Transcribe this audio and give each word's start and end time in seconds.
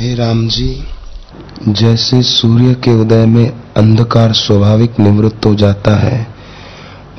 हे 0.00 0.14
राम 0.14 0.48
जी 0.48 0.68
जैसे 1.68 2.22
सूर्य 2.22 2.74
के 2.74 2.90
उदय 3.00 3.24
में 3.26 3.52
अंधकार 3.76 4.32
स्वाभाविक 4.32 4.98
निवृत्त 5.00 5.46
हो 5.46 5.54
जाता 5.54 5.94
है 5.96 6.26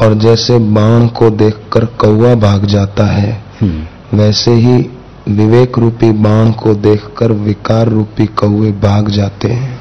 और 0.01 0.13
जैसे 0.13 0.57
बाण 0.73 1.07
को 1.07 1.29
देखकर 1.29 1.85
कौवा 1.85 2.33
भाग 2.35 2.65
जाता 2.65 3.05
है 3.05 3.31
वैसे 4.13 4.51
ही 4.55 4.75
विवेक 5.29 5.77
रूपी 5.79 6.11
बाण 6.11 6.51
को 6.51 6.73
देखकर 6.73 7.31
विकार 7.31 7.87
रूपी 7.87 8.25
कौवे 8.25 8.71
भाग 8.71 9.09
जाते 9.09 9.47
हैं। 9.47 9.79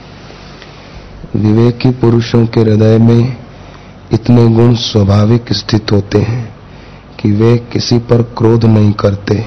विवेकी 1.36 1.90
पुरुषों 1.90 2.46
के 2.46 2.60
हृदय 2.60 2.98
में 2.98 3.36
इतने 4.12 4.48
गुण 4.48 4.74
स्वाभाविक 4.74 5.52
स्थित 5.52 5.92
होते 5.92 6.18
हैं 6.20 6.54
कि 7.20 7.32
वे 7.32 7.56
किसी 7.72 7.98
पर 7.98 8.22
क्रोध 8.38 8.64
नहीं 8.64 8.92
करते 8.92 9.44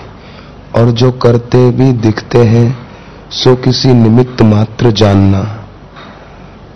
और 0.76 0.92
जो 0.92 1.12
करते 1.12 1.70
भी 1.72 1.92
दिखते 1.92 2.44
हैं 2.44 2.89
सो 3.32 3.54
किसी 3.56 3.94
निमित्त 3.94 4.42
मात्र 4.42 4.92
जानना। 4.92 5.40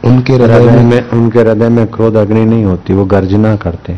उनके 0.06 0.34
हृदय 0.34 0.66
में 0.66 0.84
में 0.84 1.10
उनके 1.10 1.40
हृदय 1.40 1.70
में 1.70 1.86
क्रोध 1.88 2.16
अग्नि 2.16 2.44
नहीं 2.46 2.66
होती 2.66 2.94
वो 2.94 3.06
गर्जना 3.06 3.56
करते। 3.56 3.98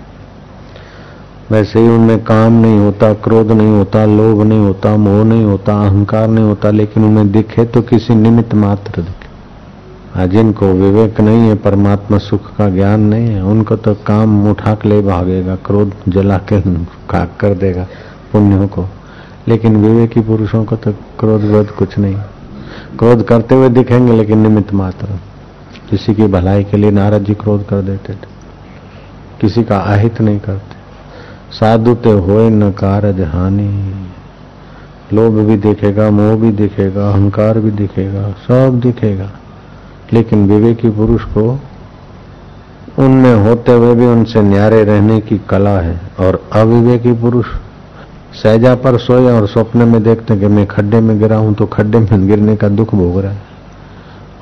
वैसे 1.51 1.79
ही 1.79 1.87
उनमें 1.87 2.23
काम 2.23 2.53
नहीं 2.61 2.77
होता 2.79 3.11
क्रोध 3.23 3.51
नहीं 3.51 3.75
होता 3.77 4.05
लोभ 4.05 4.41
नहीं 4.43 4.59
होता 4.59 4.95
मोह 4.97 5.23
नहीं 5.23 5.43
होता 5.43 5.73
अहंकार 5.85 6.27
नहीं 6.27 6.45
होता 6.45 6.69
लेकिन 6.71 7.03
उन्हें 7.03 7.31
दिखे 7.31 7.65
तो 7.65 7.81
किसी 7.81 8.15
निमित्त 8.15 8.53
मात्र 8.55 9.01
दिखे। 9.01 10.27
जिनको 10.27 10.71
विवेक 10.73 11.19
नहीं 11.21 11.47
है 11.47 11.55
परमात्मा 11.55 12.17
सुख 12.17 12.55
का 12.57 12.69
ज्ञान 12.69 13.01
नहीं 13.03 13.27
है 13.27 13.43
उनको 13.43 13.75
तो 13.77 13.93
काम 14.07 14.49
उठा 14.51 14.73
के 14.73 14.89
ले 14.89 15.01
भागेगा 15.01 15.55
क्रोध 15.65 15.91
जला 16.07 16.37
के 16.51 16.61
खाक 17.09 17.35
कर 17.39 17.53
देगा 17.55 17.87
पुण्यों 18.31 18.67
को। 18.67 18.85
लेकिन 19.47 19.75
विवेकी 19.77 20.21
पुरुषों 20.21 20.63
को 20.65 20.75
तो 20.75 20.91
क्रोध 21.19 21.43
वोध 21.43 21.75
कुछ 21.75 21.97
नहीं। 21.97 22.15
क्रोध 22.95 23.23
करते 23.23 23.55
हुए 23.55 23.69
दिखेंगे, 23.69 24.13
लेकिन 24.13 24.37
निमित्त 24.37 24.73
मात्र। 24.73 25.05
किसी 25.89 26.13
की 26.13 26.27
भलाई 26.27 26.63
के 26.63 26.77
लिए 26.77 26.91
नारद 26.91 27.23
जी 27.23 27.33
क्रोध 27.33 27.67
कर 27.67 27.81
देते 27.81 28.13
थे। 28.13 28.35
किसी 29.41 29.63
का 29.63 29.77
आहित 29.77 30.21
नहीं 30.21 30.39
करते। 30.39 30.75
साधु 31.55 31.93
ते 31.93 32.11
होए 32.11 32.49
न 32.49 32.71
कारज 32.71 33.21
हानि। 33.21 33.93
लोभ 35.13 35.33
भी 35.33 35.57
दिखेगा, 35.57 36.09
मोह 36.09 36.35
भी 36.35 36.51
दिखेगा, 36.51 37.09
अहंकार 37.09 37.59
भी 37.59 37.71
दिखेगा, 37.71 38.31
सब 38.31 38.79
दिखेगा। 38.79 39.31
लेकिन 40.13 40.47
विवेकी 40.47 40.89
पुरुष 40.89 41.23
को 41.23 41.59
उनमें 42.99 43.35
होते 43.35 43.71
हुए 43.71 43.95
भी 43.95 44.05
उनसे 44.05 44.41
न्यारे 44.41 44.83
रहने 44.83 45.19
की 45.19 45.41
कला 45.49 45.79
है, 45.79 46.01
और 46.19 46.49
अविवेकी 46.53 47.13
पुरुष 47.13 47.45
सहजा 48.35 48.73
पर 48.75 48.97
सोए 48.97 49.31
और 49.31 49.47
स्वप्न 49.47 49.87
में 49.87 50.01
देखते 50.03 50.35
कि 50.37 50.47
मैं 50.47 50.65
खड्डे 50.67 50.99
में 50.99 51.19
गिरा 51.19 51.37
हूँ 51.37 51.53
तो 51.55 51.65
खड्डे 51.67 51.99
में 51.99 52.27
गिरने 52.27 52.55
का 52.55 52.69
दुख 52.69 52.93
भोग 52.95 53.19
रहा 53.19 53.31
है। 53.31 53.43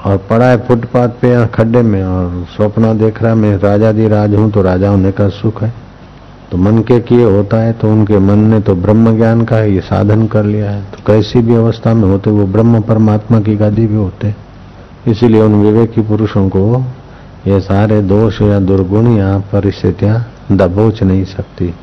और 0.06 0.18
पड़ा 0.30 0.46
है 0.46 0.58
फुटपाथ 0.68 1.10
पे 1.22 1.30
या 1.30 1.46
खड्डे 1.50 1.82
में 1.82 2.04
और 2.04 2.46
स्वप्न 2.56 2.98
देख 3.00 3.22
रहा 3.24 3.36
मैं 3.36 3.56
राजा 3.60 3.92
दी 3.92 4.08
राज 4.08 4.36
हूँ 4.36 4.50
तो 4.52 4.62
राजा 4.62 4.90
होने 4.90 5.12
का 5.12 5.28
सुख 5.32 5.62
है। 5.64 5.72
तो 6.52 6.58
मन 6.58 6.80
के 6.80 7.00
किए 7.02 7.24
होता 7.26 7.58
है 7.58 7.74
तो 7.74 7.92
उनके 7.92 8.18
मन 8.20 8.40
ने 8.48 8.60
तो 8.62 8.76
ब्रह्म 8.78 9.16
ज्ञान 9.18 9.44
का 9.46 9.60
ये 9.60 9.82
साधन 9.82 10.26
कर 10.28 10.44
लिया 10.46 10.72
है। 10.72 10.82
तो 10.84 11.04
कैसी 11.08 11.40
भी 11.40 11.56
अवस्था 11.56 11.94
में 11.94 12.08
होते, 12.10 12.30
वो 12.30 12.46
ब्रह्म 12.48 12.82
परमात्मा 12.82 13.40
की 13.40 13.56
गादी 13.56 13.88
भी 13.88 13.96
होते। 13.96 14.34
इसीलिए 15.08 15.42
उन 15.42 15.62
विवेकी 15.62 16.02
पुरुषों 16.02 16.48
को 16.50 16.84
ये 17.48 17.60
सारे 17.62 18.02
दोष 18.02 18.42
या 18.42 18.60
दुर्गुण 18.62 19.16
या 19.18 19.38
परिस्थितियाँ 19.52 20.26
दबोच 20.52 21.02
नहीं 21.04 21.24
सकती। 21.28 21.74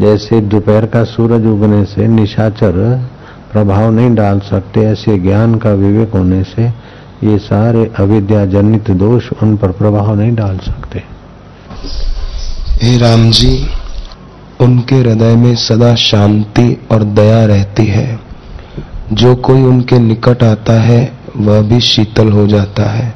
जैसे 0.00 0.40
दोपहर 0.40 0.86
का 0.86 1.04
सूरज 1.04 1.46
उगने 1.46 1.84
से 1.84 2.06
निशाचर 2.08 2.72
प्रभाव 3.52 3.90
नहीं 3.90 4.14
डाल 4.14 4.40
सकते, 4.40 4.80
ऐसे 4.80 5.18
ज्ञान 5.18 5.54
का 5.54 5.72
विवेक 5.72 6.10
होने 6.10 6.42
से 6.44 6.62
ये 7.24 7.38
सारे 7.38 7.92
अविद्या 7.98 8.46
जनित 8.46 8.90
दोष 8.90 9.32
उन 9.42 9.56
पर 9.56 9.68
प्रभाव 9.68 10.14
नहीं 10.14 10.34
डाल 10.34 10.58
सकते। 10.58 11.02
हे 12.82 12.98
राम 12.98 13.30
जी, 13.30 13.66
उनके 14.60 14.96
हृदय 14.96 15.34
में 15.34 15.54
सदा 15.54 15.94
शांति 15.94 16.86
और 16.92 17.02
दया 17.02 17.44
रहती 17.44 17.86
है। 17.86 18.20
जो 19.12 19.36
कोई 19.36 19.62
उनके 19.62 19.98
निकट 19.98 20.42
आता 20.42 20.72
है, 20.72 21.12
वह 21.36 21.62
भी 21.62 21.80
शीतल 21.80 22.28
हो 22.28 22.46
जाता 22.46 22.90
है। 22.90 23.14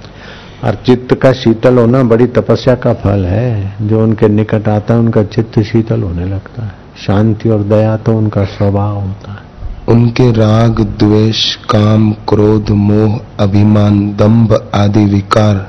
और 0.65 0.75
चित्त 0.75 1.15
का 1.15 1.33
शीतल 1.33 1.79
होना 1.79 2.03
बड़ी 2.03 2.27
तपस्या 2.27 2.75
का 2.75 2.95
फल 2.95 3.25
है। 3.25 3.77
जो 3.83 4.03
उनके 4.03 4.29
निकट 4.29 4.69
आता 4.69 4.95
है 4.95 5.01
उनका 5.01 5.23
चित्त 5.23 5.61
शीतल 5.61 6.03
होने 6.03 6.25
लगता 6.25 6.63
है। 6.63 6.73
शांति 7.07 7.49
और 7.49 7.63
दया 7.63 7.97
तो 7.97 8.19
उनका 8.19 8.45
स्वभाव 8.45 8.97
होता 8.97 9.33
है। 9.33 9.49
उनके 9.89 10.33
राग 10.33 10.81
द्वेष 10.81 11.55
काम 11.55 12.13
क्रोध 12.13 12.71
मोह 12.71 13.21
अभिमान 13.41 14.01
दंभ 14.09 14.71
आदि 14.75 15.05
विकार 15.05 15.69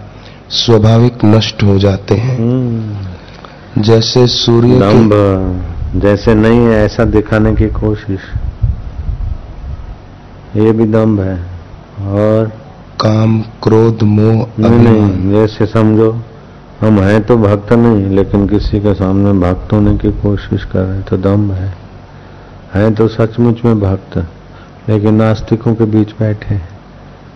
स्वाभाविक 0.50 1.26
नष्ट 1.26 1.64
हो 1.64 1.80
जाते 1.80 2.16
हैं। 2.16 2.38
हम्म। 2.38 3.82
जैसे 3.82 4.28
सूर्य 4.28 4.80
दम्भ 4.80 5.12
जैसे 6.02 6.36
नहीं 6.36 6.60
है 6.60 6.86
ऐसा 6.86 7.04
दिखाने 7.04 7.56
की 7.56 7.68
कोशिश। 7.68 8.20
ये 10.56 10.72
भी 10.72 10.86
दम्भ 10.86 11.20
है। 11.20 11.36
और 12.08 12.59
काम 13.02 13.40
क्रोध 13.64 14.02
मोह 14.04 14.46
नहीं 14.60 14.80
नहीं 14.80 15.32
जैसे 15.32 15.66
समझो। 15.66 16.12
हम 16.80 17.00
हैं 17.00 17.22
तो 17.26 17.36
भक्त 17.38 17.72
नहीं 17.74 18.16
लेकिन 18.16 18.48
किसी 18.48 18.80
के 18.80 18.94
सामने 18.94 19.32
भक्त 19.40 19.74
होने 19.74 19.96
की 19.98 20.12
कोशिश 20.22 20.64
कर 20.64 20.84
रहे 20.84 21.02
तो 21.02 21.18
दम 21.18 21.52
है। 21.52 21.68
हैं 22.74 22.94
तो 22.96 23.08
सचमुच 23.08 23.64
में 23.66 23.80
भक्त 23.80 24.18
लेकिन 24.90 25.14
नास्तिकों 25.14 25.74
के 25.76 25.86
बीच 25.86 26.12
बैठे 26.20 26.60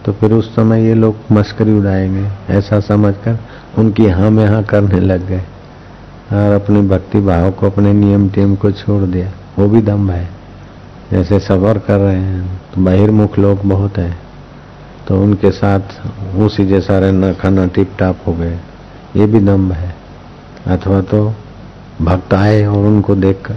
तो 0.06 0.14
फिर 0.14 0.34
उस 0.34 0.54
समय 0.56 0.86
ये 0.88 0.94
लोग 0.94 1.32
मस्करी 1.32 1.78
उड़ाएँगे 1.80 2.26
ऐसा 2.58 2.80
समझकर 2.80 3.38
उनकी 3.78 4.08
हाँ 4.10 4.32
में 4.32 4.46
हाँ 4.46 4.64
करने 4.64 5.00
लग 5.00 5.28
गए 5.28 5.42
और 6.34 6.54
अपने 6.54 6.82
भक्ति 6.90 7.22
भाव 7.22 7.52
को 7.52 7.70
अपने 7.70 7.94
नियम 7.94 8.28
टीम 8.30 8.56
को 8.56 8.72
छोड़ 8.74 9.04
दिया। 9.04 9.32
वो 9.60 9.68
भी 9.68 9.82
दम 9.82 10.10
है। 10.12 10.28
जैसे 11.12 11.40
सफ़र 11.40 11.78
कर 11.78 12.00
रहे 12.00 12.16
हैं 12.16 12.60
तो 12.76 12.82
बहिर्मुख 12.82 13.40
लोग 13.40 13.66
बहुत 13.66 13.98
हैं। 13.98 14.23
तो 15.08 15.22
उनके 15.22 15.52
साथ 15.52 15.80
उसी 16.38 16.66
जैसा 16.66 17.00
रहना, 17.00 17.34
खाना 17.34 17.66
टिप 17.66 17.92
टाप 18.00 18.18
हो 18.28 18.34
गए। 18.34 18.58
ये 19.16 19.26
भी 19.26 19.40
दम्भ 19.40 19.72
है। 19.72 19.96
अथवा 20.68 21.02
तो 21.02 21.34
भक्त 22.02 22.34
आए 22.34 22.66
और 22.66 22.86
उनको 22.86 23.16
देखकर 23.16 23.56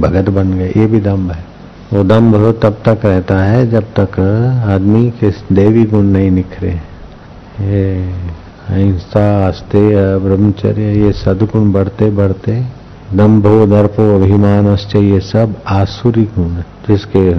भगत 0.00 0.30
बन 0.30 0.52
गए। 0.52 0.72
ये 0.76 0.86
भी 0.86 1.00
दम्भ 1.00 1.30
है। 1.30 1.44
वो 1.92 2.04
दम्भ 2.04 2.60
तब 2.62 2.76
तक 2.84 3.04
रहता 3.04 3.38
है 3.38 3.70
जब 3.70 3.84
तक 3.98 4.20
आदमी 4.66 5.10
के 5.10 5.30
देवी 5.52 5.84
गुण 5.84 6.02
नहीं 6.02 6.30
निखरे। 6.30 6.70
ये 7.60 8.12
अहिंसा, 8.68 9.48
अस्तेय, 9.48 10.18
ब्रह्मचर्य, 10.18 10.82
ये 10.82 11.12
सदगुण 11.12 11.72
बढ़ते 11.72 12.10
बढ़ते, 12.10 12.64
दम्भो, 13.14 13.66
दर्पो 13.66 14.14
अभिमान 14.16 14.76
ये 14.96 15.20
सब 15.20 15.54
आसुरी 15.66 16.24
गुण 16.24 16.54
जिसके 16.88 17.30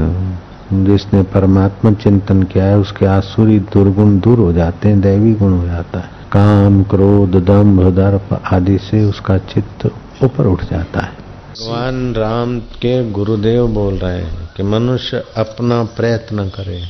जिसने 0.73 1.23
परमात्मा 1.23 1.91
चिंतन 1.91 2.43
किया 2.43 2.63
है, 2.63 2.77
उसके 2.77 3.05
आसुरी 3.05 3.59
दुर्गुण 3.59 4.19
दूर 4.19 4.39
हो 4.39 4.53
जाते 4.53 4.89
हैं, 4.89 5.01
दैवी 5.01 5.33
गुण 5.33 5.53
हो 5.53 5.65
जाता 5.65 5.99
है। 5.99 6.09
काम, 6.31 6.83
क्रोध, 6.83 7.45
दम्भ, 7.45 7.95
दर्प 7.95 8.41
आदि 8.53 8.77
से 8.77 9.03
उसका 9.03 9.37
चित्त 9.37 9.91
ऊपर 10.23 10.45
उठ 10.45 10.63
जाता 10.63 10.99
है। 10.99 11.25
भगवान 11.55 12.15
राम 12.15 12.59
के 12.59 13.11
गुरुदेव 13.11 13.67
बोल 13.67 13.93
रहे 13.93 14.21
हैं 14.21 14.49
कि 14.57 14.63
मनुष्य 14.63 15.23
अपना 15.37 15.83
प्रयत्न 15.83 16.49
करे। 16.49 16.83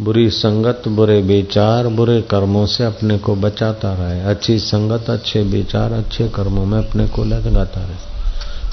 बुरी 0.00 0.30
संगत, 0.30 0.82
बुरे 0.88 1.22
विचार, 1.22 1.88
बुरे 1.88 2.20
कर्मों 2.20 2.66
से 2.66 2.84
अपने 2.84 3.18
को 3.18 3.34
बचाता 3.34 3.92
रहे। 3.94 4.20
अच्छी 4.20 4.58
संगत, 4.58 5.10
अच्छे 5.10 5.42
विचार, 5.42 5.92
अच्छे 5.92 6.28
कर्मों 6.28 6.66
में 6.66 6.78
अपने 6.78 7.08
को 7.08 7.24
लगाता 7.24 7.80
रहे। 7.80 8.10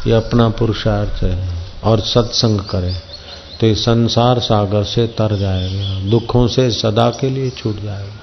ये 0.09 0.15
अपना 0.15 0.49
पुरुषार्थ 0.49 1.23
है 1.23 1.49
और 1.83 1.99
सत्संग 1.99 2.59
करे। 2.59 2.93
तो 3.61 3.67
इस 3.67 3.81
संसार 3.81 4.39
सागर 4.39 4.83
से 4.83 5.07
तर 5.07 5.37
जाएगा, 5.39 6.09
दुखों 6.09 6.47
से 6.47 6.71
सदा 6.71 7.09
के 7.09 7.29
लिए 7.29 7.49
छूट 7.49 7.83
जाएगा। 7.83 8.13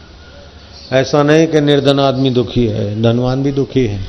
ऐसा 0.97 1.23
नहीं 1.23 1.47
कि 1.47 1.61
निर्धन 1.61 2.01
आदमी 2.01 2.31
दुखी 2.31 2.67
है, 2.67 3.03
धनवान 3.03 3.43
भी 3.43 3.53
दुखी 3.53 3.87
है। 3.87 4.01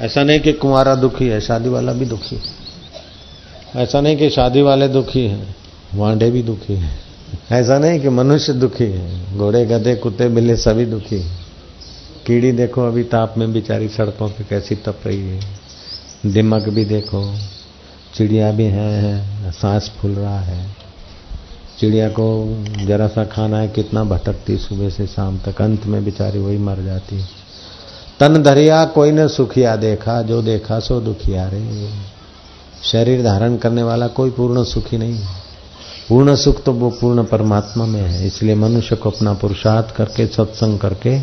ऐसा 0.00 0.24
नहीं 0.24 0.40
कि 0.40 0.52
कुमारा 0.52 0.94
दुखी 0.94 1.26
है, 1.26 1.40
शादी 1.40 1.68
वाला 1.68 1.92
भी 1.92 2.04
दुखी 2.04 2.36
है। 2.36 2.42
ऐसा 3.76 4.00
नहीं 4.00 4.16
कि 4.16 4.30
शादी 4.30 4.62
वाले 4.62 4.88
दुखी 4.88 5.26
हैं, 5.26 5.56
वांडे 5.94 6.30
भी 6.30 6.42
दुखी 6.42 6.74
हैं। 6.74 7.00
ऐसा 7.52 7.78
नहीं 7.78 8.00
कि 8.00 8.08
मनुष्य 8.08 8.52
दुखी 8.52 8.84
है, 8.84 9.36
घोड़े, 9.38 9.66
गधे, 9.66 9.94
कुत्ते, 9.94 10.28
बिल्ले 10.28 10.56
सभी 10.56 10.86
दुखी 10.86 11.20
हैं। 11.20 11.38
कीड़ी 12.26 12.52
देखो, 12.52 12.86
अभी 12.86 13.04
ताप 13.04 13.34
में 13.38 13.52
बेचारी 13.52 13.88
सड़कों 13.88 14.28
पे 14.28 14.44
कैसी 14.44 14.74
तप 14.74 15.00
रही 15.06 15.28
है। 15.28 15.40
दिमक 16.26 16.68
भी 16.68 16.84
देखो 16.84 17.34
चिड़िया 18.14 18.50
भी 18.52 18.64
है, 18.64 19.52
सांस 19.52 19.90
फूल 19.98 20.10
रहा 20.10 20.40
है। 20.40 20.66
चिड़िया 21.80 22.08
को 22.08 22.26
जरा 22.86 23.06
सा 23.06 23.24
खाना 23.24 23.58
है 23.58 23.68
कितना 23.68 24.04
भटकती 24.04 24.56
सुबह 24.56 24.90
से 24.90 25.06
शाम 25.06 25.38
तक 25.38 25.62
अंत 25.62 25.86
में 25.86 26.04
बेचारी 26.04 26.38
वही 26.38 26.58
मर 26.58 26.82
जाती 26.82 27.16
है। 27.16 27.28
तन 28.20 28.42
धरिया 28.42 28.84
कोई 28.84 29.12
न 29.12 29.26
सुखिया 29.28 29.74
देखा 29.76 30.20
जो 30.22 30.42
देखा 30.42 30.78
सो 30.80 31.00
दुखिया 31.00 31.48
रे 31.48 31.88
शरीर 32.82 33.22
धारण 33.22 33.56
करने 33.56 33.82
वाला 33.82 34.06
कोई 34.08 34.30
पूर्ण 34.30 34.64
सुखी 34.64 34.98
नहीं 34.98 35.14
है। 35.14 35.42
पूर्ण 36.08 36.34
सुख 36.36 36.62
तो 36.64 36.72
वो 36.72 36.90
पूर्ण 36.90 37.24
परमात्मा 37.24 37.86
में 37.86 38.00
है 38.00 38.26
इसलिए 38.26 38.54
मनुष्य 38.54 38.96
को 38.96 39.10
अपना 39.10 39.32
पुरुषार्थ 39.34 39.94
करके 39.96 40.26
सत्संग 40.26 40.78
करके 40.78 41.18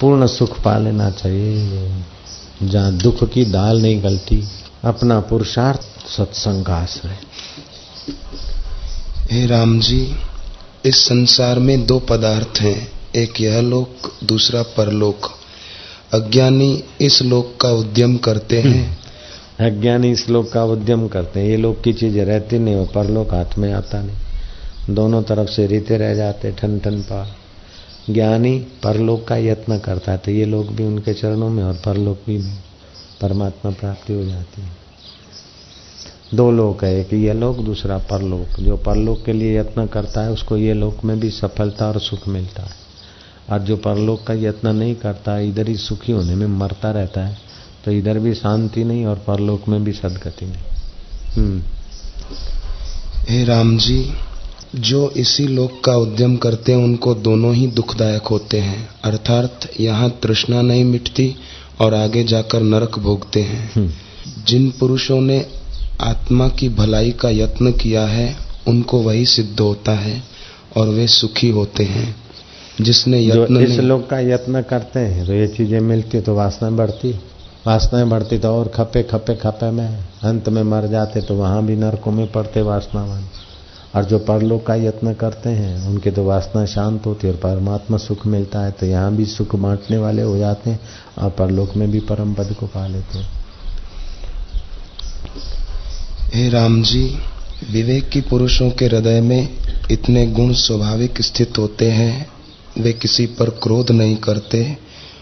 पूर्ण 0.00 0.26
सुख 0.26 0.60
पा 0.62 0.76
लेना 0.78 1.10
चाहिए। 1.10 1.90
जहाँ 2.62 2.92
दुख 2.94 3.24
की 3.24 3.44
दाल 3.44 3.82
नहीं 3.82 4.02
गलती 4.02 4.44
अपना 4.84 5.20
पुरुषार्थ 5.20 6.06
सत्संग 6.08 6.64
का 6.64 6.74
आश्रय 6.74 7.18
हे 9.30 9.46
राम 9.46 9.80
जी 9.80 10.16
इस 10.86 10.96
संसार 10.96 11.58
में 11.58 11.86
दो 11.86 11.98
पदार्थ 11.98 12.60
हैं 12.60 12.92
एक 13.16 13.40
यह 13.40 13.60
लोक 13.60 14.12
दूसरा 14.24 14.62
परलोक। 14.62 15.30
अज्ञानी 16.12 16.84
इस 17.00 17.22
लोक 17.22 17.56
का 17.60 17.70
उद्यम 17.70 18.16
करते 18.16 18.60
हैं। 18.60 18.98
अज्ञानी 19.60 20.10
इस 20.12 20.28
लोक 20.28 20.52
का 20.52 20.64
उद्यम 20.64 21.08
करते 21.08 21.40
हैं। 21.40 21.46
ये 21.46 21.56
लोक 21.56 21.80
की 21.82 21.92
चीज़ें 21.92 22.24
रहती 22.24 22.58
नहीं 22.58 22.76
वो 22.76 22.84
परलोक 22.84 23.34
हाथ 23.34 23.58
में 23.58 23.72
आता 23.72 24.02
नहीं। 24.02 24.94
दोनों 24.94 25.22
तरफ़ 25.22 25.50
से 25.50 25.66
रीते 25.66 25.98
रह 25.98 26.14
जाते 26.14 26.52
ठन 26.52 26.78
ठन 26.78 27.00
पा 27.02 27.36
ज्ञानी 28.10 28.58
परलोक 28.82 29.26
का 29.28 29.36
यत्न 29.36 29.78
करता 29.78 30.12
है 30.12 30.18
तो 30.18 30.30
ये 30.30 30.44
लोग 30.44 30.74
भी 30.76 30.84
उनके 30.84 31.14
चरणों 31.14 31.50
में 31.50 31.64
और 31.64 31.74
परलोक 31.74 32.20
भी 32.26 32.38
में 32.38 32.63
परमात्मा 33.24 33.70
प्राप्ति 33.70 34.12
हो 34.12 34.24
जाती 34.24 34.62
है। 34.62 34.68
दो 36.34 36.50
लोक 36.50 36.84
है, 36.84 37.00
एक 37.00 37.12
ये 37.12 37.32
लोक, 37.32 37.58
दूसरा 37.58 37.98
परलोक। 37.98 38.60
जो 38.60 38.76
परलोक 38.76 39.24
के 39.24 39.32
लिए 39.32 39.58
यत्न 39.58 39.86
करता 39.86 40.20
है, 40.20 40.30
उसको 40.30 40.56
ये 40.56 40.74
लोक 40.74 41.04
में 41.04 41.20
भी 41.20 41.30
सफलता 41.30 41.88
और 41.88 42.00
सुख 42.00 42.28
मिलता 42.28 42.62
है। 42.62 42.84
और 43.50 43.58
जो 43.58 43.76
परलोक 43.76 44.24
का 44.26 44.34
यत्न 44.34 44.68
नहीं 44.68 44.94
करता, 44.94 45.38
इधर 45.38 45.68
ही 45.68 45.76
सुखी 45.76 46.12
होने 46.12 46.34
में 46.34 46.46
मरता 46.46 46.90
रहता 46.90 47.26
है 47.26 47.38
तो 47.84 47.90
इधर 47.92 48.18
भी 48.18 48.34
शांति 48.34 48.84
नहीं 48.84 49.06
और 49.06 49.16
परलोक 49.16 49.68
में 49.68 49.84
भी 49.84 49.92
सदगति 49.92 50.46
नहीं। 50.46 50.58
हम्म। 51.34 51.62
हे 53.28 53.44
राम 53.44 53.78
जी, 53.78 54.12
जो 54.74 55.10
इसी 55.10 55.46
लोक 55.46 55.84
का 55.84 55.96
उद्यम 55.96 56.36
करते 56.36 56.72
हैं, 56.72 56.84
उनको 56.84 57.14
दोनों 57.14 57.54
ही 57.54 57.66
दुखदायक 57.66 58.22
होते 58.22 58.60
हैं। 58.60 58.88
अर्थात 59.04 59.60
यहाँ 59.80 60.10
तृष्णा 60.22 60.62
नहीं 60.62 60.84
मिटती 60.84 61.36
और 61.80 61.94
आगे 61.94 62.24
जाकर 62.24 62.62
नरक 62.62 62.98
भोगते 62.98 63.42
हैं। 63.42 63.88
जिन 64.46 64.70
पुरुषों 64.70 65.20
ने 65.20 65.44
आत्मा 66.00 66.48
की 66.48 66.68
भलाई 66.68 67.10
का 67.10 67.30
यत्न 67.30 67.72
किया 67.72 68.06
है 68.06 68.36
उनको 68.68 68.98
वही 69.02 69.24
सिद्ध 69.26 69.60
होता 69.60 69.92
है 69.92 70.22
और 70.76 70.88
वे 70.88 71.06
सुखी 71.06 71.50
होते 71.50 71.84
हैं। 71.84 72.14
जिसने 72.80 73.20
यत्न 73.20 73.62
इस 73.62 73.78
लोग 73.80 74.08
का 74.10 74.18
यत्न 74.20 74.62
करते 74.62 75.00
हैं 75.00 75.26
तो 75.26 75.32
ये 75.32 75.46
चीज़ें 75.48 75.80
मिलती 75.80 76.20
तो 76.20 76.34
वासना 76.34 76.70
बढ़ती। 76.70 77.10
वासनाएँ 77.66 78.06
बढ़ती 78.06 78.38
तो 78.38 78.48
और 78.48 78.68
खपे 78.68 79.02
खपे 79.02 79.34
खपे 79.34 79.70
में 79.70 79.86
अंत 80.22 80.48
में 80.48 80.62
मर 80.62 80.86
जाते 80.86 81.20
तो 81.20 81.34
वहाँ 81.34 81.64
भी 81.66 81.76
नरकों 81.76 82.12
में 82.12 82.26
पड़ते 82.32 82.62
वासनावान। 82.62 83.24
और 83.94 84.04
जो 84.04 84.18
परलोक 84.18 84.66
का 84.66 84.74
यत्न 84.74 85.12
करते 85.14 85.50
हैं 85.50 85.88
उनके 85.88 86.10
तो 86.10 86.24
वासना 86.24 86.64
शांत 86.66 87.06
होती 87.06 87.26
है 87.26 87.32
और 87.32 87.38
परमात्मा 87.40 87.98
सुख 87.98 88.26
मिलता 88.26 88.60
है 88.60 88.70
तो 88.70 88.86
यहाँ 88.86 89.14
भी 89.16 89.24
सुख 89.26 89.54
बांटने 89.56 89.98
वाले 89.98 90.22
हो 90.22 90.36
जाते 90.38 90.70
हैं 90.70 90.80
और 91.18 91.30
परलोक 91.30 91.76
में 91.76 91.90
भी 91.90 92.00
परम 92.00 92.34
पद 92.34 92.54
को 92.60 92.66
पा 92.66 92.86
लेते 92.86 93.18
हैं। 93.18 93.28
हे 96.34 96.48
राम 96.48 96.82
जी 96.82 97.04
विवेक 97.70 98.08
की 98.08 98.20
पुरुषों 98.20 98.70
के 98.70 98.86
हृदय 98.86 99.20
में 99.20 99.48
इतने 99.90 100.26
गुण 100.26 100.52
स्वाभाविक 100.58 101.20
स्थित 101.22 101.58
होते 101.58 101.90
हैं 101.90 102.26
वे 102.78 102.92
किसी 102.92 103.26
पर 103.38 103.50
क्रोध 103.62 103.90
नहीं 103.90 104.16
करते। 104.16 104.64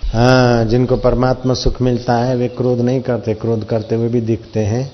हाँ 0.05 0.65
जिनको 0.65 0.97
परमात्मा 0.97 1.55
सुख 1.55 1.81
मिलता 1.83 2.17
है 2.17 2.37
वे 2.37 2.49
क्रोध 2.49 2.81
नहीं 2.81 3.01
करते 3.01 3.35
क्रोध 3.35 3.65
करते 3.65 3.95
हुए 3.95 4.09
भी 4.09 4.21
दिखते 4.21 4.61
हैं 4.61 4.85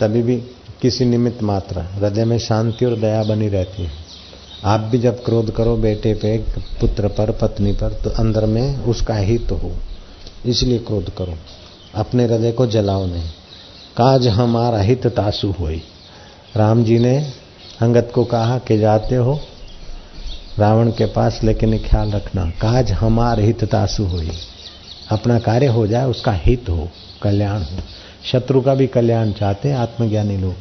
तभी 0.00 0.22
भी 0.22 0.36
किसी 0.82 1.04
निमित्त 1.04 1.42
मात्रा 1.42 1.82
हृदय 1.82 2.24
में 2.24 2.38
शांति 2.38 2.84
और 2.84 2.96
दया 2.96 3.22
बनी 3.22 3.48
रहती 3.48 3.82
है। 3.82 3.90
आप 4.64 4.80
भी 4.80 4.98
जब 4.98 5.24
क्रोध 5.24 5.54
करो 5.54 5.76
बेटे 5.76 6.14
पे, 6.14 6.38
पुत्र 6.80 7.08
पर, 7.08 7.30
पत्नी 7.30 7.72
पर 7.72 7.92
तो 7.92 8.10
अंदर 8.10 8.46
में 8.46 8.78
उसका 8.78 9.14
हित 9.14 9.48
तो 9.48 9.54
हो। 9.54 9.72
इसलिए 10.46 10.78
क्रोध 10.78 11.16
करो। 11.16 11.34
अपने 11.94 12.24
हृदय 12.24 12.52
को 12.52 12.66
जलाओ 12.66 13.06
नहीं। 13.06 13.28
काज 13.96 14.28
हमारा 14.28 14.78
हित 14.78 15.06
तासु 15.06 15.50
हुई 15.50 15.82
राम 16.56 16.84
जी 16.84 16.98
ने 16.98 17.32
अंगत 17.80 18.12
को 18.14 18.24
कहा 18.24 18.58
कि 18.58 18.78
जाते 18.78 19.14
हो 19.14 19.40
रावण 20.58 20.90
के 20.90 21.06
पास, 21.06 21.40
लेकिन 21.44 21.78
ख्याल 21.78 22.10
रखना, 22.10 22.44
काज 22.44 22.92
हमार 22.92 23.40
हित 23.40 23.64
तासु 23.64 24.04
हुई 24.04 24.30
अपना 25.10 25.38
कार्य 25.38 25.66
हो 25.66 25.86
जाए, 25.86 26.06
उसका 26.06 26.32
हित 26.32 26.68
हो, 26.68 26.88
कल्याण 27.22 27.62
हो। 27.62 27.78
शत्रु 28.24 28.60
का 28.60 28.74
भी 28.74 28.86
कल्याण 28.86 29.32
चाहते 29.32 29.68
हैं, 29.68 29.76
आत्मज्ञानी 29.76 30.36
लोग। 30.36 30.54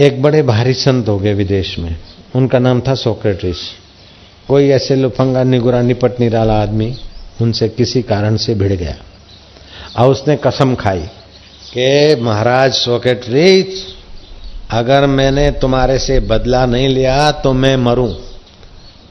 एक 0.00 0.22
बड़े 0.22 0.42
भारी 0.42 0.74
संत 0.74 1.08
हो 1.08 1.18
गए 1.18 1.34
विदेश 1.34 1.78
में। 1.78 1.96
उनका 2.34 2.58
नाम 2.58 2.80
था 2.80 2.94
सोक्रेटिस। 2.94 3.56
कोई 4.48 4.68
ऐसे 4.68 4.96
लुफंगा 4.96 5.42
निगुरा 5.42 5.82
निपट 5.82 6.20
निराला 6.20 6.62
आदमी 6.62 6.96
उनसे 7.42 7.68
किसी 7.68 8.02
कारण 8.02 8.36
से 8.36 8.54
भिड़ 8.54 8.72
गया। 8.72 8.96
और 9.98 10.10
उसने 10.10 10.36
कसम 10.36 10.74
खाई 10.74 11.02
कि, 11.74 12.16
महाराज 12.20 12.74
सोक्रेटिस, 12.74 13.96
अगर 14.70 15.06
मैंने 15.06 15.50
तुम्हारे 15.50 15.98
से 15.98 16.20
बदला 16.20 16.66
नहीं 16.66 16.88
लिया 16.88 17.32
तो 17.32 17.52
मैं 17.52 17.76
मरूं। 17.76 18.14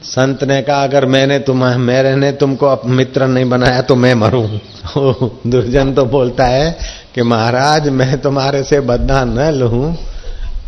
संत 0.02 0.44
ने 0.44 0.62
कहा, 0.62 0.84
अगर 0.84 1.06
मैंने 1.06 1.38
तुम्हारे 1.38 1.76
मेरे 1.76 2.16
ने 2.16 2.32
तुमको 2.32 2.80
मित्र 2.84 3.26
नहीं 3.26 3.48
बनाया 3.48 3.82
तो 3.82 3.94
मैं 3.94 4.14
मरूं। 4.14 4.48
दुर्जन 5.46 5.94
तो 5.94 6.04
बोलता 6.04 6.46
है 6.46 6.78
कि 7.14 7.22
महाराज, 7.22 7.88
मैं 7.88 8.20
तुम्हारे 8.20 8.62
से 8.62 8.80
बदला 8.80 9.24
न 9.24 9.50
लूँ, 9.50 9.96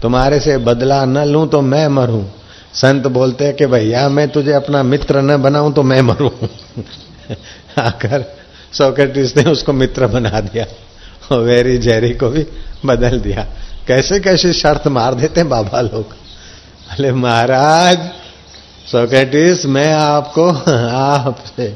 तुम्हारे 0.03 0.41
से 0.41 0.59
बदला 0.59 1.05
न 1.05 1.19
लूँ 1.19 1.49
तो 1.49 1.61
मैं 1.61 1.89
मरूं। 1.89 2.25
संत 2.75 3.07
बोलते 3.07 3.45
हैं 3.45 3.57
कि 3.57 3.67
भैया, 3.67 4.09
मैं 4.09 4.29
तुझे 4.29 4.53
अपना 4.53 4.83
मित्र 4.83 5.21
न 5.21 5.43
बनाऊँ 5.43 5.73
तो 5.73 5.83
मैं 5.83 6.01
मरूं। 6.01 6.31
आकर 7.79 8.37
सोक्रेटिस 8.73 9.37
ने 9.37 9.43
उसको 9.43 9.73
मित्र 9.73 10.07
बना 10.07 10.41
दिया 10.41 10.67
और 11.33 11.43
वेरी 11.43 11.79
जेरी 11.79 12.15
को 12.15 12.29
भी 12.29 12.47
बदल 12.87 13.21
दिया। 13.21 13.47
कैसे 13.87 14.21
कैसे 14.21 14.53
शर्त 14.53 14.89
मार 14.89 15.15
देते 15.15 15.43
बाबा 15.43 15.81
लोग? 15.81 16.07
अरे 16.91 17.13
महाराज 17.13 17.99
सोक्रेटिस, 18.89 19.65
मैं 19.67 19.93
आपको, 19.93 20.49
आपसे 20.49 21.67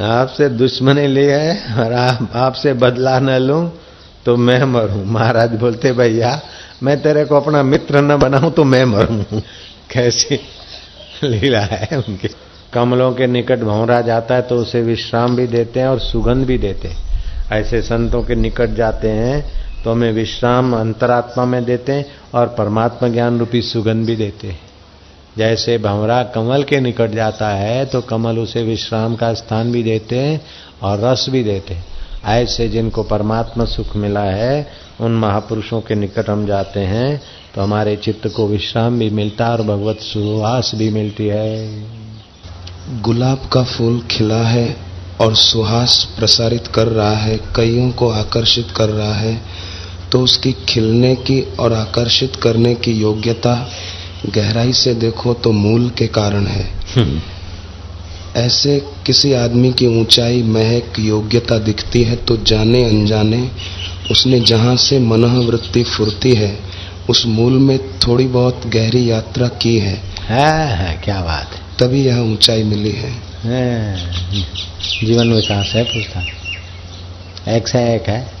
आपसे 0.00 0.48
दुश्मनी 0.48 1.06
ली 1.06 1.24
है 1.24 1.74
और 1.74 1.92
आप, 1.92 2.28
आपसे 2.34 2.72
बदला 2.74 3.18
न 3.20 3.38
लूँ 3.38 3.70
तो 4.26 4.36
मैं 4.36 4.62
मरूं। 4.64 5.04
महाराज 5.04 5.54
बोलते, 5.60 5.92
भैया, 5.92 6.40
मैं 6.82 7.00
तेरे 7.02 7.24
को 7.24 7.36
अपना 7.36 7.62
मित्र 7.62 8.02
न 8.02 8.16
बनाऊँ 8.16 8.50
तो 8.52 8.64
मैं 8.64 8.84
मरूं। 8.84 9.40
कैसी 9.90 10.38
लीला 11.24 11.60
है 11.62 11.98
उनकी। 11.98 12.28
कमलों 12.74 13.12
के 13.12 13.26
निकट 13.26 13.58
भंवरा 13.60 14.00
जाता 14.00 14.34
है 14.34 14.42
तो 14.42 14.56
उसे 14.56 14.82
विश्राम 14.82 15.36
भी 15.36 15.46
देते 15.46 15.80
हैं 15.80 15.88
और 15.88 16.00
सुगंध 16.00 16.46
भी 16.46 16.58
देते 16.58 16.88
हैं। 16.88 16.96
ऐसे 17.52 17.82
संतों 17.82 18.22
के 18.22 18.34
निकट 18.34 18.76
जाते 18.76 19.10
हैं 19.10 19.42
तो 19.82 19.92
हमें 19.92 20.12
विश्राम 20.12 20.72
अंतरात्मा 20.76 21.44
में 21.44 21.64
देते 21.64 21.92
हैं 21.92 22.06
और 22.34 22.54
परमात्मा 22.58 23.08
ज्ञान 23.08 23.38
रूपी 23.38 23.62
सुगंध 23.64 24.06
भी 24.06 24.16
देते 24.16 24.48
हैं। 24.48 24.67
जैसे 25.38 25.76
भंवरा 25.78 26.22
कमल 26.34 26.62
के 26.62 26.80
निकट 26.80 27.10
जाता 27.10 27.48
है 27.48 27.84
तो 27.86 28.00
कमल 28.02 28.38
उसे 28.38 28.62
विश्राम 28.62 29.14
का 29.16 29.32
स्थान 29.34 29.72
भी 29.72 29.82
देते 29.82 30.18
हैं 30.18 30.40
और 30.82 31.00
रस 31.00 31.26
भी 31.30 31.42
देते 31.44 31.74
हैं। 31.74 31.84
ऐसे 32.26 32.68
जिनको 32.68 33.02
परमात्मा 33.02 33.64
सुख 33.64 33.94
मिला 33.96 34.22
है, 34.22 34.66
उन 35.00 35.12
महापुरुषों 35.14 35.80
के 35.80 35.94
निकट 35.94 36.30
हम 36.30 36.46
जाते 36.46 36.80
हैं 36.82 37.20
तो 37.54 37.62
हमारे 37.62 37.94
चित्त 37.96 38.26
को 38.36 38.46
विश्राम 38.48 38.98
भी 38.98 39.10
मिलता 39.10 39.46
है 39.46 39.52
और 39.52 39.62
भगवत 39.62 40.00
सुहास 40.02 40.72
भी 40.74 40.88
मिलती 40.90 41.26
है। 41.26 43.02
गुलाब 43.02 43.48
का 43.52 43.62
फूल 43.66 44.00
खिला 44.10 44.42
है 44.44 44.76
और 45.20 45.34
सुहास 45.36 45.92
प्रसारित 46.18 46.66
कर 46.66 46.86
रहा 46.88 47.16
है, 47.16 47.36
कईयों 47.56 47.90
को 47.92 48.10
आकर्षित 48.10 48.70
कर 48.76 48.88
रहा 48.88 49.14
है 49.14 49.40
तो 50.12 50.20
उसकी 50.20 50.52
खिलने 50.68 51.14
की 51.16 51.40
और 51.60 51.72
आकर्षित 51.72 52.36
करने 52.36 52.74
की 52.74 52.92
योग्यता 52.92 53.54
गहराई 54.34 54.72
से 54.72 54.94
देखो 54.94 55.34
तो 55.34 55.52
मूल 55.52 55.88
के 55.90 56.06
कारण 56.06 56.46
है। 56.46 56.66
ऐसे 58.36 58.78
किसी 59.06 59.32
आदमी 59.32 59.72
की 59.72 59.86
ऊंचाई 60.00 60.42
महक 60.42 60.98
योग्यता 60.98 61.58
दिखती 61.58 62.02
है 62.02 62.16
तो 62.24 62.36
जाने 62.42 62.84
अनजाने 62.84 63.50
उसने 64.10 64.40
जहाँ 64.40 64.76
से 64.76 64.98
मनोवृत्ति 64.98 65.82
फुरती 65.82 66.32
है 66.34 66.58
उस 67.10 67.24
मूल 67.26 67.52
में 67.58 67.78
थोड़ी 67.98 68.26
बहुत 68.26 68.66
गहरी 68.66 69.10
यात्रा 69.10 69.48
की 69.62 69.76
है, 69.78 69.96
है, 70.20 70.66
है 70.76 71.00
क्या 71.04 71.20
बात 71.20 71.54
है। 71.54 71.60
तभी 71.78 72.04
यह 72.06 72.20
ऊंचाई 72.22 72.62
मिली 72.62 72.92
है, 72.92 73.12
है 73.42 73.96
जीवन 75.00 75.32
विकास 75.32 75.72
है 75.74 75.84
पुस्तक 75.84 77.48
एक 77.48 77.68
से 77.68 77.78
एक 77.94 78.08
है। 78.08 78.37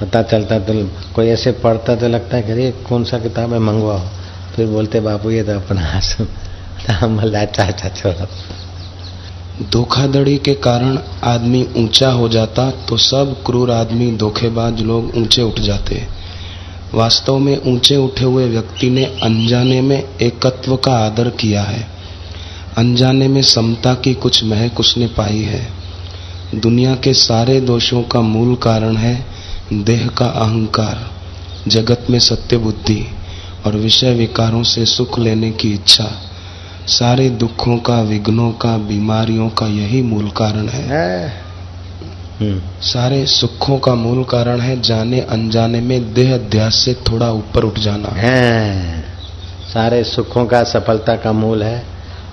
पता 0.00 0.22
चलता 0.22 0.58
तो 0.58 0.72
कोई 1.14 1.26
ऐसे 1.26 1.52
पढ़ता 1.52 1.96
तो 1.96 2.08
लगता 2.08 2.36
है 2.36 2.42
कि 2.42 2.84
कौन 2.88 3.04
सा 3.04 3.18
किताब 3.18 3.52
है? 3.52 3.58
मंगवाओ 3.58 4.00
फिर 4.56 4.66
बोलते, 4.66 5.00
बापू, 5.00 5.30
ये 5.30 5.42
तो 5.42 5.52
अपना 5.52 6.00
चाचा 7.46 7.88
छोड़ो 7.88 8.26
धोखाधड़ी 9.72 10.36
के 10.38 10.54
कारण 10.54 10.98
आदमी 11.24 11.68
ऊँचा 11.76 12.10
हो 12.10 12.28
जाता 12.28 12.70
तो 12.70 12.96
सब 12.96 13.42
क्रूर 13.46 13.70
आदमी, 13.70 14.16
धोखेबाज 14.16 14.80
लोग 14.80 15.16
ऊँचे 15.16 15.42
उठ 15.42 15.60
जाते। 15.60 16.06
वास्तव 16.94 17.38
में 17.38 17.62
ऊँचे 17.62 17.96
उठे 17.96 18.24
हुए 18.24 18.48
व्यक्ति 18.48 18.90
ने 18.90 19.04
अनजाने 19.04 19.80
में 19.80 20.16
एकत्व 20.22 20.76
का 20.76 20.92
आदर 20.92 21.30
किया 21.30 21.62
है। 21.62 21.86
अनजाने 22.78 23.28
में 23.28 23.42
समता 23.42 23.94
की 23.94 24.14
कुछ 24.14 24.44
महक 24.44 24.80
उसने 24.80 25.06
पाई 25.06 25.42
है। 25.42 25.68
दुनिया 26.54 26.94
के 26.94 27.14
सारे 27.14 27.60
दोषों 27.60 28.02
का 28.02 28.20
मूल 28.20 28.54
कारण 28.54 28.96
है 28.96 29.37
देह 29.72 30.08
का 30.08 30.26
अहंकार 30.26 31.10
जगत 31.68 32.06
में 32.10 32.18
सत्य 32.18 32.56
बुद्धि 32.56 33.10
और 33.66 33.76
विषय 33.76 34.14
विकारों 34.14 34.62
से 34.62 34.86
सुख 34.86 35.18
लेने 35.18 35.50
की 35.50 35.72
इच्छा 35.72 36.22
सारे 36.86 37.30
दुखों 37.30 37.78
का 37.78 38.02
विघ्नों 38.02 38.52
का 38.52 38.78
बीमारियों 38.78 39.48
का 39.48 39.66
यही 39.66 40.02
मूल 40.02 40.30
कारण 40.30 40.68
है। 40.68 41.28
हम्म, 42.40 42.60
सारे 42.80 43.26
सुखों 43.26 43.78
का 43.78 43.94
मूल 43.94 44.24
कारण 44.24 44.60
है 44.60 44.80
जाने 44.80 45.20
अनजाने 45.20 45.80
में 45.80 46.14
देह 46.14 46.34
अध्यास 46.34 46.74
से 46.74 46.94
थोड़ा 46.94 47.30
ऊपर 47.30 47.64
उठ 47.64 47.78
जाना। 47.78 48.08
हैं। 48.08 49.04
सारे 49.74 50.04
सुखों 50.04 50.46
का 50.46 50.64
सफलता 50.64 51.16
का 51.16 51.32
मूल 51.32 51.62
है 51.62 51.84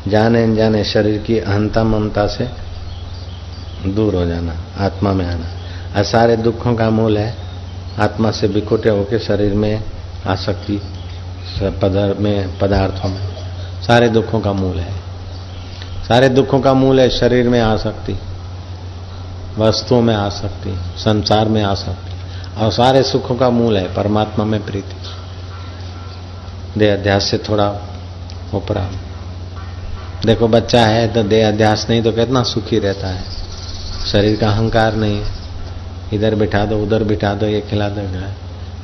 जाने 0.08 0.44
अनजाने 0.44 0.84
शरीर 0.84 1.18
की 1.18 1.40
अहंता 1.40 1.84
ममता 1.84 2.28
से 2.28 2.48
दूर 3.90 4.16
हो 4.16 4.26
जाना 4.26 4.56
आत्मा 4.78 5.14
में 5.14 5.26
आना। 5.26 5.55
और 5.96 6.04
सारे 6.04 6.36
दुखों 6.38 6.76
का 6.76 6.90
मूल 6.90 7.18
है। 7.18 7.36
आत्मा 8.00 8.32
से 8.32 8.48
बिखुटे 8.48 8.90
होकर 8.90 9.20
शरीर 9.20 9.54
में 9.54 9.84
आसक्ति 10.28 10.82
पदार्थ 11.82 12.18
में, 12.20 12.60
पदार्थों 12.60 13.10
में 13.10 13.22
सारे 13.82 14.10
दुखों 14.10 14.40
का 14.40 14.54
मूल 14.54 14.80
है। 14.80 14.94
सारे 16.08 16.30
दुखों 16.30 16.60
का 16.60 16.74
मूल 16.74 17.00
है 17.00 17.10
शरीर 17.10 17.50
में 17.50 17.60
आसक्ति, 17.62 18.18
वस्तुओं 19.58 20.02
में 20.02 20.16
आसक्ति, 20.16 20.76
संसार 20.98 21.48
में 21.48 21.64
आसक्ति 21.64 22.62
और 22.62 22.72
सारे 22.72 23.04
सुखों 23.04 23.36
का 23.36 23.50
मूल 23.50 23.78
है 23.78 23.94
परमात्मा 23.94 24.46
में 24.46 24.66
प्रीति। 24.66 24.96
देह 26.80 26.94
अध्यास 26.94 27.24
से 27.24 27.38
थोड़ा 27.40 27.70
ऊपरा 28.54 28.90
देखो 30.26 30.48
बच्चा 30.48 30.86
है 30.86 31.08
तो 31.14 31.24
देह 31.24 31.48
अध्यास 31.48 31.86
नहीं 31.90 32.04
तो 32.04 32.12
कितना 32.12 32.44
सुखी 32.44 32.80
रहता 32.80 33.08
है। 33.08 33.24
शरीर 34.06 34.38
का 34.40 34.50
अहंकार 34.50 34.96
नहीं 34.96 35.18
है। 35.18 35.45
इधर 36.14 36.36
बिठा 36.36 36.66
दो, 36.66 36.78
उधर 36.84 37.04
बिठा 37.04 37.34
दो, 37.34 37.46
ये 37.46 37.62
खिला 37.62 37.90
दो 37.90 38.32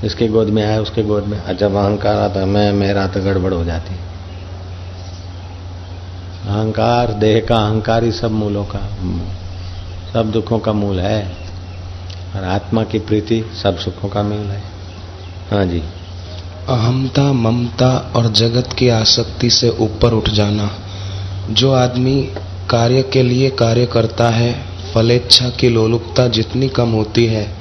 इसके 0.05 0.27
गोद 0.27 0.47
में 0.47 0.65
आए 0.65 0.77
उसके 0.77 1.03
गोद 1.03 1.23
में। 1.23 1.57
जब 1.57 1.75
अहंकार 1.75 2.15
आता 2.15 2.45
मैं 2.45 2.73
मेरा 2.73 3.07
तो 3.07 3.21
गड़बड़ 3.21 3.53
हो 3.53 3.65
जाती। 3.65 3.95
अहंकार, 6.47 7.13
देह 7.13 7.45
का 7.49 7.55
अहंकार 7.55 8.03
ही 8.03 8.11
सब 8.11 8.31
मूलों 8.31 8.65
का 8.65 8.79
सब 10.13 10.31
दुखों 10.31 10.59
का 10.59 10.73
मूल 10.73 10.99
है। 10.99 11.37
और 12.35 12.43
आत्मा 12.43 12.83
की 12.83 12.99
प्रीति 12.99 13.45
सब 13.63 13.77
सुखों 13.77 14.09
का 14.09 14.23
मूल 14.23 14.47
है। 14.47 14.63
हाँ 15.51 15.65
जी। 15.65 15.83
अहमता 16.69 17.33
ममता 17.33 18.11
और 18.15 18.27
जगत 18.27 18.73
की 18.73 18.89
आसक्ति 18.89 19.49
से 19.49 19.69
ऊपर 19.69 20.13
उठ 20.13 20.29
जाना। 20.29 20.71
जो 21.49 21.73
आदमी 21.73 22.29
कार्य 22.69 23.03
के 23.03 23.23
लिए 23.23 23.49
कार्य 23.49 23.85
करता 23.85 24.29
है 24.29 24.70
फलेच्छा 24.93 25.49
की 25.49 25.69
लोलुपता 25.69 26.27
जितनी 26.27 26.69
कम 26.69 26.89
होती 26.89 27.25
है 27.25 27.57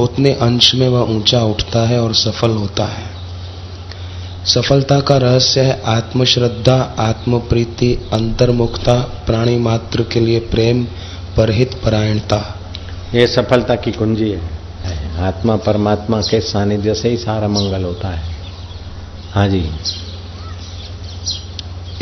उतने 0.00 0.32
अंश 0.32 0.74
में 0.74 0.88
वह 0.88 1.00
ऊँचा 1.00 1.42
उठता 1.42 1.88
है 1.88 2.00
और 2.00 2.14
सफल 2.14 2.50
होता 2.50 2.84
है। 2.84 3.10
सफलता 4.44 5.00
का 5.00 5.16
रहस्य 5.16 5.60
है 5.60 5.82
आत्मश्रद्धा 5.86 6.96
आत्मप्रीति 6.98 8.08
अंतर्मुखता 8.12 8.94
प्राणी 9.26 9.58
मात्र 9.58 10.02
के 10.02 10.20
लिए 10.20 10.38
प्रेम 10.40 10.84
परहित 11.36 11.74
परायणता। 11.84 12.58
ये 13.14 13.26
सफलता 13.26 13.74
की 13.74 13.92
कुंजी 13.92 14.30
है। 14.30 14.58
आत्मा 15.18 15.56
परमात्मा 15.56 16.20
के 16.20 16.40
सानिध्य 16.40 16.94
से 16.94 17.08
ही 17.08 17.16
सारा 17.16 17.48
मंगल 17.48 17.84
होता 17.84 18.08
है। 18.08 18.36
हाँ 19.32 19.48
जी। 19.48 19.70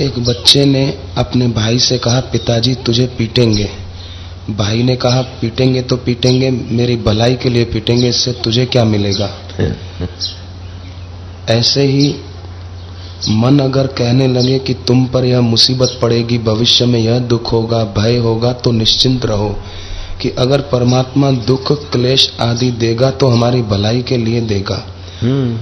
एक 0.00 0.18
बच्चे 0.18 0.64
ने 0.64 0.98
अपने 1.18 1.48
भाई 1.48 1.78
से 1.78 1.98
कहा 1.98 2.20
पिताजी 2.20 2.74
तुझे 2.74 3.06
पीटेंगे। 3.06 3.85
भाई 4.50 4.82
ने 4.82 4.96
कहा 4.96 5.22
पीटेंगे 5.40 5.82
तो 5.82 5.96
पीटेंगे 5.96 6.50
मेरी 6.50 6.96
भलाई 6.96 7.34
के 7.34 7.48
लिए 7.48 7.64
पीटेंगे 7.64 8.08
इससे 8.08 8.32
तुझे 8.32 8.66
क्या 8.66 8.84
मिलेगा? 8.84 9.28
ऐसे 11.50 11.82
ही 11.82 12.14
मन 13.30 13.58
अगर 13.58 13.86
कहने 13.86 14.26
लगे 14.28 14.58
कि 14.58 14.74
तुम 14.74 15.04
पर 15.06 15.24
यह 15.24 15.40
मुसीबत 15.40 15.98
पड़ेगी 16.02 16.38
भविष्य 16.38 16.86
में 16.86 16.98
यह 17.00 17.18
दुख 17.18 17.52
होगा 17.52 17.84
भय 17.98 18.16
होगा 18.16 18.52
तो 18.52 18.72
निश्चिंत 18.72 19.26
रहो 19.26 19.56
कि 20.22 20.30
अगर 20.30 20.60
परमात्मा 20.60 21.30
दुख 21.30 21.72
क्लेश 21.92 22.30
आदि 22.40 22.70
देगा 22.70 23.10
तो 23.10 23.28
हमारी 23.28 23.62
भलाई 23.62 24.02
के 24.02 24.16
लिए 24.16 24.40
देगा। 24.40 24.82
हम्म। 25.20 25.58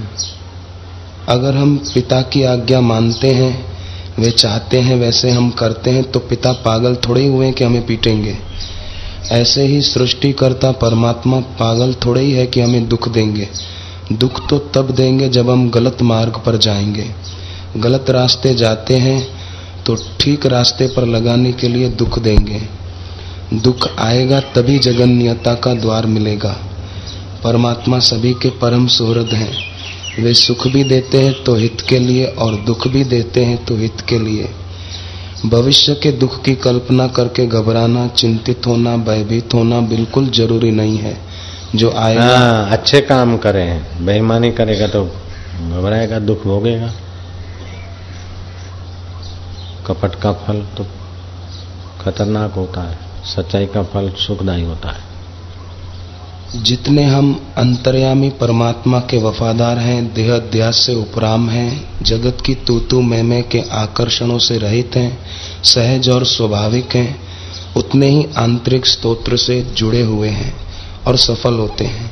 अगर 1.28 1.54
हम 1.54 1.76
पिता 1.94 2.20
की 2.22 2.42
आज्ञा 2.42 2.80
मानते 2.80 3.30
हैं 3.30 3.74
वे 4.18 4.30
चाहते 4.30 4.80
हैं 4.80 4.96
वैसे 4.96 5.30
हम 5.30 5.50
करते 5.50 5.90
हैं 5.90 6.10
तो 6.10 6.20
पिता 6.20 6.52
पागल 6.52 6.94
थोड़े 7.08 7.26
हुए 7.26 7.52
कि 7.52 7.64
हमें 7.64 7.86
पीटेंगे। 7.86 8.36
ऐसे 9.32 9.66
ही 9.66 9.80
सृष्टिकर्ता 9.82 10.72
परमात्मा 10.72 11.40
पागल 11.40 11.94
थोड़े 11.94 12.20
ही 12.20 12.32
है 12.32 12.46
कि 12.46 12.60
हमें 12.60 12.88
दुख 12.88 13.08
देंगे। 13.08 13.48
दुख 14.12 14.48
तो 14.48 14.58
तब 14.58 14.90
देंगे 14.90 15.28
जब 15.28 15.50
हम 15.50 15.70
गलत 15.70 16.02
मार्ग 16.02 16.42
पर 16.46 16.56
जाएँगे। 16.56 17.06
गलत 17.76 18.10
रास्ते 18.10 18.54
जाते 18.54 18.96
हैं 18.96 19.26
तो 19.86 19.96
ठीक 20.20 20.46
रास्ते 20.46 20.86
पर 20.86 21.06
लगाने 21.06 21.52
के 21.52 21.68
लिए 21.68 21.88
दुख 21.88 22.18
देंगे। 22.18 22.60
दुख 23.54 23.88
आएगा 23.98 24.40
तभी 24.40 24.78
जगन्यता 24.78 25.54
का 25.54 25.74
द्वार 25.74 26.06
मिलेगा। 26.06 26.56
परमात्मा 27.44 27.98
सभी 27.98 28.32
के 28.32 28.50
परम 28.50 28.86
सुहृद 28.86 29.28
हैं। 29.28 29.52
वे 30.22 30.34
सुख 30.34 30.66
भी 30.66 30.84
देते 30.84 31.22
हैं 31.22 31.42
तो 31.44 31.54
हित 31.54 31.80
के 31.80 31.98
लिए 31.98 32.26
और 32.26 32.56
दुख 32.56 32.88
भी 32.88 33.04
देते 33.04 33.44
हैं 33.44 33.64
तो 33.64 33.76
हित 33.76 34.00
के 34.00 34.18
लिए। 34.18 34.48
भविष्य 35.46 35.94
के 35.94 36.12
दुख 36.12 36.42
की 36.44 36.54
कल्पना 36.54 37.08
करके 37.08 37.46
घबराना 37.46 38.06
चिंतित 38.08 38.66
होना 38.66 38.96
भयभीत 38.96 39.54
होना 39.54 39.80
बिल्कुल 39.80 40.30
ज़रूरी 40.30 40.70
नहीं 40.70 40.98
है। 40.98 41.16
जो 41.74 41.90
आएगा 41.90 42.22
आ, 42.22 42.70
अच्छे 42.72 43.00
काम 43.00 43.36
करें 43.36 44.04
बेईमानी 44.06 44.50
करेगा 44.52 44.86
तो 44.86 45.04
घबराएगा 45.04 46.18
दुख 46.18 46.44
भोगेगा। 46.44 46.92
कपट 49.86 50.14
का 50.14 50.32
फल 50.32 50.66
तो 50.76 50.86
खतरनाक 52.00 52.52
होता 52.52 52.80
है। 52.80 52.98
सच्चाई 53.24 53.66
का 53.66 53.82
फल 53.82 54.10
सुखदायी 54.10 54.62
होता 54.62 54.88
है। 54.88 55.13
जितने 56.54 57.04
हम 57.04 57.46
अंतर्यामी 57.56 58.28
परमात्मा 58.30 58.98
के 59.00 59.18
वफादार 59.18 59.78
हैं 59.78 60.14
देह 60.50 60.70
से 60.70 60.94
उपराम 60.94 61.48
हैं 61.50 61.88
जगत 62.02 62.38
की 62.46 62.54
तूतु 62.54 63.00
मैमे 63.00 63.42
के 63.42 63.60
आकर्षणों 63.72 64.38
से 64.38 64.58
रहित 64.58 64.90
हैं 64.96 65.18
सहज 65.64 66.08
और 66.08 66.24
स्वाभाविक 66.24 66.96
हैं 66.96 67.20
उतने 67.76 68.08
ही 68.08 68.26
आंतरिक 68.36 68.86
स्तोत्र 68.86 69.36
से 69.36 69.60
जुड़े 69.62 70.02
हुए 70.02 70.28
हैं 70.28 70.54
और 71.06 71.16
सफल 71.16 71.54
होते 71.54 71.84
हैं। 71.84 72.10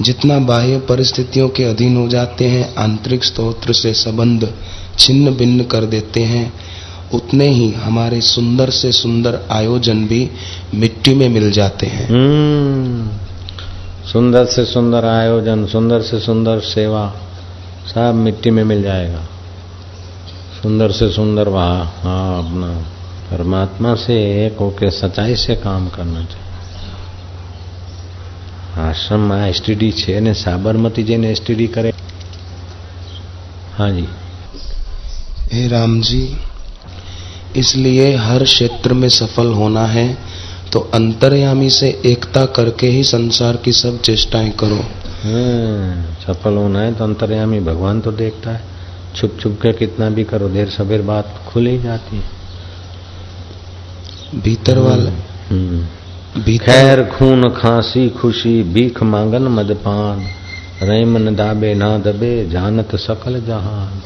जितना 0.00 0.38
बाह्य 0.38 0.78
परिस्थितियों 0.78 1.48
के 1.48 1.64
अधीन 1.64 1.96
हो 1.96 2.08
जाते 2.08 2.48
हैं 2.48 2.74
आंतरिक 2.74 3.24
स्तोत्र 3.24 3.72
से 3.72 3.94
संबंध 3.94 4.52
छिन्न 4.98 5.30
भिन्न 5.30 5.64
कर 5.64 5.84
देते 5.84 6.20
हैं 6.20 6.52
उतने 7.14 7.48
ही 7.48 7.72
हमारे 7.72 8.20
सुंदर 8.20 8.70
से 8.70 8.92
सुंदर 8.92 9.46
आयोजन 9.50 10.06
भी 10.06 10.30
मिट्टी 10.74 11.14
में 11.14 11.28
मिल 11.28 11.50
जाते 11.50 11.86
हैं। 11.86 12.08
हम्म, 12.08 13.21
सुंदर 14.11 14.45
से 14.45 14.65
सुंदर 14.65 15.05
आयोजन 15.05 15.65
सुंदर 15.65 16.01
से 16.01 16.19
सुंदर 16.19 16.59
सेवा 16.65 17.05
सब 17.87 18.15
मिट्टी 18.15 18.51
में 18.51 18.63
मिल 18.63 18.81
जाएगा 18.83 19.23
सुंदर 20.61 20.91
से 20.91 21.09
सुंदर 21.11 21.49
वहा 21.49 21.83
हाँ 22.03 22.37
अपना 22.39 22.73
परमात्मा 23.31 23.95
से 23.95 24.19
एक 24.45 24.57
होके 24.57 24.91
सच्चाई 24.93 25.35
से 25.37 25.55
काम 25.61 25.87
करना 25.89 26.23
चाहिए 26.23 26.45
આશ્રમમાં 28.77 29.37
એસટીડી 29.45 29.91
છે 29.91 30.15
ને 30.21 30.33
સાબરમતી 30.35 31.03
જઈને 31.03 31.29
એસટીડી 31.31 31.67
કરે 31.67 31.93
हाँ 33.77 33.89
जी 33.91 34.03
हे 35.51 35.63
राम 35.67 35.91
जी 36.01 36.21
इसलिए 37.55 38.05
हर 38.17 38.43
क्षेत्र 38.43 38.93
में 38.93 39.09
सफल 39.09 39.49
होना 39.53 39.83
है 39.87 40.05
तो 40.72 40.80
अंतर्यामी 40.94 41.70
से 41.70 41.88
एकता 42.06 42.44
करके 42.46 42.86
ही 42.86 43.02
संसार 43.04 43.56
की 43.56 43.72
सब 43.72 44.00
चेष्टाएँ 44.00 44.50
करो। 44.50 44.76
हाँ, 45.24 46.16
सफल 46.26 46.56
होना 46.56 46.80
है 46.80 46.94
तो 46.94 47.04
अंतर्यामी 47.04 47.60
भगवान 47.60 48.00
तो 48.00 48.12
देखता 48.12 48.50
है। 48.50 48.60
छुप 49.16 49.36
छुप 49.40 49.58
के 49.62 49.72
कितना 49.72 50.10
भी 50.10 50.24
करो 50.24 50.48
देर 50.48 50.68
सवेर 50.68 51.02
बात 51.02 51.34
खुल 51.48 51.66
ही 51.66 51.78
जाती 51.78 52.16
है। 52.16 52.40
भीतर 54.40 54.78
वाले 54.78 55.10
हम्म। 55.50 56.58
खैर 56.58 57.04
खून 57.04 57.48
खांसी 57.50 58.08
खुशी 58.08 58.62
भीख 58.62 59.02
मांगन 59.02 59.42
मदपान 59.42 60.26
रैम 60.82 61.16
न 61.16 61.34
दाबे 61.34 61.74
ना 61.74 61.98
दबे 61.98 62.48
जानत 62.48 62.96
सकल 62.96 63.40
जहान। 63.40 64.00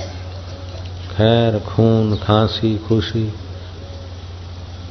खैर 1.12 1.58
खून 1.58 2.16
खांसी 2.16 2.76
खुशी 2.78 3.32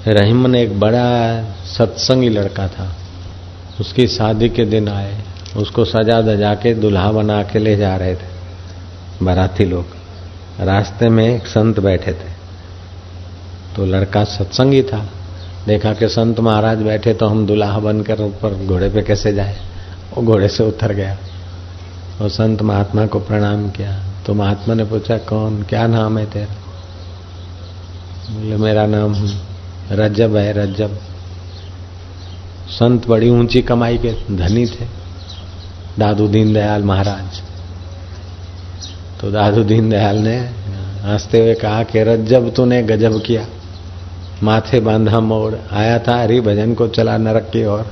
रहीमन 0.08 0.56
एक 0.56 0.80
बड़ा 0.80 1.44
सत्संगी 1.78 2.30
लड़का 2.30 2.68
था। 2.68 2.96
उसकी 3.80 4.08
शादी 4.08 4.50
के 4.50 4.66
दिन 4.66 4.90
आए, 4.90 5.22
उसको 5.58 5.86
सजा 5.86 6.22
दजा 6.22 6.56
के 6.56 6.74
दुल्हा 6.74 7.12
बना 7.12 7.44
के 7.44 7.60
ले 7.60 7.76
जा 7.76 7.96
रहे 7.96 8.16
थे, 8.16 8.28
बाराती 9.24 9.66
लोग। 9.66 9.86
रास्ते 10.60 11.10
में 11.10 11.36
एक 11.36 11.48
संत 11.48 11.80
बैठे 11.80 12.12
थे। 12.12 12.36
तो 13.76 13.86
लड़का 13.86 14.24
सत्संगी 14.24 14.84
था। 14.84 15.10
देखा 15.68 15.94
कि 15.94 16.08
संत 16.08 16.40
महाराज 16.40 16.78
बैठे 16.78 17.14
तो 17.14 17.28
हम 17.28 17.48
दुल्हा 17.48 17.80
बनकर 17.80 18.22
ऊपर 18.22 18.66
घोड़े 18.66 18.90
पे 18.90 19.02
कैसे 19.02 19.34
जाए? 19.34 19.58
वो 20.16 20.24
घोड़े 20.24 20.48
से 20.48 20.64
उतर 20.64 20.94
गया। 20.94 21.18
और 22.22 22.30
संत 22.30 22.62
महात्मा 22.62 23.06
को 23.06 23.20
प्रणाम 23.20 23.70
किया। 23.70 24.04
तो 24.26 24.34
महात्मा 24.34 24.76
ने 24.76 24.84
पूछा, 24.84 25.18
कौन? 25.18 25.64
क्या 25.64 25.88
नाम 25.88 26.18
है 26.18 26.26
तेरा? 26.26 26.56
बोले, 28.32 28.58
मेरा 28.58 28.86
नाम 28.86 29.14
रज्जब 29.92 30.36
है 30.36 30.54
रज्जब 30.54 30.98
संत 32.70 33.08
बड़ी 33.08 33.30
ऊँची 33.30 33.62
कमाई 33.62 33.98
के 33.98 34.12
धनी 34.36 34.66
थे। 34.66 34.86
दादू 36.00 36.28
दीन 36.28 36.54
दयाल 36.54 36.84
महाराज। 36.84 37.42
तो 39.22 39.32
दादू 39.32 39.64
दीन 39.64 39.90
दयाल 39.90 40.18
ने 40.18 40.38
हँसते 41.04 41.40
हुए 41.40 41.54
कहा 41.54 41.84
कि 41.84 42.04
रज्जब 42.04 42.54
तूने 42.54 42.84
गजब 42.84 43.22
किया। 43.22 43.46
माथे 44.44 44.80
बांधा 44.80 45.20
मोड़ 45.20 45.56
आया 45.72 46.00
था 46.00 46.18
हरि 46.18 46.42
भजन 46.42 46.74
को 46.74 46.88
चला 46.88 47.18
नरक 47.18 47.44
की 47.44 47.66
ओर। 47.66 47.92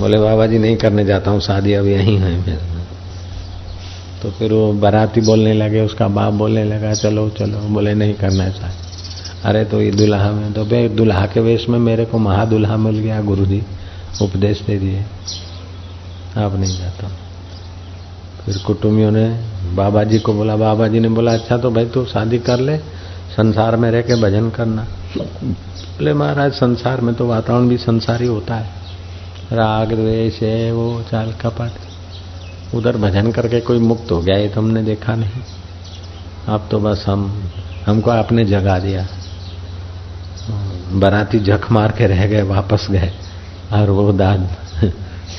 बोले, 0.00 0.18
बाबा 0.18 0.46
जी, 0.46 0.58
नहीं 0.58 0.76
करने 0.76 1.04
जाता 1.04 1.30
हूँ, 1.30 1.40
शादी 1.40 1.72
अब 1.72 1.86
यहीं 1.86 2.18
है 2.18 2.30
मेरे 2.38 2.80
तो 4.22 4.30
फिर 4.30 4.52
वो 4.52 4.72
बाराती 4.72 5.20
बोलने 5.20 5.52
लगे, 5.52 5.80
उसका 5.80 6.08
बाप 6.08 6.32
बोलने 6.32 6.64
लगा, 6.64 6.94
चलो 6.94 7.28
चलो। 7.30 7.58
बोले, 7.58 7.94
नहीं 7.94 8.14
करना 8.14 8.48
चाहिए 8.48 8.89
अरे 9.44 9.64
तो 9.64 9.80
ये 9.82 9.90
दुल्हा 9.90 10.30
में 10.32 10.52
तो 10.52 10.64
भाई 10.64 10.88
दुल्हा 10.88 11.26
के 11.26 11.40
वेश 11.40 11.68
में 11.68 11.78
मेरे 11.78 12.04
को 12.04 12.18
महादुल्हा 12.18 12.76
मिल 12.76 12.98
गया 12.98 13.20
गुरु 13.20 13.44
जी 13.46 13.62
उपदेश 14.22 14.60
दे 14.60 14.78
दिए। 14.78 15.04
आप 16.36 16.54
नहीं 16.54 16.78
जाता। 16.78 17.08
फिर 18.44 18.58
कुटुंबियों 18.66 19.10
ने 19.10 19.28
बाबा 19.74 20.04
जी 20.04 20.18
को 20.18 20.32
बोला 20.32 20.56
बाबा 20.56 20.88
जी 20.88 21.00
ने 21.00 21.08
बोला 21.08 21.32
अच्छा 21.32 21.56
तो 21.56 21.70
भाई 21.70 21.86
तू 21.86 22.04
शादी 22.04 22.38
कर 22.38 22.60
ले, 22.60 22.76
संसार 23.36 23.76
में 23.76 23.90
रह 23.90 24.02
के 24.02 24.14
भजन 24.14 24.50
करना। 24.50 24.82
बोले, 25.16 26.14
महाराज, 26.14 26.52
संसार 26.52 27.00
में 27.00 27.14
तो 27.14 27.26
वातावरण 27.26 27.68
भी 27.68 27.76
संसारी 27.76 28.26
होता 28.26 28.54
है। 28.54 28.70
राग, 29.52 29.92
द्वेष 29.92 30.42
है 30.42 30.72
वो, 30.72 31.02
चाल, 31.10 31.32
कपट, 31.32 32.74
उधर 32.74 32.96
भजन 32.96 33.30
करके 33.32 33.60
कोई 33.60 33.78
मुक्त 33.78 34.12
हो 34.12 34.20
गया, 34.20 34.36
ये 34.36 34.48
तो 34.48 34.60
हमने 34.60 34.82
देखा 34.82 35.14
नहीं। 35.14 35.42
अब 36.48 36.68
तो 36.70 36.78
बस 36.80 37.04
हम, 37.08 37.50
हमको 37.86 38.10
आपने 38.10 38.44
जगा 38.44 38.78
दिया। 38.78 39.06
बराती 41.00 41.38
जख 41.38 41.72
मार 41.72 41.92
के 41.92 42.06
रह 42.06 42.26
गए, 42.26 42.42
वापस 42.42 42.86
गए। 42.90 43.12
और 43.72 43.90
वो 43.90 44.12
दाद 44.12 44.48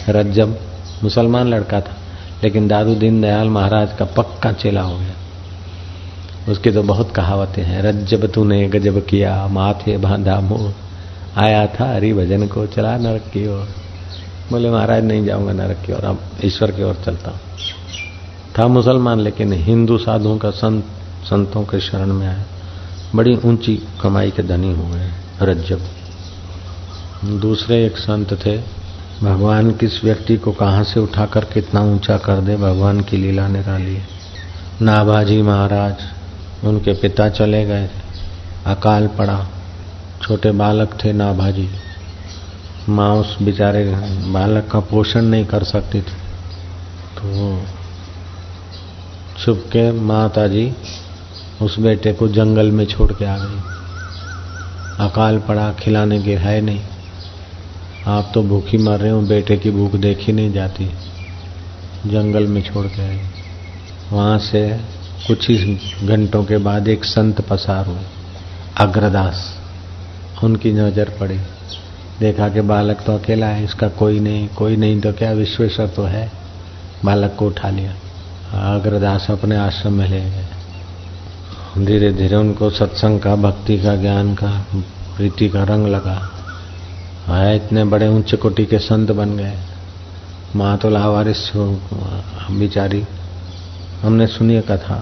रज्जब 0.10 0.60
मुसलमान 1.04 1.48
लड़का 1.48 1.82
था, 1.82 1.96
लेकिन 2.44 2.68
दादू 2.68 2.96
दीन 2.96 3.22
दयाल 3.22 3.50
महाराज 3.50 3.94
का 4.00 4.06
पक्का 4.06 4.52
चेला 4.52 4.82
हो 4.82 4.98
गया। 4.98 5.16
उसकी 6.52 6.72
तो 6.72 6.84
बहुत 6.84 7.12
कहावतें 7.12 7.64
हैं, 7.64 7.82
रज्जब 7.82 8.32
तूने 8.32 8.68
गजब 8.68 9.06
किया, 9.06 9.48
माथे 9.48 9.98
बांधा 9.98 10.40
मोर, 10.40 10.74
आया 11.38 11.68
था 11.68 11.94
हरि 11.94 12.14
भजन 12.14 12.48
को, 12.48 12.66
चला 12.66 12.98
नरक 12.98 13.22
की 13.22 13.48
ओर। 13.48 13.68
बोले, 14.52 14.70
महाराज, 14.70 15.04
नहीं 15.04 15.26
जाऊँगा 15.26 15.54
नरक 15.54 15.78
की 15.86 15.94
ओर, 15.94 16.06
अब 16.06 16.20
ईश्वर 16.46 16.72
की 16.72 16.84
ओर 16.84 16.96
चलता 17.06 17.32
हूँ। 17.32 17.40
था 18.60 18.68
मुसलमान, 18.68 19.20
लेकिन 19.20 19.54
हिंदू 19.54 19.98
साधुओं 19.98 20.38
का 20.38 20.50
संत, 20.50 20.84
संतों 21.24 21.64
के 21.64 21.80
शरण 21.80 22.14
में 22.14 22.28
आया। 22.28 22.44
बड़ी 23.16 23.36
ऊँची 23.46 23.76
कमाई 24.02 24.32
के 24.32 24.44
धनी 24.44 24.72
हो 24.74 24.84
गए 24.88 25.10
रज्जब 25.42 25.82
दूसरे 27.42 27.86
एक 27.86 27.98
संत 27.98 28.34
थे, 28.46 28.58
भगवान 29.24 29.72
किस 29.72 30.04
व्यक्ति 30.04 30.38
को 30.38 30.52
कहाँ 30.52 30.84
से 30.84 31.00
उठाकर 31.00 31.46
कितना 31.46 31.82
ऊँचा 31.86 32.18
कर 32.18 32.42
दे, 32.42 32.56
भगवान 32.56 33.02
की 33.02 33.18
लीला 33.18 33.48
निराली 33.48 33.98
नाभाजी 34.82 35.42
महाराज, 35.42 35.96
उनके 36.64 36.94
पिता 36.94 37.30
चले 37.30 37.64
गए, 37.66 37.90
अकाल 38.68 39.08
पड़ा, 39.08 39.38
छोटे 40.22 40.52
बालक 40.52 40.98
थे 41.04 41.14
नाभाजी। 41.14 41.70
माँ 42.90 43.14
उस 43.16 43.38
बेचारे 43.42 43.84
बालक 44.32 44.68
का 44.72 44.80
पोषण 44.80 45.22
नहीं 45.22 45.46
कर 45.46 45.64
सकती 45.64 46.02
थी। 46.02 46.16
तो 47.18 47.62
छुप 49.40 49.64
के 49.68 49.92
माता 49.92 50.48
जी 50.48 50.66
उस 51.62 51.80
बेटे 51.80 52.14
को 52.14 52.28
जंगल 52.28 52.72
में 52.72 52.86
छोड़ 52.86 53.12
के 53.12 53.26
आ 53.26 53.38
गई। 53.38 53.60
अकाल 55.06 55.40
पड़ा, 55.40 55.72
खिलाने 55.74 56.22
के 56.24 56.36
है 56.36 56.62
नहीं। 56.62 56.82
आप 58.08 58.32
तो 58.34 58.44
भूखी 58.44 58.78
मर 58.78 59.00
रहे 59.00 59.12
हो, 59.12 59.22
बेटे 59.22 59.58
की 59.58 59.72
भूख 59.72 59.96
देखी 59.96 60.32
नहीं 60.32 60.52
जाती। 60.54 60.86
जंगल 62.06 62.48
में 62.48 62.62
छोड़ 62.62 62.88
के 62.88 63.02
आए 63.02 63.30
वहाँ 64.12 64.40
से 64.40 64.80
कुछ 65.28 65.50
ही 65.50 65.80
घंटों 66.04 66.44
के 66.46 66.58
बाद 66.58 66.88
एक 66.88 67.06
संत 67.06 67.42
पसार 67.42 67.86
हुए। 67.86 68.02
अग्रदास। 68.78 69.58
उनकी 70.44 70.72
नज़र 70.74 71.10
पड़ी। 71.20 71.38
देखा 72.20 72.50
कि 72.50 72.62
बालक 72.62 73.02
तो 73.06 73.18
अकेला 73.18 73.48
है, 73.48 73.64
इसका 73.64 73.88
कोई 73.88 74.20
नहीं 74.20 74.48
कोई 74.48 74.76
नहीं 74.76 75.02
तो 75.02 75.14
क्या 75.14 75.32
विश्वेश्वर 75.32 75.88
तो 75.88 76.04
है? 76.04 76.32
बालक 77.06 77.36
को 77.40 77.48
उठा 77.48 77.70
लिया। 77.70 77.96
अग्रदास 78.76 79.28
अपने 79.32 79.56
आश्रम 79.56 79.94
में 79.94 80.10
ले 80.10 80.22
गए। 80.22 80.61
धीरे 81.78 82.12
धीरे 82.14 82.36
उनको 82.36 82.70
सत्संग 82.70 83.20
का, 83.20 83.36
भक्ति 83.36 83.78
का, 83.78 83.96
ज्ञान 83.96 84.34
का, 84.36 84.50
प्रीति 85.18 85.48
का 85.50 85.64
रंग 85.64 85.88
लगा। 85.88 86.20
है 87.28 87.56
इतने 87.56 87.84
बड़े 87.84 88.08
उच्च 88.08 88.36
कोटि 88.36 88.66
के 88.66 88.80
संत 88.80 89.12
बन 89.12 89.38
गए। 89.38 89.54
माँ 90.56 90.78
तो 90.78 90.90
लावारिस 90.90 91.52
बिचारी। 92.52 93.04
हमने 94.02 94.28
सुनी 94.28 94.62
कथा 94.62 94.98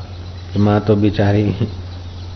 कि 0.54 0.60
माँ 0.60 0.80
तो 0.80 0.96
बिचारी 0.96 1.44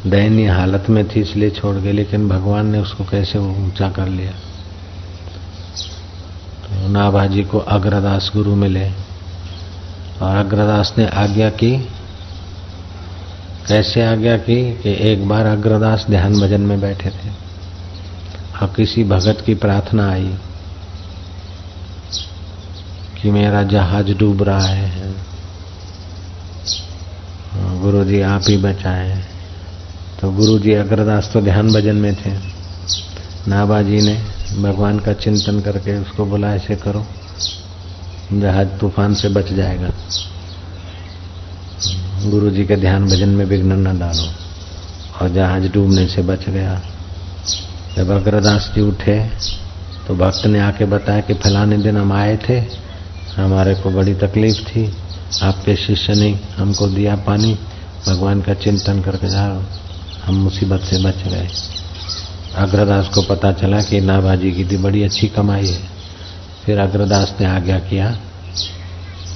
दयनीय 0.07 0.47
हालत 0.47 0.89
में 0.89 1.07
थी, 1.07 1.21
इसलिए 1.21 1.49
छोड़ 1.49 1.75
गई, 1.75 1.91
लेकिन 1.91 2.27
भगवान 2.29 2.67
ने 2.67 2.79
उसको 2.79 3.03
कैसे 3.03 3.39
ऊँचा 3.39 3.89
कर 3.89 4.07
लिया। 4.07 4.31
तो 6.63 6.87
नाभाजी 6.87 7.43
को 7.43 7.57
अग्रदास 7.59 8.31
गुरु 8.35 8.55
मिले 8.55 8.89
और 10.21 10.35
अग्रदास 10.35 10.93
ने 10.97 11.07
आज्ञा 11.07 11.49
की 11.49 11.89
कैसे 13.67 14.01
आज्ञा 14.01 14.37
की, 14.37 14.73
कि 14.73 14.91
एक 15.11 15.27
बार 15.27 15.45
अग्रदास 15.45 16.05
ध्यान 16.09 16.39
भजन 16.39 16.61
में 16.61 16.79
बैठे 16.81 17.09
थे। 17.09 17.29
और 18.61 18.73
किसी 18.75 19.03
भगत 19.03 19.43
की 19.45 19.53
प्रार्थना 19.55 20.11
आई 20.11 20.33
कि 23.21 23.31
मेरा 23.31 23.63
जहाज़ 23.63 24.11
डूब 24.13 24.43
रहा 24.43 24.65
है। 24.65 25.13
गुरु 27.81 28.03
जी 28.05 28.21
आप 28.21 28.41
ही 28.49 28.57
बचाए। 28.57 29.23
तो 30.21 30.31
गुरु 30.31 30.59
जी 30.59 30.73
अग्रदास 30.73 31.29
तो 31.33 31.41
ध्यान 31.41 31.73
भजन 31.73 31.95
में 31.95 32.15
थे। 32.15 32.31
नाबाजी 33.47 34.01
ने 34.01 34.15
भगवान 34.61 34.99
का 34.99 35.13
चिंतन 35.13 35.59
करके 35.61 35.97
उसको 35.97 36.25
बोला 36.25 36.53
ऐसे 36.55 36.75
करो, 36.75 37.05
जहाज़ 38.33 38.67
तूफ़ान 38.67 39.13
से 39.13 39.29
बच 39.29 39.53
जाएगा। 39.53 39.89
गुरु 42.25 42.49
जी 42.49 42.65
के 42.65 42.75
ध्यान 42.75 43.05
भजन 43.05 43.29
में 43.29 43.45
विघ्न 43.45 43.87
न 43.87 43.99
डालो। 43.99 44.27
और 45.21 45.29
जहाज़ 45.29 45.67
डूबने 45.71 46.07
से 46.07 46.21
बच 46.21 46.49
गया, 46.49 46.81
जब 47.97 48.09
अग्रदास 48.09 48.71
जी 48.75 48.81
उठे 48.81 49.19
तो 50.07 50.15
भक्त 50.15 50.45
ने 50.45 50.59
आके 50.59 50.85
बताया 50.85 51.21
कि 51.21 51.33
फलाने 51.33 51.77
दिन 51.77 51.97
हम 51.97 52.11
आए 52.13 52.37
थे, 52.49 52.59
हमारे 53.37 53.75
को 53.75 53.91
बड़ी 53.91 54.13
तकलीफ़ 54.13 54.61
थी, 54.61 54.85
आपके 55.43 55.75
शिष्य 55.75 56.13
ने 56.13 56.31
हमको 56.57 56.87
दिया 56.87 57.15
पानी, 57.15 57.53
भगवान 58.07 58.41
का 58.41 58.53
चिंतन 58.53 59.01
करके 59.01 59.29
जाओ, 59.29 59.61
हम 60.25 60.35
मुसीबत 60.35 60.81
से 60.81 61.03
बच 61.03 61.23
गए। 61.27 61.47
अग्रदास 62.55 63.07
को 63.09 63.21
पता 63.21 63.51
चला 63.51 63.81
कि 63.81 64.01
नाभाजी 64.01 64.51
की 64.51 64.65
थी 64.65 64.77
बड़ी 64.77 65.03
अच्छी 65.03 65.27
कमाई 65.27 65.67
है। 65.67 65.81
फिर 66.65 66.79
अग्रदास 66.79 67.33
ने 67.39 67.45
आज्ञा 67.45 67.79
किया 67.79 68.09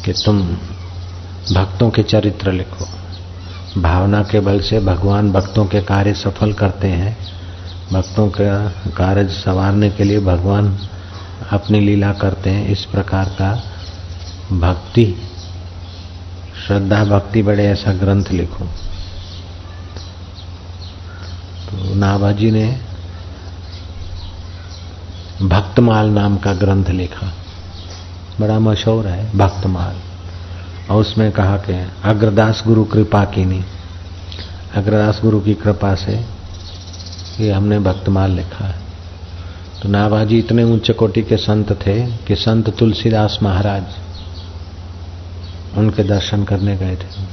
कि 0.06 0.14
तुम 0.26 0.42
भक्तों 1.54 1.90
के 1.90 2.04
चरित्र 2.04 2.52
लिखो। 2.52 2.88
भावना 3.82 4.24
के 4.24 4.40
बल 4.40 4.60
से 4.60 4.80
भगवान 4.80 5.32
भक्तों 5.32 5.66
के 5.66 5.82
कार्य 5.82 6.14
सफल 6.14 6.54
करते 6.54 6.88
हैं। 6.88 7.18
भक्तों 7.94 8.30
का 8.30 8.70
कार्य 8.92 9.28
संवारने 9.28 9.90
के 9.90 10.04
लिए 10.04 10.20
भगवान 10.20 10.80
अपनी 11.52 11.80
लीला 11.80 12.14
करते 12.14 12.50
हैं। 12.50 12.68
इस 12.68 12.86
प्रकार 12.86 13.26
का 13.26 13.64
भक्ति, 14.52 15.16
श्रद्धा 16.68 17.04
भक्ति 17.04 17.42
बड़े 17.44 17.66
ऐसा 17.66 17.94
ग्रंथ 17.94 18.26
लिखो। 18.32 18.66
तो 21.70 21.96
नाभाजी 21.96 22.52
ने 22.52 22.82
भक्तमाल 25.42 26.10
नाम 26.10 26.38
का 26.38 26.54
ग्रंथ 26.54 26.86
लिखा। 26.86 27.34
बड़ा 28.40 28.60
मशहूर 28.60 29.08
है 29.08 29.38
भक्तमाल। 29.38 30.07
और 30.90 31.02
उसमें 31.02 31.32
कहा 31.32 31.58
कि 31.58 31.92
अग्रदास 32.04 32.64
गुरु 32.68 32.84
कृपा 32.86 33.26
की 33.26 33.46
नहीं। 33.46 33.64
अग्रदास 34.76 35.20
गुरु 35.22 35.40
की 35.40 35.54
कृपा 35.54 35.96
से 35.96 36.26
ये 37.40 37.52
हमने 37.52 37.80
भक्तमाल 37.80 38.32
लिखा 38.32 38.66
है। 38.66 38.76
तो 39.82 39.90
नाभाजी 39.90 40.40
इतने 40.40 40.64
ऊँचे 40.64 40.94
कोटि 40.94 41.22
के 41.22 41.38
संत 41.38 41.72
थे 41.72 42.08
कि 42.08 42.36
संत 42.36 42.70
तुलसीदास 42.70 43.40
महाराज 43.44 43.84
उनके 45.78 46.04
दर्शन 46.04 46.44
करने 46.44 46.78
गए 46.78 46.96
थे। 46.96 47.26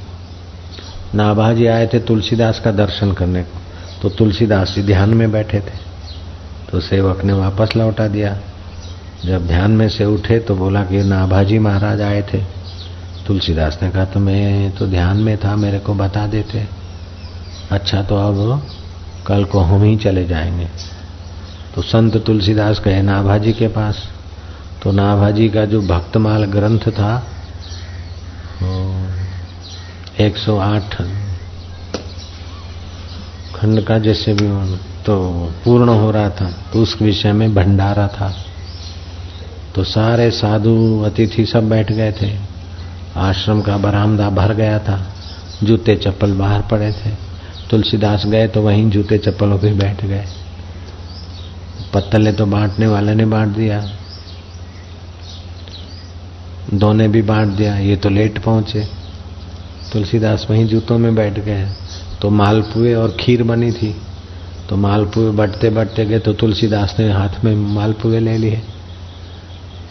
नाभाजी 1.15 1.65
आए 1.65 1.87
थे 1.87 1.99
तुलसीदास 1.99 2.59
का 2.59 2.71
दर्शन 2.71 3.11
करने 3.11 3.43
को। 3.43 3.59
तो 4.01 4.09
तुलसीदास 4.09 4.75
जी 4.75 4.83
ध्यान 4.83 5.09
में 5.09 5.31
बैठे 5.31 5.59
थे। 5.59 5.77
तो 6.71 6.79
सेवक 6.79 7.23
ने 7.23 7.33
वापस 7.33 7.75
लौटा 7.75 8.07
दिया। 8.07 8.37
जब 9.25 9.47
ध्यान 9.47 9.71
में 9.71 9.89
से 9.89 10.05
उठे 10.05 10.39
तो 10.39 10.55
बोला 10.55 10.83
कि 10.83 11.03
नाभाजी 11.03 11.59
महाराज 11.59 12.01
आए 12.01 12.21
थे। 12.21 12.43
तुलसीदास 13.27 13.77
ने 13.81 13.89
कहा 13.91 14.05
तो 14.05 14.19
मैं 14.19 14.71
तो 14.71 14.87
ध्यान 14.87 15.17
में 15.17 15.37
था, 15.37 15.55
मेरे 15.55 15.79
को 15.79 15.93
बता 15.93 16.25
देते। 16.27 16.65
अच्छा 17.71 18.01
तो 18.01 18.15
अब 18.17 18.67
कल 19.27 19.43
को 19.43 19.59
हम 19.59 19.83
ही 19.83 19.95
चले 19.97 20.25
जाएँगे। 20.25 20.67
तो 21.75 21.81
संत 21.81 22.17
तुलसीदास 22.25 22.79
गए 22.79 23.01
नाभाजी 23.01 23.53
के 23.53 23.67
पास। 23.67 24.03
तो 24.83 24.91
नाभाजी 24.91 25.49
का 25.49 25.65
जो 25.65 25.81
भक्तमाल 25.81 26.45
ग्रंथ 26.45 26.89
था 26.91 27.13
एक 30.19 30.37
सौ 30.37 30.57
आठ 30.57 30.95
खंड 33.55 33.83
का 33.83 33.97
जैसे 33.99 34.33
भी 34.33 34.47
तो 35.05 35.15
पूर्ण 35.63 35.89
हो 35.89 36.11
रहा 36.11 36.29
था 36.29 36.51
तो 36.73 36.81
उस 36.81 37.01
विषय 37.01 37.31
में 37.31 37.53
भंडारा 37.55 38.07
था। 38.07 38.33
तो 39.75 39.83
सारे 39.83 40.29
साधु 40.31 40.75
अतिथि 41.05 41.45
सब 41.45 41.69
बैठ 41.69 41.91
गए 41.91 42.11
थे। 42.11 42.54
आश्रम 43.17 43.61
का 43.61 43.77
बरामदा 43.77 44.29
भर 44.29 44.53
गया 44.53 44.79
था। 44.79 45.13
जूते 45.63 45.95
चप्पल 45.95 46.33
बाहर 46.33 46.61
पड़े 46.61 46.91
थे। 46.91 47.09
तुलसीदास 47.69 48.25
गए 48.25 48.47
तो 48.47 48.61
वहीं 48.61 48.89
जूते 48.89 49.17
चप्पलों 49.17 49.59
पे 49.59 49.73
बैठ 49.73 50.05
गए। 50.05 50.25
पत्तले 51.93 52.31
तो 52.31 52.45
बांटने 52.45 52.87
वाले 52.87 53.15
ने 53.15 53.25
बांट 53.25 53.55
दिया। 53.55 53.89
दो 56.73 56.93
ने 56.93 57.07
भी 57.07 57.21
बांट 57.21 57.47
दिया। 57.47 57.77
ये 57.77 57.95
तो 57.95 58.09
लेट 58.09 58.39
पहुँचे। 58.39 58.87
तुलसीदास 59.93 60.47
वहीं 60.49 60.65
जूतों 60.67 60.97
में 60.97 61.15
बैठ 61.15 61.39
गए। 61.39 61.69
तो 62.21 62.29
मालपुए 62.29 62.93
और 62.93 63.17
खीर 63.19 63.43
बनी 63.43 63.71
थी। 63.71 63.95
तो 64.69 64.75
मालपुए 64.77 65.31
बटते 65.31 65.69
बटते 65.69 66.05
गए 66.05 66.19
तो 66.19 66.33
तुलसीदास 66.33 66.95
ने 66.99 67.11
हाथ 67.11 67.43
में 67.43 67.55
मालपुए 67.55 68.19
ले 68.19 68.37
लिए। 68.37 68.61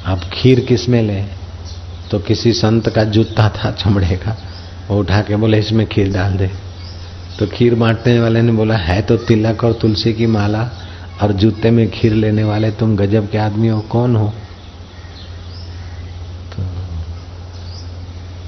अब 0.06 0.20
खीर 0.32 0.60
किसमें 0.60 1.02
ले? 1.02 1.43
तो 2.14 2.18
किसी 2.20 2.53
संत 2.53 2.88
का 2.88 3.05
जूता 3.05 3.48
था 3.48 3.70
चमड़े 3.70 4.16
का। 4.16 4.37
वो 4.88 5.00
उठा 5.00 5.20
के 5.20 5.37
बोले, 5.37 5.59
इसमें 5.59 5.87
खीर 5.87 6.12
डाल 6.12 6.33
दे। 6.33 6.50
तो 7.38 7.46
खीर 7.46 7.74
बांटने 7.74 8.20
वाले 8.20 8.42
ने 8.42 8.53
बोला, 8.53 8.77
है 8.77 9.03
तो 9.03 9.16
तिलक 9.16 9.64
और 9.64 9.72
तुलसी 9.72 10.12
की 10.12 10.27
माला 10.27 10.70
और 11.22 11.33
जूते 11.33 11.70
में 11.70 11.90
खीर 11.90 12.12
लेने 12.12 12.44
वाले 12.44 12.70
तुम 12.70 12.96
गजब 12.96 13.31
के 13.31 13.38
आदमी 13.38 13.68
हो, 13.68 13.81
कौन 13.81 14.16
हो? 14.16 14.33
तो 16.57 16.62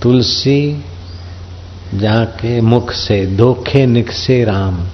तुलसी 0.02 0.84
जाके 1.94 2.60
मुख 2.60 2.92
से, 2.92 3.36
धोखे 3.36 3.86
निकसे 3.86 4.44
राम, 4.44 4.84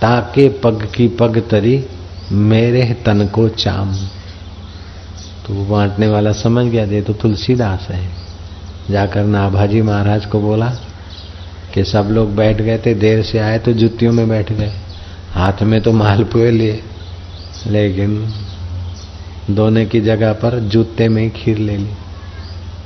ताके 0.00 0.48
पग 0.48 0.88
की 0.96 1.08
पग 1.08 1.42
तरी, 1.50 1.86
मेरे 2.32 3.02
तन 3.06 3.26
को 3.26 3.48
चाम। 3.48 3.94
तो 5.46 5.54
वो 5.54 5.64
बांटने 5.64 6.08
वाला 6.08 6.32
समझ 6.32 6.66
गया, 6.66 6.86
दे 6.86 7.02
तो 7.02 7.12
तुलसीदास 7.12 7.86
है। 7.90 8.08
जाकर 8.90 9.24
नाभाजी 9.24 9.82
महाराज 9.82 10.26
को 10.26 10.40
बोला 10.40 10.68
कि 11.74 11.84
सब 11.84 12.08
लोग 12.10 12.34
बैठ 12.36 12.62
गए 12.62 12.78
थे, 12.78 12.94
देर 12.94 13.22
से 13.22 13.38
आए 13.38 13.58
तो 13.58 13.72
जुतियों 13.72 14.12
में 14.12 14.28
बैठ 14.28 14.52
गए। 14.52 14.72
हाथ 15.32 15.62
में 15.62 15.80
तो 15.80 15.92
मालपुए 15.92 16.50
लिए, 16.50 16.82
लेकिन 17.66 18.32
दोने 19.50 19.86
की 19.86 20.00
जगह 20.00 20.32
पर 20.32 20.58
जूते 20.60 21.08
में 21.08 21.22
ही 21.22 21.30
खीर 21.30 21.58
ले 21.58 21.76
ली। 21.76 21.90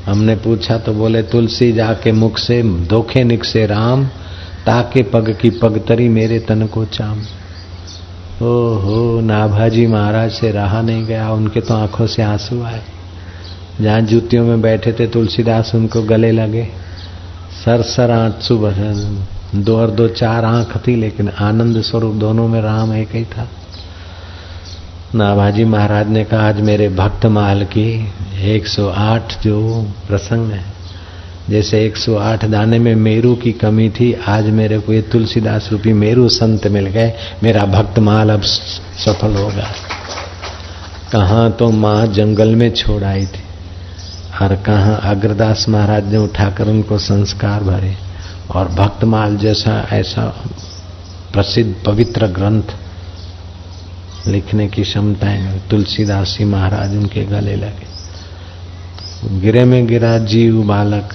हमने 0.06 0.36
पूछा 0.36 0.78
तो 0.78 0.92
बोले, 0.92 1.22
तुलसी 1.22 1.72
जाके 1.72 2.12
मुख 2.12 2.38
से, 2.38 2.62
धोखे 2.62 3.24
निक 3.24 3.44
से 3.44 3.66
राम, 3.66 4.06
ताके 4.66 5.02
पग 5.02 5.36
की 5.42 5.50
पग 5.50 5.78
तरी 5.88 6.08
मेरे 6.08 6.38
तन 6.38 6.66
को 6.66 6.84
चाम। 6.84 7.22
ओहो, 8.42 9.20
नाभाजी 9.20 9.86
महाराज 9.86 10.30
से 10.30 10.50
रहा 10.50 10.82
नहीं 10.82 11.06
गया, 11.06 11.32
उनके 11.32 11.60
तो 11.60 11.74
आँखों 11.74 12.06
से 12.06 12.22
आँसू 12.22 12.62
आए। 12.62 12.82
जहाँ 13.80 14.00
जूतियों 14.00 14.44
में 14.44 14.60
बैठे 14.60 14.92
थे, 14.92 15.06
तुलसीदास 15.06 15.74
उनको 15.74 16.02
गले 16.02 16.32
लगे। 16.32 16.68
सर 17.64 17.82
सर 17.82 18.10
आँसू 18.10 18.70
दो 19.54 19.76
और 19.76 19.90
दो 19.90 20.08
चार 20.08 20.44
आँख 20.44 20.86
थी, 20.86 20.96
लेकिन 20.96 21.28
आनंद 21.28 21.80
स्वरूप 21.80 22.14
दोनों 22.14 22.48
में 22.48 22.60
राम 22.60 22.92
एक 22.92 23.14
ही 23.14 23.24
था। 23.24 23.48
नाभाजी 25.14 25.64
महाराज 25.64 26.08
ने 26.08 26.24
कहा, 26.24 26.48
आज 26.48 26.60
मेरे 26.60 26.88
भक्त 26.88 27.26
माल 27.26 27.64
की 27.64 28.08
108 28.54 29.42
जो 29.42 29.82
प्रसंग 30.08 30.50
है। 30.50 30.77
जैसे 31.50 31.86
108 31.86 32.44
दाने 32.44 32.78
में 32.78 32.94
मेरू 32.94 33.34
की 33.34 33.52
कमी 33.52 33.90
थी, 33.90 34.12
आज 34.12 34.46
मेरे 34.46 34.78
को 34.78 34.92
ये 34.92 35.02
तुलसीदास 35.02 35.68
रूपी 35.72 35.92
मेरू 35.92 36.28
संत 36.28 36.66
मिल 36.66 36.86
गए। 36.86 37.12
मेरा 37.42 37.64
भक्त 37.64 37.98
माल 37.98 38.30
अब 38.30 38.42
सफल 38.42 39.34
होगा 39.34 39.70
कहा 41.12 41.48
तो 41.48 41.70
माँ 41.70 42.06
जंगल 42.06 42.54
में 42.54 42.70
छोड़ 42.74 43.04
आई 43.04 43.26
थी। 43.26 43.44
और 44.42 44.56
कहा 44.56 44.94
अग्रदास 44.94 45.68
महाराज 45.68 46.12
ने 46.12 46.18
उठाकर 46.18 46.68
उनको 46.68 46.98
संस्कार 46.98 47.62
भरे। 47.62 47.94
और 48.50 48.68
भक्तमाल 48.68 49.36
जैसा, 49.36 49.88
ऐसा 49.92 50.22
प्रसिद्ध 51.32 51.74
पवित्र 51.86 52.26
ग्रंथ 52.26 52.62
लिखने 54.28 54.68
की 54.68 54.82
क्षमताएँ 54.82 55.62
तुलसीदास 55.70 56.36
जी 56.38 56.44
महाराज 56.44 56.96
उनके 56.96 57.24
गले 57.24 57.56
लगे। 57.56 57.88
गिरे 59.40 59.64
में 59.64 59.86
गिरा 59.86 60.18
जीव 60.18 60.62
बालक। 60.62 61.14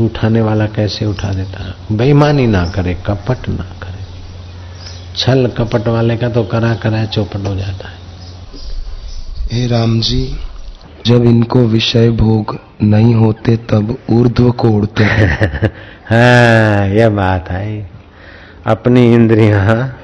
उठाने 0.00 0.40
वाला 0.40 0.66
कैसे 0.66 1.06
उठा 1.06 1.32
देता 1.32 1.64
है? 1.64 1.96
बेईमानी 1.96 2.46
ना 2.46 2.68
करे 2.68 2.94
कपट 2.94 3.48
ना 3.48 3.64
करे। 3.64 4.04
छल 5.16 5.46
कपट 5.46 5.88
वाले 5.88 6.16
का 6.16 6.28
तो 6.28 6.44
करा 6.44 6.74
करा 6.74 7.04
चौपट 7.04 7.46
हो 7.46 7.56
जाता 7.56 7.88
है। 7.88 8.04
हे 9.52 9.66
राम 9.66 10.00
जी 10.00 10.36
जब 11.06 11.24
इनको 11.24 11.58
विषय 11.58 12.10
भोग 12.10 12.58
नहीं 12.82 13.14
होते 13.14 13.56
तब 13.56 13.98
ऊर्ध्व 14.10 14.50
को 14.50 14.68
उड़ते 14.68 15.04
हैं। 15.04 15.62
हाँ 16.10 16.88
यह 16.88 17.08
बात 17.08 17.50
है। 17.50 17.90
अपनी 18.66 19.14
इंद्रियाँ 19.14 19.98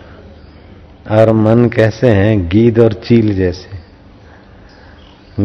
और 1.11 1.33
मन 1.33 1.69
कैसे 1.69 2.11
हैं? 2.11 2.49
गीद 2.49 2.79
और 2.79 2.93
चील 2.93 3.35
जैसे। 3.35 3.80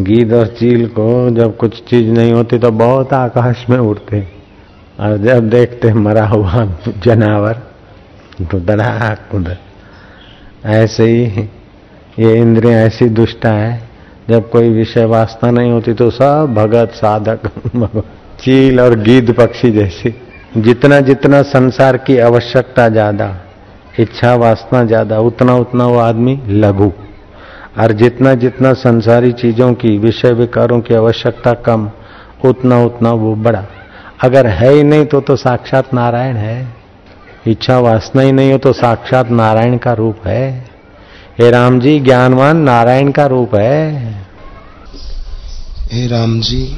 गीद 0.04 0.32
और 0.32 0.46
चील 0.58 0.86
को 0.88 1.08
जब 1.30 1.56
कुछ 1.56 1.82
चीज़ 1.84 2.10
नहीं 2.10 2.32
होती 2.32 2.58
तो 2.58 2.70
बहुत 2.70 3.12
आकाश 3.12 3.64
में 3.70 3.78
उड़ते। 3.78 4.26
और 5.00 5.16
जब 5.18 5.48
देखते 5.50 5.92
मरा 5.94 6.26
हुआ 6.26 6.64
जनावर 7.04 7.62
तो 8.42 8.60
धड़ाक 8.60 9.34
उधर। 9.34 9.56
ऐसे 10.66 11.04
ही 11.04 11.48
ये 12.18 12.34
इंद्रिया 12.34 12.78
ऐसी 12.80 13.08
दुष्टा 13.08 13.50
है, 13.50 13.80
जब 14.30 14.50
कोई 14.50 14.68
विषय 14.68 15.04
वास्ता 15.04 15.50
नहीं 15.50 15.70
होती 15.72 15.94
तो 15.94 16.10
सब 16.10 16.54
भगत, 16.54 16.90
साधक, 16.90 17.50
चील 18.40 18.80
और 18.80 18.98
गीद 19.00 19.32
पक्षी 19.32 19.70
जैसी। 19.70 20.14
जितना 20.56 21.00
जितना 21.00 21.42
संसार 21.42 21.96
की 21.96 22.18
आवश्यकता 22.18 22.88
ज़्यादा, 22.88 23.34
इच्छा 24.00 24.34
वासना 24.34 24.84
ज़्यादा, 24.84 25.18
उतना 25.20 25.56
उतना 25.56 25.86
वो 25.86 25.98
आदमी 25.98 26.40
लघु। 26.48 26.92
और 27.78 27.92
जितना 27.92 28.34
जितना 28.34 28.72
संसारी 28.72 29.32
चीज़ों 29.32 29.74
की, 29.74 29.98
विषय 29.98 30.32
विकारों 30.32 30.80
की 30.80 30.94
आवश्यकता 30.94 31.52
कम, 31.52 31.90
उतना 32.44 32.82
उतना 32.84 33.10
वो 33.10 33.34
बड़ा। 33.34 33.64
अगर 34.24 34.46
है 34.46 34.72
ही 34.72 34.82
नहीं 34.82 35.04
तो 35.04 35.20
तो 35.20 35.36
साक्षात 35.36 35.94
नारायण 35.94 36.36
है। 36.36 36.76
इच्छा 37.46 37.78
वासना 37.78 38.22
ही 38.22 38.32
नहीं 38.32 38.52
हो 38.52 38.58
तो 38.58 38.72
साक्षात 38.72 39.30
नारायण 39.30 39.76
का 39.76 39.92
रूप 39.92 40.26
है। 40.26 40.70
हे 41.40 41.50
राम 41.50 41.80
जी, 41.80 42.00
ज्ञानवान 42.00 42.56
नारायण 42.56 43.10
का 43.10 43.26
रूप 43.26 43.54
है। 43.54 44.12
हे 45.92 46.06
राम 46.06 46.40
जी, 46.40 46.76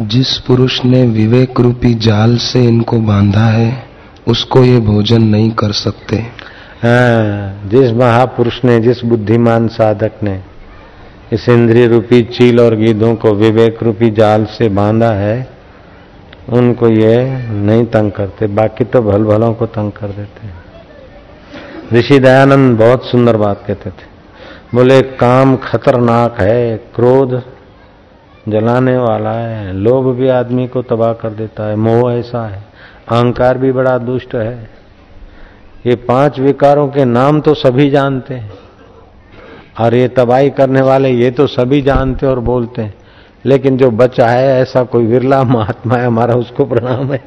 जिस 0.00 0.38
पुरुष 0.38 0.84
ने 0.84 1.02
विवेक 1.02 1.60
रूपी 1.60 1.94
जाल 1.94 2.36
से 2.36 2.64
इनको 2.64 3.00
बांधा 3.00 3.44
है, 3.44 3.86
उसको 4.28 4.64
ये 4.64 4.80
भोजन 4.80 5.22
नहीं 5.22 5.50
कर 5.50 5.72
सकते। 5.72 6.26
जिस 6.84 7.92
महापुरुष 7.92 8.64
ने, 8.64 8.80
जिस 8.80 9.04
बुद्धिमान 9.04 9.68
साधक 9.68 10.22
ने 10.22 10.42
इस 11.32 11.48
इंद्रिय 11.48 11.86
रूपी 11.86 12.22
चील 12.22 12.60
और 12.60 12.76
गीधों 12.76 13.14
को 13.14 13.34
विवेक 13.34 13.82
रूपी 13.82 14.10
जाल 14.10 14.44
से 14.44 14.68
बांधा 14.68 15.10
है, 15.10 15.48
उनको 16.48 16.88
ये 16.88 17.16
नहीं 17.50 17.84
तंग 17.84 18.12
करते, 18.12 18.46
बाकी 18.46 18.84
तो 18.84 19.02
भल 19.02 19.24
भलों 19.24 19.54
को 19.54 19.66
तंग 19.66 19.92
कर 19.92 20.08
देते 20.08 20.46
हैं। 20.46 20.54
ऋषि 21.92 22.18
दयानंद 22.18 22.78
बहुत 22.78 23.04
सुंदर 23.04 23.36
बात 23.36 23.64
कहते 23.66 23.90
थे। 23.90 24.06
बोले, 24.74 25.00
काम 25.02 25.56
खतरनाक 25.56 26.40
है, 26.40 26.76
क्रोध 26.76 27.42
जलाने 28.48 28.96
वाला 28.96 29.30
है, 29.30 29.72
लोभ 29.72 30.14
भी 30.16 30.28
आदमी 30.28 30.66
को 30.68 30.82
तबाह 30.82 31.12
कर 31.12 31.30
देता 31.30 31.68
है, 31.68 31.76
मोह 31.76 32.12
ऐसा 32.12 32.46
है, 32.46 32.64
अहंकार 33.08 33.58
भी 33.58 33.72
बड़ा 33.72 33.98
दुष्ट 33.98 34.34
है 34.34 34.77
ये 35.88 35.94
पाँच 35.96 36.38
विकारों 36.40 36.88
के 36.88 37.04
नाम 37.04 37.40
तो 37.40 37.54
सभी 37.54 37.90
जानते 37.90 38.34
हैं। 38.34 38.52
और 39.80 39.94
ये 39.94 40.08
तबाही 40.08 40.50
करने 40.50 40.80
वाले 40.80 41.10
ये 41.10 41.30
तो 41.30 41.46
सभी 41.46 41.80
जानते 41.82 42.26
और 42.26 42.40
बोलते 42.40 42.82
हैं। 42.82 42.94
लेकिन 43.44 43.76
जो 43.76 43.90
बचा 43.90 44.28
है 44.28 44.48
ऐसा 44.62 44.82
कोई 44.84 45.06
विरला 45.06 45.42
महात्मा 45.44 45.96
है 45.96 46.06
हमारा 46.06 46.34
उसको 46.34 46.64
प्रणाम 46.64 47.12
है। 47.12 47.20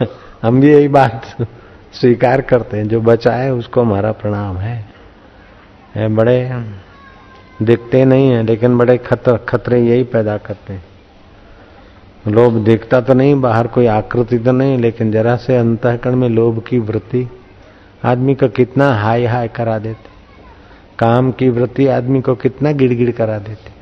हम 0.42 0.60
भी 0.60 0.72
यही 0.72 0.88
बात 0.88 1.22
स्वीकार 1.92 2.40
करते 2.40 2.76
हैं। 2.76 2.88
जो 2.88 3.00
बचा 3.00 3.32
है 3.32 3.52
उसको 3.54 3.80
हमारा 3.80 4.12
प्रणाम 4.12 4.56
है, 4.56 4.86
बड़े 5.96 6.38
दिखते 7.62 8.04
नहीं 8.04 8.30
है 8.30 8.42
लेकिन 8.42 8.78
बड़े 8.78 8.96
खतरे 8.98 9.80
यही 9.80 10.02
पैदा 10.04 10.36
करते 10.38 10.72
हैं। 10.72 10.82
लोभ 12.28 12.64
देखता 12.64 13.00
तो 13.00 13.14
नहीं, 13.14 13.40
बाहर 13.40 13.66
कोई 13.66 13.86
आकृति 13.86 14.38
तो 14.38 14.52
नहीं, 14.52 14.78
लेकिन 14.78 15.12
जरा 15.12 15.36
से 15.36 15.56
अंतकरण 15.56 16.16
में 16.16 16.28
लोभ 16.28 16.62
की 16.68 16.78
वृत्ति, 16.78 17.28
आदमी 18.04 18.34
को 18.34 18.48
कितना 18.48 18.94
हाय 18.94 19.26
हाय 19.26 19.48
करा 19.48 19.78
देते। 19.78 20.14
काम 20.98 21.32
की 21.32 21.48
वृत्ति 21.48 21.86
आदमी 21.86 22.20
को 22.20 22.34
कितना 22.34 22.72
गिड़गिड़ 22.72 23.10
करा 23.10 23.38
देती। 23.38 23.72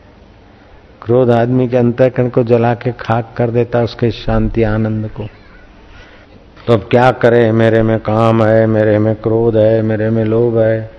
क्रोध 1.03 1.31
आदमी 1.31 1.69
के 1.69 1.77
अंतकरण 1.77 2.29
को 2.29 2.43
जला 2.43 2.75
के 2.75 2.93
खाक 2.93 3.35
कर 3.37 3.51
देता, 3.51 3.83
उसके 3.83 4.11
शांति, 4.11 4.63
आनंद 4.63 5.09
को। 5.09 5.27
तो 6.67 6.73
अब 6.73 6.81
क्या 6.81 7.11
करे? 7.11 7.53
मेरे 7.53 7.83
में 7.83 8.01
काम 8.01 8.45
है, 8.45 8.67
मेरे 8.67 8.99
में 8.99 9.15
क्रोध 9.15 9.57
है, 9.57 9.83
मेरे 9.83 10.11
में 10.11 10.25
लोभ 10.25 10.59
है, 10.59 10.91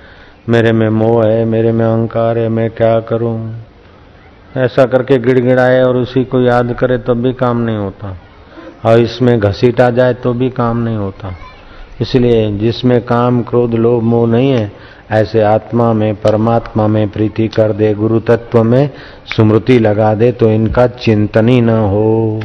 मेरे 0.50 0.72
में 0.72 0.90
मोह 0.90 1.26
है, 1.26 1.46
मेरे 1.46 1.72
में 1.72 1.86
अहंकार 1.86 2.38
है, 2.38 2.50
मैं 2.50 2.70
क्या 2.70 3.00
करूँ? 3.00 3.56
ऐसा 4.58 4.86
करके 4.86 5.18
गिड़गिड़ाए 5.18 5.82
और 5.84 5.98
उसी 5.98 6.24
को 6.24 6.42
याद 6.42 6.74
करे 6.74 6.98
तब 6.98 7.22
भी 7.22 7.34
काम 7.34 7.58
नहीं 7.58 7.78
होता। 7.78 8.18
और 8.86 9.00
इसमें 9.00 9.40
घसीटा 9.40 9.90
जाए 9.90 10.14
तो 10.14 10.34
भी 10.34 10.50
काम 10.50 10.78
नहीं 10.78 10.98
होता। 10.98 11.36
इसलिए 12.02 12.52
जिसमें 12.58 13.00
काम, 13.02 13.42
क्रोध, 13.42 13.74
लोभ, 13.74 14.04
मोह 14.04 14.28
नहीं 14.28 14.52
है, 14.52 14.72
ऐसे 15.12 15.42
आत्मा 15.42 15.92
में, 15.94 16.16
परमात्मा 16.16 16.88
में 16.88 17.10
प्रीति 17.10 17.48
कर 17.48 17.72
दे 17.72 17.94
गुरु 17.94 18.20
तत्व 18.20 18.64
में 18.64 18.90
स्मृति 19.36 19.78
लगा 19.80 20.14
दे 20.14 20.32
तो 20.32 20.50
इनका 20.52 20.88
चिंतन 20.88 21.50
ही 21.50 21.62
न 21.62 21.70
हो, 21.70 22.42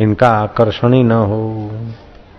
इनका 0.00 0.28
आकर्षण 0.28 0.92
ही 0.92 1.02
न 1.02 1.12
हो। 1.12 1.70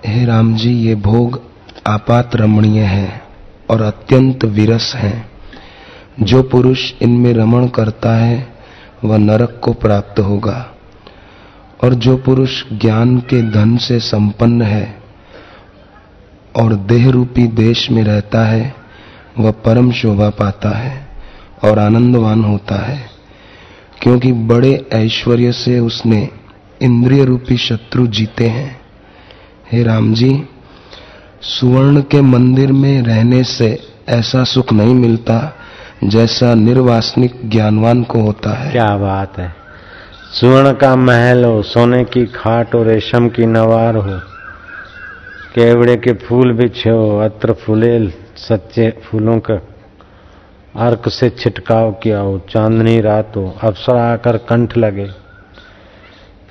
हे 0.06 0.26
राम 0.26 0.54
जी, 0.56 0.74
ये 0.80 0.96
भोग 0.96 1.40
आपात 1.88 2.36
रमणीय 2.36 2.82
है 2.82 3.22
और 3.70 3.82
अत्यंत 3.82 4.46
विरस 4.46 4.92
है। 4.96 5.14
जो 6.20 6.42
पुरुष 6.44 6.92
इनमें 7.02 7.34
रमण 7.34 7.68
करता 7.68 8.16
है 8.16 8.55
वह 9.06 9.18
नरक 9.18 9.60
को 9.64 9.74
प्राप्त 9.74 10.20
होगा। 10.20 10.72
और 11.84 11.94
जो 11.94 12.18
पुरुष 12.18 12.64
ज्ञान 12.74 13.18
के 13.18 13.52
धन 13.52 13.78
से 13.78 14.00
संपन्न 14.00 14.62
है 14.62 14.98
और 16.56 16.76
देह 16.76 17.10
रूपी 17.10 17.48
देश 17.48 17.92
में 17.92 18.04
रहता 18.04 18.46
है, 18.46 18.76
वह 19.40 19.52
परम 19.52 19.92
शोभा 19.92 20.30
पाता 20.30 20.70
है 20.70 21.08
और 21.64 21.80
आनंदवान 21.80 22.44
होता 22.44 22.76
है, 22.76 23.10
क्योंकि 24.02 24.32
बड़े 24.32 24.88
ऐश्वर्य 24.94 25.52
से 25.52 25.80
उसने 25.80 26.30
इंद्रिय 26.82 27.26
रूपी 27.26 27.58
शत्रु 27.58 28.08
जीते 28.08 28.48
हैं। 28.48 28.82
हे 29.72 29.84
राम 29.84 30.14
जी 30.14 30.44
सुवर्ण 31.42 32.02
के 32.02 32.22
मंदिर 32.22 32.72
में 32.72 33.02
रहने 33.02 33.44
से 33.44 33.88
ऐसा 34.10 34.44
सुख 34.44 34.74
नहीं 34.74 34.96
मिलता। 34.96 35.55
जैसा 36.04 36.54
निर्वासनिक 36.54 37.40
ज्ञानवान 37.50 38.04
को 38.04 38.20
होता 38.20 38.54
है। 38.54 38.72
क्या 38.72 38.96
बात 38.98 39.38
है। 39.40 39.54
सुवर्ण 40.32 40.72
का 40.72 40.96
महल 40.96 41.44
हो 41.46 41.62
सोने 41.62 42.04
की 42.04 42.26
खाट 42.26 42.76
और 42.76 42.86
रेशम 42.86 43.30
की 43.30 43.46
नवार 43.46 43.96
हो 43.96 44.20
केवड़े 45.56 45.96
के 45.96 46.14
फूल 46.14 46.54
बिछे 46.54 46.90
हो 46.90 47.18
अत्र 47.20 47.54
फूले 47.54 48.10
सच्चे 48.38 48.90
फूलों 49.06 49.40
का 49.40 49.56
अर्क 50.76 51.10
से 51.10 51.30
छिटकाव 51.30 51.92
किया 51.92 52.20
हो 52.20 52.38
चांदनी 52.50 53.00
रात 53.02 53.32
हो 53.36 53.56
अवसर 53.62 53.96
आकर 53.96 54.38
कंठ 54.38 54.78
लगे। 54.78 55.08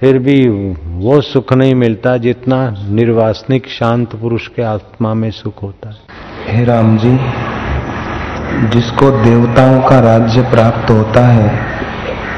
फिर 0.01 0.19
भी 0.19 0.49
वो 0.99 1.21
सुख 1.21 1.53
नहीं 1.53 1.75
मिलता 1.75 2.17
जितना 2.17 2.59
निर्वासनिक 2.71 3.69
शांत 3.69 4.15
पुरुष 4.17 4.49
के 4.49 4.63
आत्मा 4.63 5.15
में 5.15 5.31
सुख 5.31 5.63
होता 5.63 5.91
है। 5.91 5.97
हे 6.49 6.65
राम 6.65 6.99
जी 6.99 7.17
जिसको 8.55 9.11
देवताओं 9.11 9.83
का 9.83 10.01
राज्य 10.01 10.43
प्राप्त 10.43 10.91
होता 10.91 11.21
है, 11.21 11.61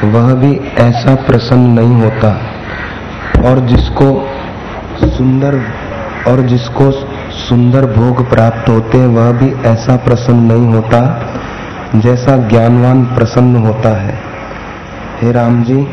वह 0.05 0.35
भी 0.35 0.61
ऐसा 0.79 1.15
प्रसन्न 1.15 1.71
नहीं 1.71 2.03
होता। 2.03 2.41
और 3.45 3.59
जिसको 3.59 4.29
सुंदर 5.05 5.61
और 6.29 6.41
जिसको 6.41 6.91
सुंदर 7.31 7.87
भोग 7.87 8.31
प्राप्त 8.31 8.69
होते 8.69 8.99
हैं, 8.99 9.07
वह 9.07 9.33
भी 9.33 9.55
ऐसा 9.69 9.97
प्रसन्न 9.97 10.53
नहीं 10.53 10.75
होता 10.75 11.27
जैसा 11.95 12.37
ज्ञानवान 12.37 13.05
प्रसन्न 13.05 13.57
होता 13.57 13.89
है। 13.89 14.19
हे 15.23 15.33
राम 15.33 15.65
जी, 15.65 15.89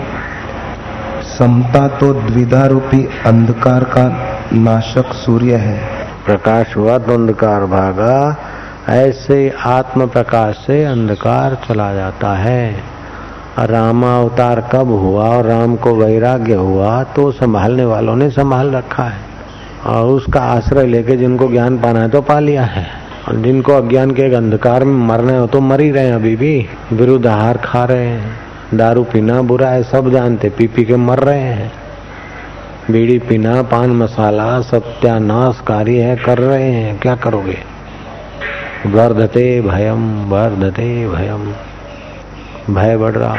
समता 1.39 1.88
तो 1.88 2.13
द्विधा 2.13 2.65
रूपी 2.65 3.09
अंधकार 3.25 3.83
का 3.83 4.38
नाशक 4.53 5.13
सूर्य 5.13 5.55
है। 5.55 5.79
प्रकाश 6.25 6.77
हुआ 6.77 6.97
तो 6.97 7.13
अंधकार 7.13 7.62
भागा 7.62 8.38
ऐसे 8.89 9.54
आत्म 9.65 10.08
प्रकाश 10.08 10.56
से 10.56 10.84
अंधकार 10.86 11.58
चला 11.67 11.93
जाता 11.93 12.34
है। 12.34 12.84
रामा 13.60 14.19
अवतार 14.22 14.62
कब 14.72 14.88
हुआ 14.88 15.28
और 15.28 15.46
राम 15.46 15.76
को 15.76 15.96
वैराग्य 15.96 16.54
हुआ 16.54 17.04
तो 17.04 17.32
संभालने 17.32 17.86
वालों 17.86 18.15
ने 18.15 18.30
संभाल 18.30 18.72
रखा 18.72 19.04
है। 19.04 19.22
और 19.86 20.08
उसका 20.08 20.41
आश्रय 20.41 20.86
लेके 20.86 21.17
जिनको 21.17 21.48
ज्ञान 21.48 21.78
पाना 21.78 22.00
है 22.00 22.10
तो 22.10 22.22
पा 22.22 22.39
लिया 22.39 22.63
है। 22.63 22.86
और 23.28 23.36
जिनको 23.36 23.74
अज्ञान 23.74 24.12
के 24.12 24.34
अंधकार 24.36 24.84
में 24.84 25.08
मरने 25.08 25.38
हो 25.38 25.48
तो 25.48 25.62
मर 25.62 25.82
ही 25.82 25.91
रहे 25.91 26.08
हैं 26.08 26.13
अभी 26.13 26.36
भी। 26.36 26.67
विरुद्ध 26.93 27.28
आहार 27.28 27.58
खा 27.58 27.86
रहे 27.86 28.06
हैं, 28.06 28.32
दारू 28.74 29.04
पीना 29.04 29.41
बुरा 29.41 29.69
है, 29.69 29.84
सब 29.84 30.10
जानते 30.12 30.50
पी 30.50 30.67
पी 30.67 30.84
के 30.84 30.96
मर 30.96 31.19
रहे 31.19 31.39
हैं। 31.39 31.72
बीड़ी 32.91 33.19
पीना, 33.19 33.62
पान 33.62 33.89
मसाला, 33.89 34.62
सत्यानाशकारी 34.62 35.98
है, 35.98 36.15
कर 36.15 36.38
रहे 36.38 36.72
हैं, 36.72 37.00
क्या 37.00 37.15
करोगे? 37.15 37.72
वर्धते 38.86 39.62
भयम 39.62 40.30
वर्धते 40.30 41.08
भयम 41.08 41.54
भय 42.76 42.98
बढ़ 42.98 43.12
रहा। 43.12 43.36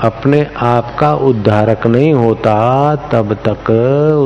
अपने 0.00 0.46
आप 0.56 0.96
का 0.98 1.14
उद्धारक 1.14 1.86
नहीं 1.86 2.14
होता, 2.14 2.96
तब 2.96 3.34
तक 3.48 3.70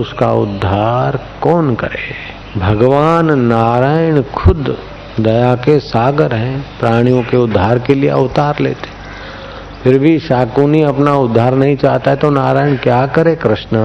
उसका 0.00 0.32
उद्धार 0.32 1.18
कौन 1.40 1.74
करे? 1.74 2.32
भगवान 2.60 3.38
नारायण 3.38 4.22
खुद 4.22 4.76
दया 5.20 5.54
के 5.54 5.78
सागर 5.78 6.34
हैं, 6.34 6.64
प्राणियों 6.80 7.22
के 7.22 7.36
उद्धार 7.36 7.78
के 7.78 7.94
लिए 7.94 8.10
अवतार 8.10 8.56
लेते। 8.60 9.02
फिर 9.84 9.98
भी 9.98 10.18
शाकुनी 10.18 10.82
अपना 10.82 11.14
उद्धार 11.14 11.54
नहीं 11.54 11.76
चाहता 11.76 12.10
है 12.10 12.16
तो 12.16 12.30
नारायण 12.30 12.76
क्या 12.76 13.06
करे 13.06 13.36
कृष्ण? 13.36 13.76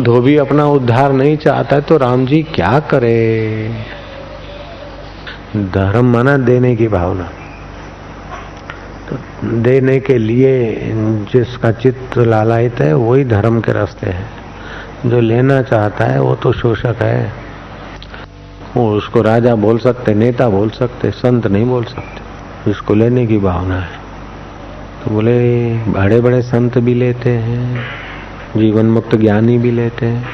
धोबी 0.00 0.36
अपना 0.36 0.66
उद्धार 0.66 1.12
नहीं 1.12 1.36
चाहता 1.36 1.76
है 1.76 1.82
तो 1.82 1.96
राम 1.96 2.26
जी 2.26 2.42
क्या 2.42 2.80
करे? 2.80 3.70
धर्म 5.56 6.12
मना 6.12 6.36
देने 6.36 6.76
की 6.76 6.88
भावना। 6.88 7.30
तो 9.08 9.18
देने 9.44 10.00
के 10.00 10.18
लिए 10.18 10.80
जिसका 11.32 11.72
चित्त 11.72 12.18
लालायित 12.18 12.80
है, 12.80 12.94
वही 12.94 13.24
धर्म 13.24 13.60
के 13.60 13.72
रास्ते 13.72 14.10
है। 14.10 14.26
जो 15.06 15.20
लेना 15.20 15.62
चाहता 15.62 16.04
है, 16.04 16.20
वो 16.20 16.34
तो 16.34 16.52
शोषक 16.52 16.96
है। 17.00 17.32
वो 18.76 18.92
उसको 18.92 19.22
राजा 19.22 19.54
बोल 19.54 19.78
सकते, 19.78 20.14
नेता 20.14 20.48
बोल 20.48 20.70
सकते, 20.70 21.10
संत 21.10 21.46
नहीं 21.46 21.64
बोल 21.64 21.84
सकते। 21.84 22.70
इसको 22.70 22.94
लेने 22.94 23.26
की 23.26 23.38
भावना 23.38 23.76
है। 23.76 24.00
तो 25.04 25.10
बोले 25.10 25.74
बड़े 25.78 26.20
बड़े 26.20 26.42
संत 26.42 26.78
भी 26.78 26.94
लेते 26.94 27.30
हैं। 27.30 27.80
जीवन 28.56 28.86
मुक्त 28.86 29.16
ज्ञानी 29.16 29.58
भी 29.58 29.70
लेते 29.70 30.06
हैं। 30.06 30.28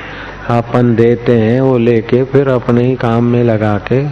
अपन 0.59 0.95
देते 0.95 1.41
हैं 1.41 1.61
वो 1.61 1.79
लेके, 1.79 2.25
फिर 2.25 2.49
अपने 2.49 2.85
ही 2.85 2.95
काम 2.95 3.25
में 3.25 3.45
लगा 3.45 3.79
के 3.79 4.03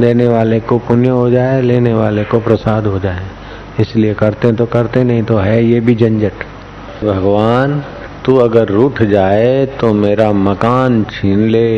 देने 0.00 0.28
वाले 0.28 0.60
को 0.60 0.78
पुण्य 0.78 1.08
हो 1.08 1.30
जाए, 1.30 1.62
लेने 1.62 1.94
वाले 1.94 2.24
को 2.24 2.40
प्रसाद 2.40 2.86
हो 2.86 2.98
जाए। 2.98 3.22
इसलिए 3.80 4.14
करते 4.14 4.52
तो 4.52 4.66
करते, 4.66 5.04
नहीं 5.04 5.22
तो 5.22 5.36
है 5.36 5.64
ये 5.64 5.80
भी 5.80 5.94
झंझट। 5.94 6.32
भगवान, 7.04 7.84
तू 8.24 8.36
अगर 8.36 8.68
रूठ 8.68 9.02
जाए 9.02 9.66
तो 9.66 9.92
मेरा 9.92 10.32
मकान 10.32 11.04
छीन 11.04 11.38
ले, 11.38 11.72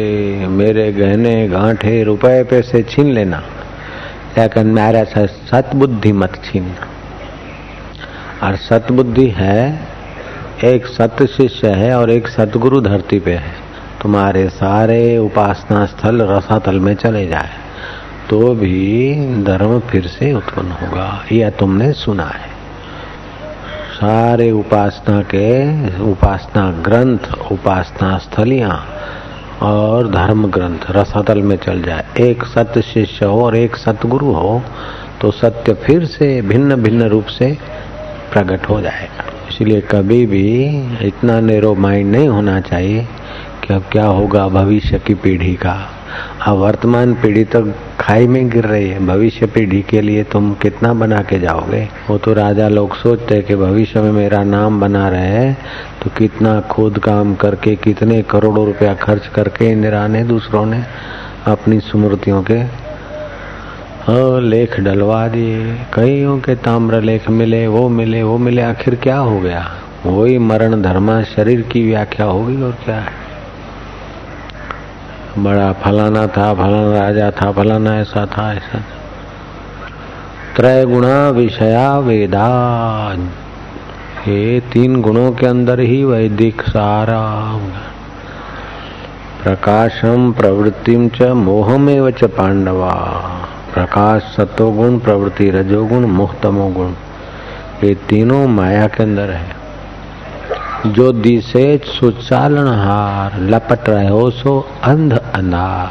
मेरे 0.46 0.92
गहने 0.92 1.48
गांठे 1.48 2.02
रुपए 2.02 2.42
पैसे 2.42 2.82
छीन 2.82 3.12
लेना। 3.12 3.42
लेकिन 4.38 4.66
मेरा 4.66 5.04
सतबुद्धि 5.26 6.12
मत 6.12 6.40
छीनना। 6.44 6.88
और 8.46 8.56
सतबुद्धि 8.56 9.28
है 9.28 9.93
एक 10.56 10.86
सत 10.86 11.22
शिष्य 11.28 11.68
है 11.68 11.94
और 11.94 12.10
एक 12.10 12.28
सतगुरु 12.28 12.80
धरती 12.80 13.18
पे 13.20 13.32
है। 13.34 13.52
तुम्हारे 14.02 14.48
सारे 14.50 15.16
उपासना 15.18 15.84
स्थल 15.86 16.22
रसातल 16.22 16.78
में 16.80 16.94
चले 16.94 17.26
जाए 17.26 17.50
तो 18.30 18.54
भी 18.54 19.14
धर्म 19.44 19.78
फिर 19.80 20.06
से 20.08 20.32
उत्पन्न 20.32 20.70
होगा, 20.72 21.24
यह 21.32 21.50
तुमने 21.50 21.92
सुना 21.94 22.26
है। 22.26 22.52
सारे 23.94 24.50
उपासना 24.50 25.20
के 25.24 26.00
उपासना 26.02 26.70
ग्रंथ, 26.82 27.32
उपासना 27.52 28.16
स्थलियाँ 28.18 28.78
और 29.62 30.10
धर्म 30.10 30.50
ग्रंथ 30.50 30.90
रसातल 30.90 31.42
में 31.42 31.56
चल 31.56 31.82
जाए। 31.82 32.04
एक 32.20 32.44
सत्य 32.46 32.82
शिष्य 32.84 33.26
हो 33.26 33.44
और 33.44 33.56
एक 33.56 33.76
सतगुरु 33.76 34.32
हो 34.32 34.60
तो 35.20 35.30
सत्य 35.32 35.74
फिर 35.84 36.04
से 36.06 36.40
भिन्न 36.42 36.82
भिन्न 36.82 37.08
रूप 37.08 37.26
से 37.28 37.56
प्रकट 38.32 38.68
हो 38.68 38.80
जाएगा। 38.80 39.32
इसलिए 39.50 39.80
कभी 39.90 40.24
भी 40.26 40.46
इतना 41.06 41.40
नेरो 41.40 41.74
माइंड 41.74 42.10
नहीं 42.12 42.28
होना 42.28 42.60
चाहिए 42.60 43.06
कि 43.64 43.74
अब 43.74 43.84
क्या 43.92 44.06
होगा 44.06 44.46
भविष्य 44.48 44.98
की 44.98 45.14
पीढ़ी 45.14 45.54
का। 45.54 45.74
अब 46.46 46.56
वर्तमान 46.58 47.14
पीढ़ी 47.14 47.44
तो 47.44 47.62
खाई 48.00 48.26
में 48.26 48.48
गिर 48.50 48.64
रही 48.64 48.88
है। 48.88 49.06
भविष्य 49.06 49.46
पीढ़ी 49.46 49.80
के 49.82 50.00
लिए 50.00 50.24
तुम 50.24 50.52
कितना 50.54 50.92
बना 50.94 51.20
के 51.22 51.38
जाओगे? 51.38 51.88
वो 52.10 52.18
तो 52.18 52.32
राजा 52.32 52.68
लोग 52.68 52.96
सोचते 52.96 53.34
हैं 53.34 53.44
कि 53.44 53.56
भविष्य 53.56 54.00
में 54.00 54.10
मेरा 54.12 54.42
नाम 54.44 54.80
बना 54.80 55.08
रहे 55.08 55.52
तो 56.02 56.10
कितना 56.10 56.60
खुद 56.70 56.98
काम 56.98 57.34
करके, 57.34 57.74
कितने 57.76 58.22
करोड़ों 58.22 58.66
रुपया 58.66 58.94
खर्च 58.94 59.26
करके 59.26 59.70
इंदिरा 59.70 60.06
ने 60.08 60.24
दूसरों 60.24 60.64
ने 60.66 60.82
अपनी 61.46 61.80
स्मृतियों 61.80 62.42
के। 62.42 62.62
लेख 64.10 64.80
डलवा 64.80 65.28
दिए। 65.28 65.74
कईयों 65.94 66.38
के 66.38 66.54
ताम्र 66.54 67.00
लेख 67.00 67.30
मिले, 67.30 67.66
वो 67.66 67.88
मिले 67.88 68.22
वो 68.22 68.38
मिले। 68.38 68.62
आखिर 68.62 68.94
क्या 68.94 69.18
हो 69.18 69.40
गया? 69.40 69.70
वही 70.06 70.38
मरण 70.38 70.82
धर्मा, 70.82 71.22
शरीर 71.22 71.60
की 71.60 71.86
व्याख्या 71.86 72.26
होगी 72.26 72.62
और 72.62 72.76
क्या? 72.84 72.96
है 72.96 73.24
बड़ा 75.38 75.72
फलाना 75.72 76.26
था, 76.26 76.54
फलाना 76.54 77.00
राजा 77.00 77.30
था, 77.30 77.52
फलाना 77.52 77.98
ऐसा 77.98 78.26
था, 78.26 78.54
ऐसा 78.54 78.78
त्रय 80.56 80.84
गुणा 80.84 81.28
विषया 81.28 81.98
वेदा 81.98 83.16
ये 84.28 84.62
तीन 84.72 85.02
गुणों 85.02 85.32
के 85.32 85.46
अंदर 85.46 85.80
ही 85.80 86.04
वैदिक 86.04 86.62
सारा 86.62 87.56
प्रकाशम, 89.42 90.32
प्रवृत्तिम 90.32 91.08
च, 91.08 91.22
मोहमेव 91.22 92.10
च 92.10 92.24
पांडवा। 92.24 93.20
प्रकाश 93.74 94.22
सतोगुण 94.22 94.98
प्रवृत्ति, 94.98 95.50
रजोगुण 95.50 96.00
मुक्तमो 96.00 96.68
गुण 96.68 96.90
ये 97.84 97.94
तीनों 97.94 98.48
माया 98.48 98.86
के 98.86 99.02
अंदर 99.02 99.30
है। 99.30 99.56
जो 100.86 101.12
दिशे 101.12 101.80
सुचालन 101.84 102.68
हार 102.68 103.40
लपट 103.40 103.88
रहे 103.88 104.08
हो, 104.08 104.30
सो 104.30 104.68
अंध 104.82 105.12
अंधार 105.12 105.90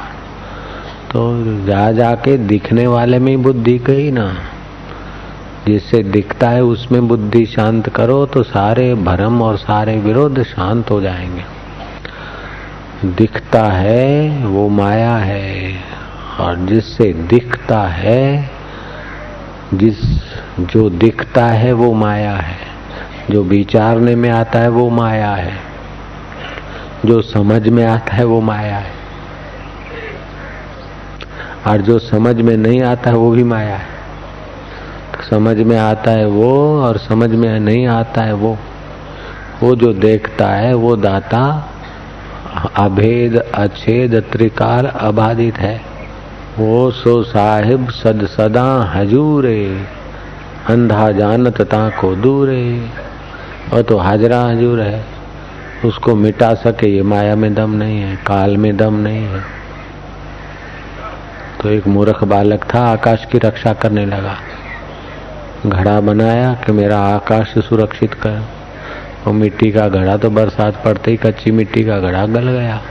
तो 1.11 1.43
जा 1.65 1.91
जाके 1.91 2.37
दिखने 2.37 2.87
वाले 2.87 3.19
में 3.19 3.43
बुद्धि 3.43 3.77
गई 3.77 4.11
ना। 4.11 4.35
जिससे 5.67 6.03
दिखता 6.03 6.49
है, 6.49 6.63
उसमें 6.63 7.07
बुद्धि 7.07 7.45
शांत 7.45 7.89
करो 7.89 8.25
तो 8.25 8.43
सारे 8.43 8.95
भरम 8.95 9.41
और 9.41 9.57
सारे 9.57 9.97
विरोध 9.97 10.43
शांत 10.43 10.91
हो 10.91 11.01
जाएँगे। 11.01 11.43
दिखता 13.07 13.63
है, 13.63 14.29
वो 14.45 14.69
माया 14.69 15.15
है। 15.15 15.73
और 16.39 16.55
जिससे 16.55 17.13
दिखता 17.13 17.81
है, 17.81 18.49
जिस, 19.73 19.97
जो 20.59 20.89
दिखता 20.89 21.45
है 21.45 21.73
वो 21.73 21.93
माया 21.93 22.31
है। 22.31 22.57
जो 23.29 23.43
विचारने 23.43 24.15
में 24.15 24.29
आता 24.29 24.59
है 24.59 24.69
वो 24.69 24.89
माया 24.89 25.31
है। 25.31 25.53
जो 27.05 27.21
समझ 27.21 27.67
में 27.67 27.85
आता 27.85 28.15
है 28.15 28.23
वो 28.23 28.41
माया 28.41 28.77
है। 28.77 28.91
और 31.67 31.77
जो 31.77 31.99
समझ 31.99 32.35
में 32.35 32.57
नहीं 32.57 32.81
आता 32.81 33.09
है 33.09 33.15
वो 33.15 33.31
भी 33.31 33.43
माया 33.43 33.75
है। 33.75 33.93
समझ 35.29 35.57
में 35.57 35.77
आता 35.77 36.11
है 36.11 36.27
वो 36.27 36.81
और 36.81 36.97
समझ 36.97 37.29
में 37.29 37.59
नहीं 37.59 37.87
आता 37.87 38.21
है 38.21 38.33
वो। 38.33 38.57
वो 39.63 39.75
जो 39.75 39.93
देखता 39.93 40.47
है, 40.47 40.73
वो 40.73 40.95
दाता, 40.95 41.69
अभेद, 42.75 43.37
अछेद 43.37 44.15
त्रिकाल 44.31 44.85
अबाधित 44.85 45.57
है। 45.57 45.92
वो 46.59 46.91
सो 46.91 47.23
साहिब 47.23 47.89
सद 47.89 48.27
सदा 48.27 48.93
हजूरे, 48.95 49.85
अंधा 50.69 51.11
जानत 51.11 51.61
ता 51.61 51.89
को 51.89 52.15
दूरे। 52.15 52.89
और 53.73 53.81
तो 53.81 53.97
हाजरा 53.97 54.41
हजूर 54.41 54.81
है, 54.81 55.05
उसको 55.85 56.15
मिटा 56.15 56.53
सके 56.53 56.87
ये 56.87 57.01
माया 57.01 57.35
में 57.35 57.53
दम 57.53 57.71
नहीं 57.71 58.01
है, 58.01 58.15
काल 58.15 58.57
में 58.57 58.77
दम 58.77 58.93
नहीं 58.93 59.23
है। 59.23 59.41
तो 61.61 61.69
एक 61.69 61.87
मूर्ख 61.87 62.23
बालक 62.23 62.65
था, 62.75 62.79
आकाश 62.79 63.25
की 63.31 63.37
रक्षा 63.37 63.73
करने 63.73 64.05
लगा। 64.05 64.35
घड़ा 65.65 65.99
बनाया 65.99 66.53
कि 66.53 66.71
मेरा 66.71 66.99
आकाश 66.99 67.53
सुरक्षित 67.57 68.13
कर। 68.13 68.43
और 69.27 69.33
मिट्टी 69.33 69.71
का 69.71 69.87
घड़ा 69.89 70.17
तो 70.17 70.29
बरसात 70.29 70.83
पड़ते 70.83 71.11
ही 71.11 71.17
कच्ची 71.17 71.51
मिट्टी 71.51 71.83
का 71.83 71.99
घड़ा 71.99 72.25
गल 72.25 72.47
गया। 72.51 72.81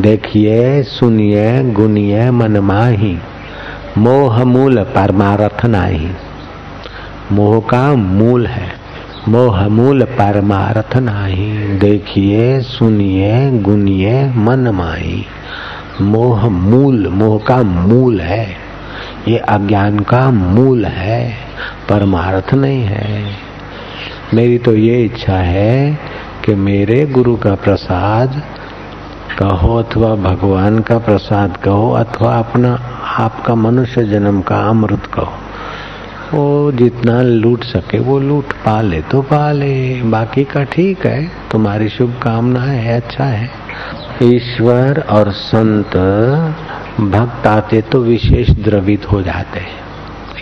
देखिए, 0.00 0.82
सुनिए, 0.82 1.62
गुनिए 1.62 2.30
मन 2.30 2.58
माही 2.58 3.18
मोह 3.98 4.44
मूल 4.44 4.78
परमारथ 4.78 5.66
नाही 5.66 6.10
मोह 7.32 7.60
का 7.60 7.94
मूल 7.94 8.46
है। 8.46 8.68
मोह 9.28 9.68
मूल 9.68 10.02
परमार्थ 10.02 10.96
नाही 10.96 11.58
देखिए, 11.78 12.60
सुनिए, 12.60 13.50
गुनिए 13.50 14.32
मन 14.36 14.60
माही 14.60 15.26
मोह 16.00 16.48
मूल, 16.48 17.08
मोह 17.08 17.38
का 17.38 17.62
मूल 17.62 18.20
है। 18.20 18.56
ये 19.28 19.38
अज्ञान 19.38 19.98
का 19.98 20.30
मूल 20.30 20.84
है। 20.84 21.34
परमार्थ 21.88 22.54
नहीं 22.54 22.82
है। 22.82 23.24
मेरी 24.34 24.58
तो 24.58 24.76
ये 24.76 25.02
इच्छा 25.02 25.36
है 25.36 25.98
कि 26.44 26.54
मेरे 26.54 27.06
गुरु 27.06 27.36
का 27.36 27.54
प्रसाद 27.54 28.42
कहो 29.38 29.76
अथवा 29.76 30.14
भगवान 30.14 30.78
का 30.78 30.98
प्रसाद 30.98 31.56
कहो 31.56 31.90
अथवा 31.90 32.38
अपना, 32.38 32.74
आपका 33.18 33.54
मनुष्य 33.54 34.04
जन्म 34.04 34.40
का 34.40 34.56
अमृत 34.56 35.06
कहो। 35.06 35.32
वो 36.34 36.72
जितना 36.72 37.22
लूट 37.22 37.64
सके, 37.64 37.98
वो 37.98 38.18
लूट 38.18 38.52
पाले 38.52 39.02
तो 39.02 39.22
पाले। 39.22 40.02
बाकी 40.02 40.44
का 40.44 40.64
ठीक 40.64 41.06
है, 41.06 41.30
तुम्हारी 41.50 41.88
शुभकामना 41.88 42.60
है 42.60 43.00
अच्छा 43.00 43.24
है। 43.24 43.50
ईश्वर 44.22 45.04
और 45.10 45.30
संत, 45.30 45.96
भक्त 47.00 47.46
आते 47.46 47.82
तो 47.82 48.00
विशेष 48.00 48.50
द्रवित 48.50 49.12
हो 49.12 49.22
जाते 49.22 49.60
हैं। 49.60 49.80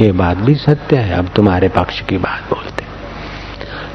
ये 0.00 0.12
बात 0.12 0.37
भी 0.37 0.55
सत्य 0.55 0.96
है, 0.96 1.18
अब 1.18 1.29
तुम्हारे 1.37 1.68
पक्ष 1.68 2.00
की 2.00 2.18
बात 2.18 2.55
बोलते 2.55 2.85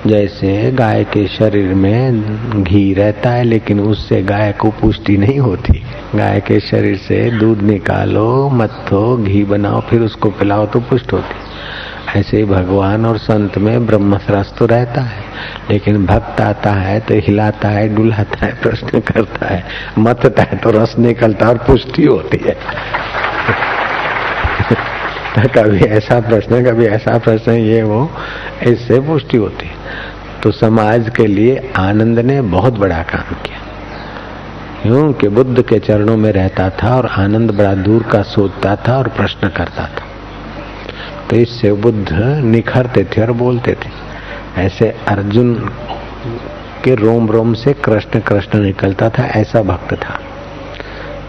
जैसे 0.08 0.72
गाय 0.72 1.04
के 1.04 1.26
शरीर 1.28 1.74
में 1.74 2.64
घी 2.64 2.94
रहता 2.94 3.30
है, 3.30 3.44
लेकिन 3.44 3.80
उससे 3.80 4.22
गाय 4.24 4.52
को 4.52 4.70
पुष्टि 4.72 5.18
नहीं 5.18 5.40
होती। 5.40 5.82
गाय 6.16 6.40
के 6.40 6.60
शरीर 6.60 6.98
से 6.98 7.20
दूध 7.32 7.62
निकालो 7.62 8.50
मत्थो 8.50 9.18
घी 9.18 9.44
बनाओ, 9.44 9.82
फिर 9.82 10.02
उसको 10.02 10.30
पिलाओ 10.30 10.66
तो 10.66 10.80
पुष्ट 10.80 11.14
होती। 11.14 12.20
ऐसे 12.20 12.38
ही 12.38 12.44
भगवान 12.46 13.06
और 13.06 13.18
संत 13.18 13.58
में 13.58 13.86
ब्रह्म 13.86 14.18
तो 14.60 14.66
रहता 14.66 15.02
है, 15.02 15.24
लेकिन 15.72 16.06
भक्त 16.06 16.42
आता 16.42 16.72
है 16.72 17.00
तो 17.00 17.14
हिलाता 17.18 17.70
है, 17.70 17.88
डुलाता 17.96 18.46
है, 18.46 18.54
प्रश्न 18.62 19.00
करता 19.02 19.46
है, 19.46 19.64
मतता 20.00 20.44
है 20.44 20.58
तो 20.58 20.72
रस 20.72 20.96
निकलता 21.00 21.46
है 21.46 21.52
और 21.52 21.58
पुष्टि 21.58 22.04
होती 22.04 22.40
है। 22.46 22.56
कभी 25.44 25.80
ऐसा 25.80 26.20
प्रश्न 26.20 26.66
कभी 26.66 26.86
ऐसा 26.86 27.18
प्रश्न 27.18 27.52
ये 27.52 27.84
वो, 27.84 28.12
इससे 28.64 29.00
पुष्टि 29.00 29.38
होती 29.38 29.66
है। 29.66 29.74
तो 30.44 30.52
समाज 30.52 31.12
के 31.16 31.28
लिए 31.28 31.74
आनंद 31.78 32.20
ने 32.20 32.42
बहुत 32.42 32.74
बड़ा 32.74 33.04
काम 33.04 33.36
किया। 33.36 33.60
क्यों 34.82 35.14
कि 35.14 35.28
बुद्ध 35.28 35.62
के 35.62 35.80
चरणों 35.80 36.18
में 36.18 36.32
रहता 36.32 36.70
था 36.70 36.96
और 36.96 37.06
आनंद 37.06 37.52
बड़ा 37.52 37.74
दूर 37.74 38.04
का 38.04 38.22
सोचता 38.22 38.76
था 38.76 38.98
और 38.98 39.08
प्रश्न 39.08 39.48
करता 39.48 39.84
था। 39.84 40.04
तो 41.30 41.36
इससे 41.36 41.74
बुद्ध 41.74 42.08
निखरते 42.44 43.04
थे 43.04 43.22
और 43.22 43.32
बोलते 43.32 43.72
थे। 43.72 44.06
ऐसे 44.62 44.96
अर्जुन 45.08 45.56
के 46.84 46.96
रोम 46.96 47.32
रोम 47.32 47.54
से 47.54 47.74
कृष्ण 47.74 48.20
कृष्ण 48.20 48.60
निकलता 48.60 49.10
था, 49.10 49.24
ऐसा 49.24 49.62
भक्त 49.62 49.94
था। 49.94 50.20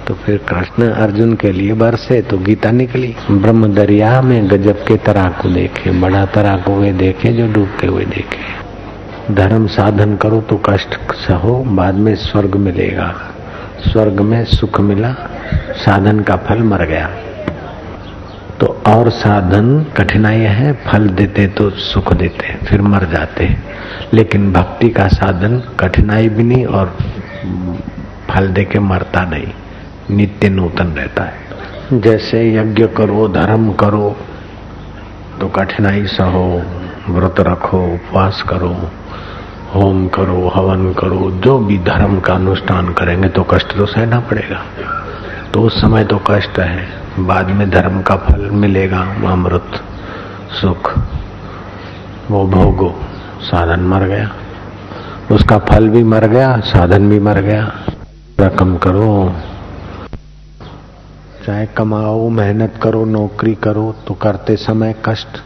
तो 0.07 0.15
फिर 0.15 0.37
कृष्ण 0.37 0.91
अर्जुन 0.91 1.35
के 1.35 1.53
लिए 1.53 1.73
बरसे 1.73 2.23
तो 2.23 2.39
गीता 2.39 2.71
निकली। 2.71 3.17
ब्रह्म 3.31 3.75
दरिया 3.75 4.23
में 4.23 4.51
गजब 4.51 4.85
के 4.85 4.97
तरह 4.97 5.25
को 5.25 5.49
देखे, 5.49 5.91
बड़ा 5.91 6.27
तरह 6.27 6.57
को 6.57 6.77
वे 6.77 6.93
देखे, 6.93 7.33
जो 7.33 7.53
डूबते 7.53 7.87
हुए 7.87 8.05
देखे। 8.05 8.57
धर्म 9.35 9.67
साधन 9.67 10.17
करो 10.17 10.41
तो 10.41 10.57
कष्ट 10.57 11.15
सहो, 11.15 11.65
बाद 11.65 11.95
में 11.95 12.15
स्वर्ग 12.15 12.55
मिलेगा। 12.55 13.15
स्वर्ग 13.89 14.21
में 14.21 14.45
सुख 14.45 14.81
मिला, 14.81 15.13
साधन 15.77 16.21
का 16.21 16.37
फल 16.37 16.59
मर 16.59 16.85
गया। 16.85 17.11
तो 18.61 18.83
और 18.87 19.11
साधन 19.11 19.87
कठिनाई 19.97 20.41
है, 20.41 20.73
फल 20.73 21.09
देते 21.09 21.47
तो 21.47 21.71
सुख 21.71 22.15
देते, 22.15 22.67
फिर 22.67 22.83
मर 22.83 23.05
जाते। 23.05 23.57
लेकिन 24.15 24.53
भक्ति 24.53 24.91
का 24.91 25.09
साधन 25.09 25.63
कठिनाई 25.81 26.29
भी 26.29 26.43
नहीं 26.43 26.67
और 26.67 26.97
फल 28.31 28.49
दे 28.49 28.65
के 28.65 28.79
मरता 28.79 29.25
नहीं। 29.25 29.47
नित्य 30.11 30.49
नूतन 30.49 30.87
रहता 30.87 31.23
है। 31.23 32.01
जैसे 32.01 32.43
यज्ञ 32.55 32.87
करो, 32.87 33.29
धर्म 33.29 33.73
करो 33.73 34.17
तो 35.41 35.49
कठिनाई 35.49 36.07
सहो, 36.07 36.63
व्रत 37.09 37.41
रखो, 37.41 37.79
उपवास 37.95 38.43
करो, 38.43 38.75
होम 39.75 40.07
करो, 40.09 40.49
हवन 40.49 40.93
करो, 40.93 41.31
जो 41.45 41.59
भी 41.59 41.79
धर्म 41.79 42.19
का 42.21 42.35
अनुष्ठान 42.35 42.93
करेंगे 42.93 43.29
तो 43.29 43.43
कष्ट 43.43 43.77
तो 43.77 43.87
सहना 43.87 44.21
पड़ेगा। 44.21 44.63
तो 45.55 45.63
उस 45.63 45.81
समय 45.81 46.05
तो 46.05 46.21
कष्ट 46.31 46.59
है, 46.59 46.87
बाद 47.19 47.51
में 47.51 47.69
धर्म 47.71 48.01
का 48.03 48.17
फल 48.17 48.51
मिलेगा 48.53 49.01
अमृत, 49.27 49.81
सुख, 50.53 50.93
वो 52.31 52.47
भोगो, 52.47 52.95
साधन 53.43 53.81
मर 53.81 54.07
गया। 54.07 54.31
उसका 55.33 55.59
फल 55.59 55.89
भी 55.89 56.03
मर 56.05 56.27
गया, 56.27 56.57
साधन 56.65 57.09
भी 57.09 57.21
मर 57.21 57.41
गया। 57.41 57.71
रकम 58.41 58.77
करो 58.77 59.35
चाहे 61.47 61.67
कमाओ, 61.67 62.29
मेहनत 62.29 62.75
करो, 62.83 63.05
नौकरी 63.05 63.55
करो 63.55 63.95
तो 64.07 64.15
करते 64.15 64.57
समय 64.57 64.95
कष्ट 65.05 65.43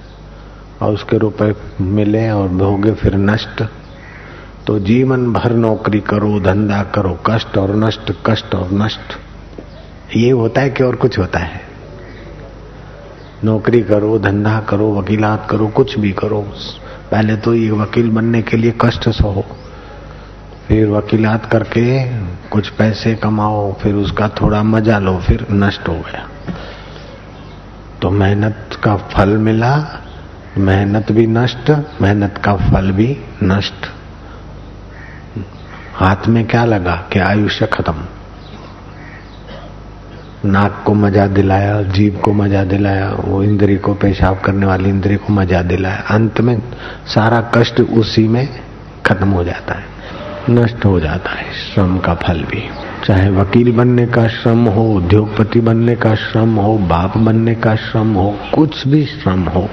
और 0.82 0.94
उसके 0.94 1.18
रुपए 1.18 1.55
मिले 1.80 2.30
और 2.30 2.48
भोगे 2.48 2.92
फिर 2.92 3.14
नष्ट। 3.14 3.62
तो 4.66 4.78
जीवन 4.78 5.32
भर 5.32 5.53
नौकरी 5.53 6.01
करो, 6.01 6.40
धंधा 6.40 6.82
करो, 6.82 7.18
कष्ट 7.26 7.59
और 7.59 7.76
नष्ट, 7.76 8.12
कष्ट 8.26 8.55
और 8.55 8.70
नष्ट। 8.72 9.18
ये 10.16 10.30
होता 10.30 10.61
है 10.61 10.70
कि 10.70 10.82
और 10.82 10.96
कुछ 10.96 11.18
होता 11.18 11.38
है? 11.38 11.61
नौकरी 13.44 13.82
करो, 13.82 14.18
धंधा 14.18 14.61
करो, 14.61 14.92
वकीलात 14.94 15.46
करो, 15.51 15.66
कुछ 15.66 15.98
भी 15.98 16.12
करो। 16.12 16.42
पहले 17.11 17.36
तो 17.36 17.55
ये 17.55 17.70
वकील 17.70 18.11
बनने 18.11 18.42
के 18.42 18.57
लिए 18.57 18.74
कष्ट 18.80 19.09
सहो 19.09 19.44
फिर 20.70 20.88
वकीलात 20.88 21.46
करके 21.46 22.04
कुछ 22.48 22.68
पैसे 22.68 23.14
कमाओ, 23.14 23.74
फिर 23.74 23.94
उसका 23.94 24.28
थोड़ा 24.28 24.62
मज़ा 24.62 24.98
लो, 24.98 25.18
फिर 25.18 25.46
नष्ट 25.50 25.88
हो 25.88 25.94
गया। 25.94 26.28
तो 28.02 28.10
मेहनत 28.10 28.68
का 28.84 28.96
फल 28.96 29.28
मिला, 29.28 29.86
मेहनत 30.58 31.12
भी 31.12 31.26
नष्ट, 31.26 31.70
मेहनत 32.02 32.38
का 32.44 32.56
फल 32.56 32.90
भी 32.90 33.20
नष्ट। 33.42 33.86
हाथ 35.94 36.28
में 36.28 36.46
क्या 36.46 36.64
लगा 36.64 36.96
कि 37.12 37.18
आयुष्य 37.18 37.66
खत्म? 37.66 37.94
नाक 40.44 40.82
को 40.86 40.94
मज़ा 40.94 41.26
दिलाया 41.26 41.82
जीव 41.82 42.20
को 42.24 42.32
मज़ा 42.32 42.64
दिलाया, 42.64 43.10
वो 43.10 43.42
इंद्री 43.42 43.76
को 43.76 43.94
पेशाब 43.94 44.40
करने 44.40 44.66
वाली 44.66 44.88
इंद्री 44.88 45.16
को 45.16 45.32
मज़ा 45.32 45.62
दिलाया। 45.62 46.04
अंत 46.10 46.40
में 46.40 46.62
सारा 47.06 47.50
कष्ट 47.54 47.80
उसी 47.80 48.28
में 48.28 48.60
खत्म 49.06 49.28
हो 49.28 49.44
जाता 49.44 49.74
है। 49.74 49.89
नष्ट 50.51 50.84
हो 50.84 51.01
जाता 51.01 51.30
है 51.30 51.53
श्रम 51.53 51.99
का 51.99 52.14
फल 52.14 52.43
भी। 52.43 52.68
चाहे 53.07 53.30
वकील 53.30 53.72
बनने 53.72 54.07
का 54.07 54.28
श्रम 54.28 54.64
हो, 54.64 54.82
उद्योगपति 54.82 55.61
बनने 55.61 55.97
का 55.97 56.14
श्रम 56.14 56.57
हो, 56.57 56.78
बाप 56.78 57.18
बनने 57.18 57.55
का 57.55 57.76
श्रम 57.76 58.14
हो, 58.14 58.38
कुछ 58.55 58.88
भी 58.88 59.05
श्रम 59.05 59.43
हो, 59.43 59.70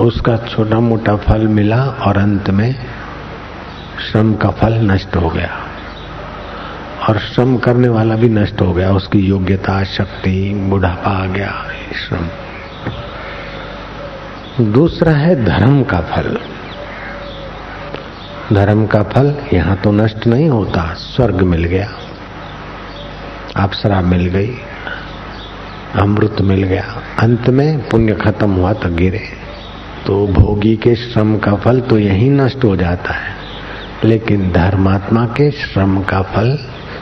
उसका 0.00 0.36
छोटा 0.36 0.80
मोटा 0.80 1.16
फल 1.16 1.46
मिला 1.48 1.84
और 1.84 2.18
अंत 2.18 2.50
में 2.50 2.74
श्रम 4.10 4.34
का 4.34 4.50
फल 4.50 4.72
नष्ट 4.72 5.16
हो 5.16 5.28
गया। 5.28 5.50
और 7.08 7.18
श्रम 7.18 7.56
करने 7.56 7.88
वाला 7.88 8.16
भी 8.16 8.28
नष्ट 8.28 8.60
हो 8.60 8.72
गया, 8.72 8.92
उसकी 8.92 9.18
योग्यता, 9.18 9.84
शक्ति, 9.84 10.54
बुढ़ापा 10.54 11.10
आ 11.10 11.26
गया 11.26 11.64
श्रम। 12.08 12.28
दूसरा 14.72 15.12
है 15.12 15.44
धर्म 15.44 15.82
का 15.82 16.00
फल। 16.00 16.38
धर्म 18.52 18.86
का 18.86 19.02
फल 19.02 19.34
यहाँ 19.52 19.76
तो 19.76 19.92
नष्ट 19.92 20.26
नहीं 20.26 20.48
होता, 20.48 20.94
स्वर्ग 20.94 21.34
मिल 21.34 21.64
गया। 21.64 21.92
अप्सरा 23.56 24.00
मिल 24.00 24.26
गई, 24.26 24.50
अमृत 26.00 26.36
मिल 26.40 26.62
गया। 26.62 27.02
अंत 27.18 27.48
में 27.48 27.88
पुण्य 27.88 28.14
खत्म 28.14 28.50
हुआ 28.50 28.72
तो 28.72 28.94
गिरे। 28.94 29.22
तो 30.06 30.26
भोगी 30.26 30.76
के 30.76 30.94
श्रम 30.94 31.38
का 31.38 31.54
फल 31.54 31.80
तो 31.80 31.98
यही 31.98 32.30
नष्ट 32.30 32.64
हो 32.64 32.76
जाता 32.76 33.12
है। 33.12 33.34
लेकिन 34.04 34.52
धर्मात्मा 34.52 35.24
के 35.24 35.50
श्रम 35.50 36.02
का 36.02 36.22
फल 36.22 36.58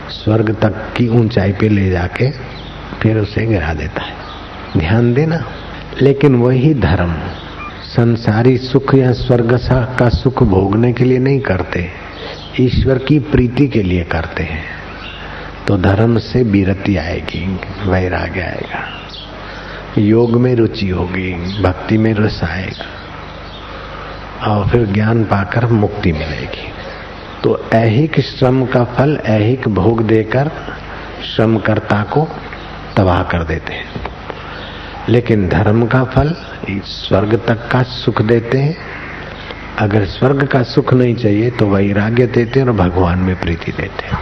स्वर्ग 0.09 0.57
तक 0.62 0.94
की 0.96 1.09
ऊंचाई 1.09 1.53
पे 1.53 1.68
ले 1.68 1.90
जाके 1.90 2.30
फिर 3.03 3.18
उसे 3.18 3.46
गिरा 3.46 3.74
देता 3.74 4.03
है। 4.03 4.14
ध्यान 4.76 5.14
देना। 5.14 5.44
लेकिन 6.03 6.34
वही 6.34 6.74
धर्म 6.74 7.12
संसारी 7.99 8.59
सुख 8.59 8.94
या 8.94 9.12
स्वर्ग 9.12 9.59
का 9.99 10.09
सुख 10.09 10.42
भोगने 10.42 10.92
के 10.92 11.05
लिए 11.05 11.18
नहीं 11.18 11.40
करते। 11.40 11.90
ईश्वर 12.61 12.99
की 12.99 13.18
प्रीति 13.18 13.68
के 13.68 13.82
लिए 13.82 14.05
करते 14.05 14.42
हैं। 14.42 14.64
तो 15.66 15.78
धर्म 15.78 16.18
से 16.18 16.44
बीरती 16.44 16.96
आएगी 16.96 17.61
वैराग्य 17.90 18.40
आएगा। 18.40 18.88
योग 19.99 20.30
में 20.30 20.55
रुचि 20.55 20.88
होगी, 20.88 21.62
भक्ति 21.62 21.99
में 21.99 22.14
रस 22.14 22.40
आएगा। 22.44 22.86
और 24.53 24.68
फिर 24.68 24.86
ज्ञान 24.86 25.24
पाकर 25.24 25.66
मुक्ति 25.66 26.12
मिलेगी। 26.12 26.68
तो 27.44 27.66
ऐहिक 27.74 28.20
श्रम 28.20 28.66
का 28.66 28.84
फल, 28.84 29.20
ऐहिक 29.26 29.68
भोग 29.68 30.07
देकर 30.07 30.51
श्रमकर्ता 31.36 32.03
को 32.03 32.28
तबाह 32.96 33.22
कर 33.22 33.44
देते 33.44 33.72
हैं। 33.72 34.07
लेकिन 35.09 35.48
धर्म 35.48 35.86
का 35.86 36.04
फल 36.04 36.34
स्वर्ग 36.70 37.40
तक 37.48 37.68
का 37.72 37.82
सुख 37.82 38.22
देते 38.22 38.59
हैं। 38.59 38.76
अगर 39.78 40.04
स्वर्ग 40.04 40.46
का 40.46 40.62
सुख 40.62 40.94
नहीं 40.94 41.14
चाहिए 41.14 41.50
तो 41.50 41.66
वैराग्य 41.66 42.26
देते 42.26 42.62
और 42.62 42.72
भगवान 42.72 43.18
में 43.18 43.40
प्रीति 43.40 43.72
देते 43.72 44.06
हैं। 44.06 44.18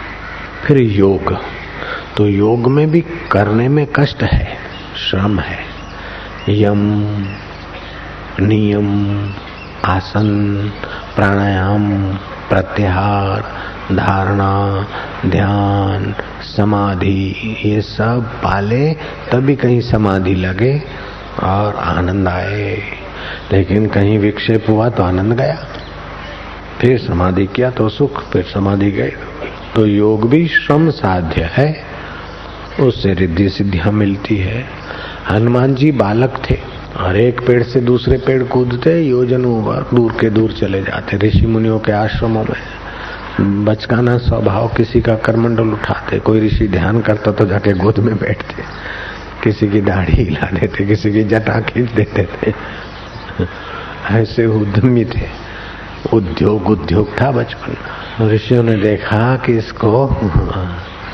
फिर 0.65 0.81
योग। 0.81 1.37
तो 2.17 2.27
योग 2.27 2.71
में 2.71 2.91
भी 2.91 3.01
करने 3.31 3.67
में 3.69 3.87
कष्ट 3.95 4.23
है, 4.23 4.57
श्रम 4.97 5.39
है। 5.39 5.59
यम, 6.49 6.81
नियम, 8.39 9.29
आसन, 9.85 10.37
प्राणायाम 11.15 12.13
प्रत्याहार, 12.49 13.41
धारणा, 13.95 14.87
ध्यान, 15.25 16.15
समाधि, 16.41 17.35
ये 17.65 17.81
सब 17.81 18.31
पाले, 18.43 18.93
तभी 19.31 19.55
कहीं 19.55 19.81
समाधि 19.81 20.35
लगे 20.35 20.81
और 21.43 21.75
आनंद 21.75 22.27
आए। 22.27 22.81
लेकिन 23.53 23.87
कहीं 23.87 24.19
विक्षेप 24.19 24.65
हुआ 24.69 24.89
तो 24.89 25.03
आनंद 25.03 25.33
गया। 25.33 25.57
फिर 26.81 26.97
समाधि 26.97 27.45
किया 27.45 27.71
तो 27.71 27.89
सुख, 27.89 28.29
फिर 28.29 28.43
समाधि 28.43 28.91
गए। 28.91 29.13
तो 29.75 29.85
योग 29.85 30.29
भी 30.29 30.47
श्रम 30.47 30.89
साध्य 30.89 31.49
है, 31.53 31.83
उससे 32.79 33.13
रिद्धि 33.13 33.49
सिद्धियाँ 33.49 33.91
मिलती 33.91 34.37
है। 34.37 34.65
हनुमान 35.29 35.75
जी 35.75 35.91
बालक 35.91 36.41
थे। 36.49 36.76
और 36.97 37.17
एक 37.17 37.41
पेड़ 37.47 37.63
से 37.63 37.79
दूसरे 37.79 38.17
पेड़ 38.17 38.43
कूदते, 38.43 39.01
योजनों 39.01 39.63
दूर 39.95 40.11
के 40.11 40.29
दूर 40.29 40.51
चले 40.51 40.81
जाते 40.81 41.17
ऋषि 41.17 41.45
मुनियों 41.45 41.79
के 41.79 41.91
आश्रमों 41.91 42.43
में। 42.43 43.65
बचकाना 43.65 44.17
स्वभाव 44.17 44.67
किसी 44.67 45.01
का 45.01 45.15
करमंडल 45.15 45.67
उठाते, 45.67 46.19
कोई 46.19 46.39
ऋषि 46.47 46.67
ध्यान 46.67 47.01
करता 47.01 47.31
तो 47.31 47.45
जाके 47.45 47.73
गोद 47.73 47.99
में 47.99 48.17
बैठते, 48.17 48.63
किसी 49.43 49.69
की 49.69 49.81
दाढ़ी 49.81 50.23
हिला 50.23 50.49
देते, 50.51 50.85
किसी 50.85 51.11
की 51.11 51.23
जटा 51.23 51.59
खींच 51.59 51.91
देते 51.91 52.27
थे। 52.41 52.53
ऐसे 54.11 54.45
उद्यमी 54.45 55.05
थे। 55.05 55.27
उद्योग 56.13 56.69
उद्योग 56.69 57.21
था 57.21 57.31
बचपन 57.31 58.29
ऋषियों 58.29 58.63
ने 58.63 58.75
देखा 58.75 59.35
कि 59.35 59.53
इसको 59.53 60.05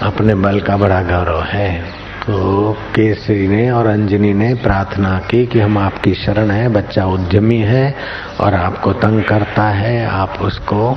अपने 0.02 0.36
बल 0.36 0.60
का 0.60 0.78
बड़ा 0.78 1.02
गौरव 1.02 1.42
है। 1.44 2.03
तो 2.24 2.74
केसरी 2.96 3.48
ने 3.48 3.70
और 3.72 3.88
अंजनी 3.88 4.34
ने 4.34 4.54
प्रार्थना 4.56 5.18
की 5.30 5.46
कि 5.46 5.60
हम 5.60 5.78
आपकी 5.78 6.14
शरण 6.16 6.52
है, 6.52 6.68
बच्चा 6.70 7.06
उद्यमी 7.06 7.58
है 7.58 7.96
और 8.40 8.54
आपको 8.54 8.94
तंग 8.94 9.24
करता 9.24 9.64
है। 9.70 10.06
आप 10.06 10.38
उसको 10.42 10.94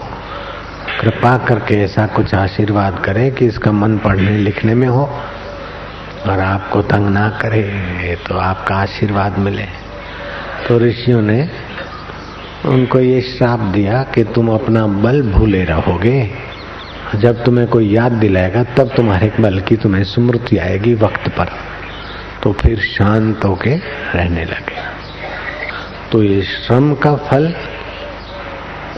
कृपा 1.01 1.37
करके 1.39 1.81
ऐसा 1.85 2.07
कुछ 2.07 2.35
आशीर्वाद 2.35 3.03
करें 3.05 3.31
कि 3.35 3.47
इसका 3.47 3.73
मन 3.73 3.99
पढ़ने 3.99 4.37
लिखने 4.39 4.75
में 4.75 4.87
हो 4.89 5.03
और 6.27 6.41
आपको 6.41 6.83
तंग 6.85 7.09
ना 7.09 7.29
करे 7.43 8.17
तो 8.29 8.39
आपका 8.39 8.77
आशीर्वाद 8.77 9.39
मिले। 9.39 9.67
तो 10.69 10.79
ऋषियों 10.79 11.23
ने 11.23 11.49
उनको 12.67 13.01
ये 13.01 13.21
श्राप 13.29 13.61
दिया 13.75 14.03
कि 14.15 14.25
तुम 14.25 14.55
अपना 14.55 14.87
बल 14.87 15.23
भूले 15.33 15.65
रहोगे। 15.65 16.21
जब 17.15 17.45
तुम्हें 17.45 17.67
कोई 17.67 17.95
याद 17.95 18.13
दिलाएगा, 18.13 18.63
तब 18.63 18.91
तुम्हारे 18.97 19.33
बल 19.41 19.61
की 19.61 19.77
तुम्हें 19.77 20.05
स्मृति 20.05 20.59
आएगी 20.59 20.95
वक्त 20.95 21.29
पर। 21.29 21.47
तो 22.43 22.53
फिर 22.53 22.79
शांत 22.79 23.45
होके 23.45 23.77
रहने 24.15 24.45
लगे। 24.45 24.97
तो 26.13 26.23
ये 26.23 26.43
श्रम 26.43 26.95
का 26.95 27.17
फल, 27.17 27.55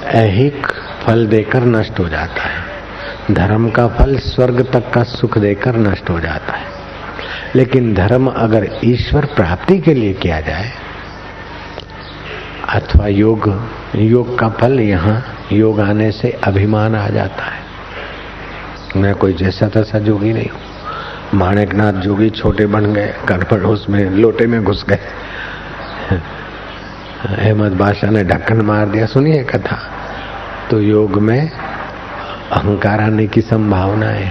ऐहिक 0.04 0.66
फल 1.02 1.26
देकर 1.26 1.60
नष्ट 1.60 1.98
हो 1.98 2.08
जाता 2.08 2.42
है। 2.42 2.64
धर्म 3.30 3.70
का 3.70 3.88
फल 3.88 4.18
स्वर्ग 4.18 4.72
तक 4.72 4.90
का 4.90 5.02
सुख 5.02 5.38
देकर 5.38 5.76
नष्ट 5.76 6.10
हो 6.10 6.20
जाता 6.20 6.52
है। 6.52 6.64
लेकिन 7.54 7.94
धर्म 7.94 8.26
अगर 8.26 8.80
ईश्वर 8.84 9.24
प्राप्ति 9.24 9.78
के 9.78 9.94
लिए 9.94 10.12
किया 10.12 10.40
जाए, 10.40 10.70
अथवा 12.68 13.06
योग 13.06 13.68
योग 13.96 14.38
का 14.38 14.48
फल 14.48 14.80
यहाँ 14.80 15.46
योग 15.52 15.80
आने 15.80 16.12
से 16.12 16.40
अभिमान 16.44 16.94
आ 16.94 17.08
जाता 17.08 17.44
है। 17.44 17.67
मैं 18.96 19.14
कोई 19.14 19.32
जैसा 19.34 19.68
तैसा 19.68 19.98
जोगी 19.98 20.32
नहीं 20.32 20.48
हूँ। 20.48 20.60
माणिकनाथ 21.34 21.92
जोगी 22.02 22.28
छोटे 22.30 22.66
बन 22.66 22.92
गए 22.94 23.14
गड़बड़ 23.28 23.60
उसमें 23.62 23.98
लोटे 24.10 24.46
में 24.46 24.62
घुस 24.64 24.84
गए। 24.88 24.98
अहमद 27.28 27.72
बादशाह 27.72 28.10
ने 28.10 28.22
ढक्कन 28.24 28.60
मार 28.60 28.88
दिया, 28.88 29.06
सुनिए 29.06 29.42
कथा। 29.44 29.78
तो 30.70 30.80
योग 30.80 31.18
में 31.18 31.40
अहंकार 31.40 33.00
आने 33.00 33.26
की 33.26 33.40
संभावना 33.40 34.06
है। 34.06 34.30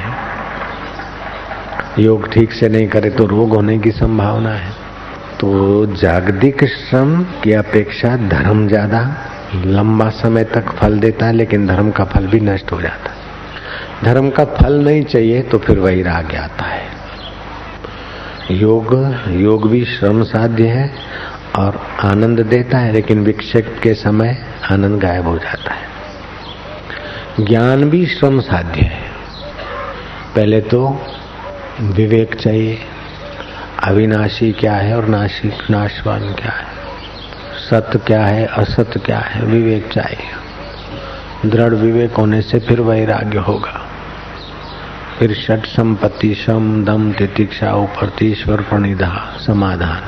योग 2.00 2.32
ठीक 2.34 2.52
से 2.54 2.70
नहीं 2.70 2.88
करे 2.88 3.10
तो 3.10 3.26
रोग 3.26 3.54
होने 3.56 3.78
की 3.80 3.92
संभावना 3.92 4.52
है। 4.52 4.72
तो 5.40 5.86
जागतिक 5.96 6.64
श्रम 6.66 7.22
की 7.44 7.54
अपेक्षा 7.54 8.16
धर्म 8.30 8.68
ज़्यादा 8.68 9.02
लंबा 9.56 10.10
समय 10.16 10.44
तक 10.46 10.72
फल 10.72 11.00
देता 11.00 11.26
है, 11.26 11.34
लेकिन 11.34 11.68
धर्म 11.68 11.92
का 11.92 12.04
फल 12.06 12.28
भी 12.28 12.40
नष्ट 12.40 12.72
हो 12.72 12.82
जाता 12.82 13.12
है। 13.12 13.17
धर्म 14.04 14.30
का 14.30 14.46
फल 14.46 14.74
नहीं 14.74 15.04
चाहिए 15.04 15.42
तो 15.42 15.58
फिर 15.58 15.80
वैराग्य 15.80 16.38
आता 16.38 16.66
है। 16.66 16.88
योग 18.52 19.16
योग 19.28 19.70
भी 19.70 19.86
श्रम 19.86 20.24
साध्य 20.24 20.68
है 20.68 20.92
और 21.56 21.88
आनंद 22.00 22.40
देता 22.40 22.78
है, 22.78 22.94
लेकिन 22.94 23.24
विक्षेप 23.24 23.80
के 23.84 23.94
समय 23.94 24.46
आनंद 24.72 25.02
गायब 25.02 25.28
हो 25.28 25.38
जाता 25.38 25.74
है। 25.74 25.88
ज्ञान 27.46 27.90
भी 27.90 28.06
श्रम 28.06 28.40
साध्य 28.40 28.82
है। 28.82 29.04
पहले 30.36 30.62
तो 30.62 31.02
विवेक 31.82 32.36
चाहिए, 32.36 32.80
अविनाशी 33.84 34.52
क्या 34.52 34.74
है 34.74 34.98
और 34.98 35.06
नाशिक 35.06 35.54
नाशवान 35.70 36.34
क्या 36.34 36.52
है? 36.52 36.66
सत्य 37.70 38.00
क्या 38.00 38.26
है, 38.26 38.46
असत्य 38.46 39.00
क्या 39.00 39.20
है? 39.20 39.46
विवेक 39.46 39.94
चाहिए। 39.94 40.47
दृढ़ 41.46 41.74
विवेक 41.74 42.14
होने 42.14 42.42
से 42.42 42.60
फिर 42.60 42.82
वैराग्य 42.82 43.38
होगा। 43.38 43.86
फिर 45.20 45.34
षट 45.34 45.66
संपत्ति, 45.66 46.36
शम, 46.36 46.86
दम, 46.86 47.12
तितिक्षा 47.12 47.74
उपरति 47.74 48.44
प्रणिधा 48.50 49.38
समाधान। 49.48 50.02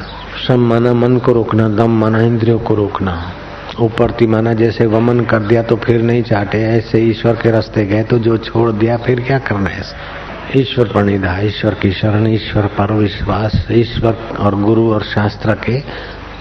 सम 0.48 0.60
माना 0.60 0.94
मन 0.94 1.18
को 1.18 1.32
रोकना, 1.32 1.70
दम 1.70 1.90
माना 1.90 2.22
इंद्रियों 2.22 2.60
को 2.60 2.76
रोकना। 2.76 3.32
उपरति 3.80 4.28
माना 4.28 4.54
जैसे 4.54 4.86
वमन 4.86 5.20
कर 5.20 5.40
दिया 5.40 5.64
तो 5.64 5.76
फिर 5.76 6.02
नहीं 6.02 6.24
चाटे, 6.24 6.64
ऐसे 6.64 7.00
ईश्वर 7.00 7.34
के 7.34 7.52
रास्ते 7.52 7.86
गए 7.86 8.04
तो 8.04 8.20
जो 8.20 8.38
छोड़ 8.38 8.72
दिया 8.72 8.98
फिर 8.98 9.20
क्या 9.20 9.40
करना 9.40 9.70
है? 9.70 9.84
ईश्वर 10.58 10.86
प्रणिधा 10.86 11.40
ईश्वर 11.40 11.74
की 11.74 11.92
शरण, 11.92 12.28
ईश्वर 12.28 12.66
पर 12.66 12.94
विश्वास, 12.94 13.68
ईश्वर 13.72 14.38
और 14.40 14.56
गुरु 14.56 14.94
और 14.94 15.04
शास्त्र 15.04 15.54
के 15.54 15.80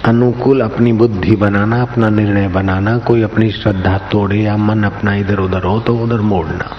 अनुकूल 0.08 0.60
अपनी 0.60 0.92
बुद्धि 0.92 1.36
बनाना, 1.36 1.82
अपना 1.82 2.08
निर्णय 2.08 2.48
बनाना, 2.48 2.98
कोई 2.98 3.22
अपनी 3.22 3.50
श्रद्धा 3.50 3.98
तोड़े 3.98 4.36
या 4.36 4.56
मन 4.56 4.82
अपना 4.82 5.14
इधर 5.14 5.38
उधर 5.38 5.62
हो 5.62 5.80
तो 5.80 5.96
उधर 5.96 6.20
मोड़ना। 6.20 6.76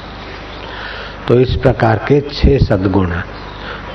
तो 1.27 1.39
इस 1.39 1.55
प्रकार 1.55 1.97
के 1.97 2.21
छह 2.21 2.57
सदगुण 2.57 3.11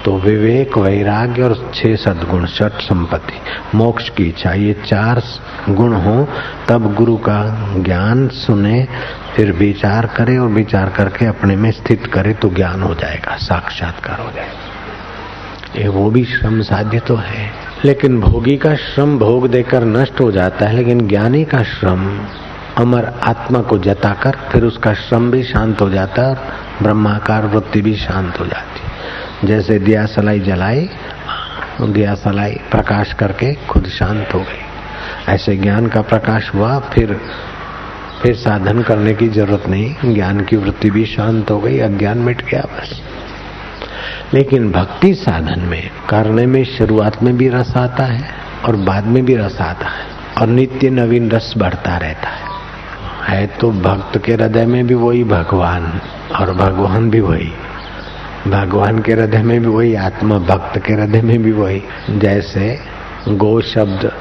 तो 0.05 0.19
विवेक, 0.19 0.79
वैराग्य 0.79 1.43
और 1.43 1.73
छह 1.75 1.97
सदगुण 1.97 2.47
छठ 2.47 2.73
संपत्ति। 2.73 3.35
मोक्ष 3.75 4.09
की 4.09 4.25
इच्छा, 4.25 4.53
ये 4.53 4.73
चार 4.87 5.23
गुण 5.71 5.95
हो, 5.95 6.29
तब 6.69 6.95
गुरु 6.95 7.17
का 7.17 7.69
ज्ञान 7.79 8.29
सुने, 8.29 8.89
फिर 9.37 9.53
विचार 9.53 10.07
करे 10.07 10.39
और 10.39 10.49
विचार 10.49 10.91
करके 10.91 11.27
अपने 11.27 11.57
में 11.57 11.71
स्थित 11.71 12.07
करे 12.07 12.35
तो 12.35 12.51
ज्ञान 12.51 12.83
हो 12.83 12.95
जाएगा, 12.95 13.37
साक्षात्कार 13.37 14.21
हो 14.21 14.31
जाएगा। 14.31 15.81
ये 15.83 15.89
वो 15.89 16.11
भी 16.11 16.25
श्रम 16.25 16.63
साध्य 16.63 17.01
तो 17.01 17.17
है। 17.17 17.74
लेकिन 17.85 18.21
भोगी 18.21 18.57
का 18.57 18.75
श्रम 18.75 19.19
भोग 19.19 19.47
देकर 19.49 19.85
नष्ट 19.85 20.21
हो 20.21 20.33
जाता 20.33 20.67
है, 20.67 20.77
लेकिन 20.77 21.09
ज्ञानी 21.09 21.45
का 21.45 21.63
श्रम, 21.63 22.21
अमर 22.77 23.05
आत्मा 23.25 23.61
को 23.61 23.79
जताकर 23.79 24.37
फिर 24.53 24.65
उसका 24.65 24.95
श्रम 24.95 25.31
भी 25.31 25.43
शांत 25.43 25.81
हो 25.81 25.91
जाता 25.91 26.23
है 26.23 26.29
और 26.29 26.39
ब्रह्माकार 26.83 27.47
वृत्ति 27.47 27.81
भी 27.81 27.95
शांत 27.95 28.41
हो 28.41 28.47
जाती 28.47 29.47
जैसे 29.47 29.79
दिया 29.79 30.07
सलाई 30.07 30.41
जलाई 30.41 30.91
दिया 31.81 32.15
सलाई 32.15 32.61
प्रकाश 32.71 33.13
करके 33.13 33.55
खुद 33.55 33.87
शांत 33.87 34.35
हो 34.35 34.41
गई। 34.41 35.33
ऐसे 35.35 35.57
ज्ञान 35.57 35.87
का 35.87 36.01
प्रकाश 36.01 36.55
हुआ, 36.55 36.79
फिर 36.79 37.21
फिर 38.23 38.35
साधन 38.35 38.83
करने 38.83 39.15
की 39.15 39.29
ज़रूरत 39.29 39.69
नहीं, 39.69 40.15
ज्ञान 40.15 40.41
की 40.41 40.57
वृत्ति 40.57 40.91
भी 40.91 41.05
शांत 41.07 41.51
हो 41.51 41.59
गई, 41.59 41.79
अज्ञान 41.79 42.19
मिट 42.19 42.43
गया 42.51 42.61
बस। 42.61 43.03
लेकिन 44.35 44.71
भक्ति 44.73 45.15
साधन 45.15 45.61
में, 45.61 45.91
करने 46.09 46.47
में 46.47 46.65
शुरुआत 46.65 47.23
में 47.23 47.37
भी 47.37 47.49
रस 47.49 47.77
आता 47.77 48.05
है 48.05 48.31
और 48.65 48.77
बाद 48.77 49.05
में 49.05 49.25
भी 49.25 49.37
रस 49.37 49.61
आता 49.61 49.87
है 49.87 50.07
और 50.41 50.47
नित्य 50.47 50.91
नवीन 50.91 51.31
रस 51.31 51.55
बढ़ता 51.59 51.97
रहता 51.97 52.29
है। 52.29 52.53
है 53.29 53.47
तो 53.47 53.71
भक्त 53.71 54.19
के 54.19 54.33
हृदय 54.33 54.67
में 54.67 54.87
भी 54.87 54.95
वही 54.95 55.25
भगवान 55.25 56.01
और 56.41 56.55
भगवान 56.55 57.11
भी 57.11 57.21
वही। 57.21 57.53
भगवान 58.49 58.99
के 58.99 59.13
हृदय 59.13 59.43
में 59.43 59.61
भी 59.61 59.67
वही 59.67 59.95
आत्मा, 59.95 60.39
भक्त 60.39 60.79
के 60.79 60.93
हृदय 60.93 61.23
में 61.23 61.43
भी 61.43 61.53
वही। 61.53 61.83
जैसे 62.11 62.79
गो 63.29 63.61
शब्द, 63.61 64.13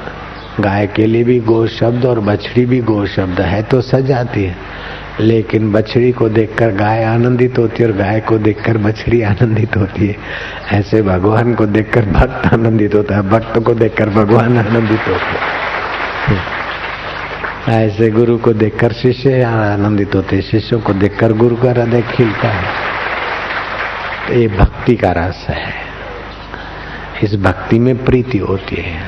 गाय 0.60 0.86
के 0.86 1.06
लिए 1.06 1.24
भी 1.24 1.40
गो 1.40 1.66
शब्द 1.66 2.04
और 2.04 2.20
बछड़ी 2.20 2.66
भी 2.66 2.80
गो 2.80 3.06
शब्द 3.06 3.40
है 3.40 3.62
तो 3.62 3.80
सजाती 3.80 4.44
है। 4.44 4.56
लेकिन 5.20 5.72
बछड़ी 5.72 6.12
को 6.12 6.28
देखकर 6.28 6.70
गाय 6.70 7.04
आनंदित 7.04 7.58
होती 7.58 7.82
है 7.82 7.90
और 7.90 7.96
गाय 7.96 8.20
को 8.20 8.38
देखकर 8.38 8.78
बछड़ी 8.78 9.22
आनंदित 9.22 9.76
होती 9.76 10.06
है। 10.06 10.16
ऐसे 10.72 11.02
भगवान 11.02 11.54
को 11.54 11.66
देखकर 11.66 12.04
भक्त 12.04 12.52
आनंदित 12.52 12.94
होता 12.94 13.16
है। 13.16 13.30
भक्त 13.30 13.58
को 13.58 13.74
देखकर 13.74 14.08
भगवान 14.08 14.58
आनंदित 14.58 15.00
होता 15.08 15.54
ऐसे 17.68 18.10
गुरु 18.10 18.38
को 18.38 18.52
देखकर 18.52 18.92
शिष्य 18.92 19.42
आनंदित 19.42 20.14
होते 20.14 20.42
शिष्यों 20.42 20.80
को 20.80 20.92
देखकर 20.92 21.32
गुरु 21.32 21.56
का 21.56 21.70
हृदय 21.70 22.02
खिलता 22.02 22.48
है। 22.48 22.64
तो 24.28 24.34
ये 24.34 24.48
भक्ति 24.48 24.96
का 24.96 25.12
रस 25.12 25.46
है। 25.48 25.74
इस 27.22 27.36
भक्ति 27.36 27.78
में 27.78 28.04
प्रीति 28.04 28.38
होती 28.38 28.76
है। 28.76 29.02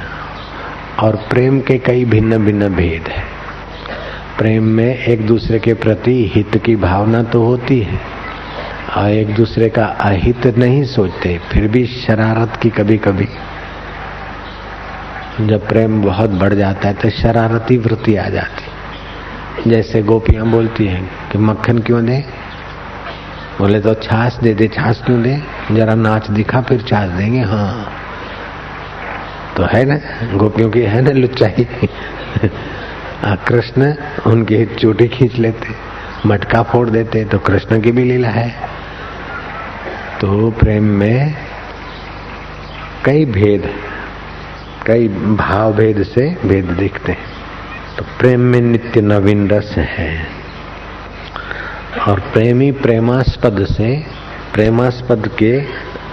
और 1.03 1.17
प्रेम 1.17 1.61
के 1.61 1.79
कई 1.79 2.05
भिन्न 2.05 2.45
भिन्न 2.45 2.69
भेद 2.69 3.09
है। 3.09 3.36
प्रेम 4.39 4.65
में 4.65 4.99
एक 4.99 5.27
दूसरे 5.27 5.59
के 5.59 5.75
प्रति 5.75 6.33
हित 6.35 6.63
की 6.65 6.77
भावना 6.77 7.23
तो 7.23 7.43
होती 7.45 7.81
है। 7.81 8.01
और 8.97 9.11
एक 9.11 9.35
दूसरे 9.35 9.69
का 9.69 9.85
अहित 9.85 10.47
नहीं 10.47 10.85
सोचते, 10.85 11.41
फिर 11.53 11.69
भी 11.69 11.87
शरारत 11.87 12.59
की 12.63 12.71
कभी 12.71 12.99
कभी 12.99 13.29
जब 15.41 15.69
प्रेम 15.69 16.03
बहुत 16.03 16.31
बढ़ 16.31 16.55
जाता 16.55 16.89
है 16.89 16.95
तो 16.95 17.11
शरारती 17.11 17.77
वृत्ति 17.77 18.17
आ 18.17 18.29
जाती 18.29 18.67
जैसे 19.71 20.03
गोपियाँ 20.03 20.47
बोलती 20.47 20.87
हैं 20.87 21.11
कि, 21.33 21.39
मक्खन 21.39 21.79
क्यों 21.79 22.07
दे? 22.07 22.25
बोले 23.59 23.81
तो 23.81 23.95
छाछ 23.95 24.37
दे 24.37 24.55
दे, 24.55 24.69
छाछ 24.69 25.05
क्यों 25.05 25.23
दे? 25.23 25.43
जरा 25.73 25.95
नाच 25.95 26.31
दिखा, 26.31 26.61
फिर 26.61 26.83
छाछ 26.83 27.11
देंगे। 27.11 27.41
हाँ। 27.41 27.93
तो 29.57 29.63
है 29.63 29.85
ना, 29.85 29.97
गोपियों 30.37 30.71
की 30.71 30.81
है 30.81 31.01
ना 31.03 31.11
लुच्चाई? 31.11 31.67
कृष्ण 33.25 33.95
उनकी 34.27 34.67
चोटी 34.67 35.09
खींच 35.09 35.35
लेते, 35.35 35.69
मटका 36.29 36.63
फोड़ 36.63 36.91
देते 36.91 37.25
तो 37.25 37.39
कृष्ण 37.39 37.81
की 37.81 37.93
भी 37.93 38.05
लीला 38.05 38.29
है। 38.29 38.51
तो 40.21 40.51
प्रेम 40.51 40.85
में 40.85 41.35
कई 43.05 43.25
भेद, 43.25 43.75
कई 44.87 45.09
भाव 45.09 45.73
भेद 45.73 46.03
से 46.03 46.37
भेद 46.47 46.65
दिखते 46.65 47.13
हैं। 47.13 47.19
तो 47.99 48.05
प्रेम 48.19 48.41
में 48.41 48.61
नित्य 48.61 49.01
नवीन 49.01 49.49
रस 49.49 49.75
है। 49.77 50.27
और 52.09 52.21
प्रेमी 52.21 52.73
प्रेमास्पद 52.73 53.65
से, 53.65 54.05
प्रेमास्पद 54.55 55.31
के 55.39 55.61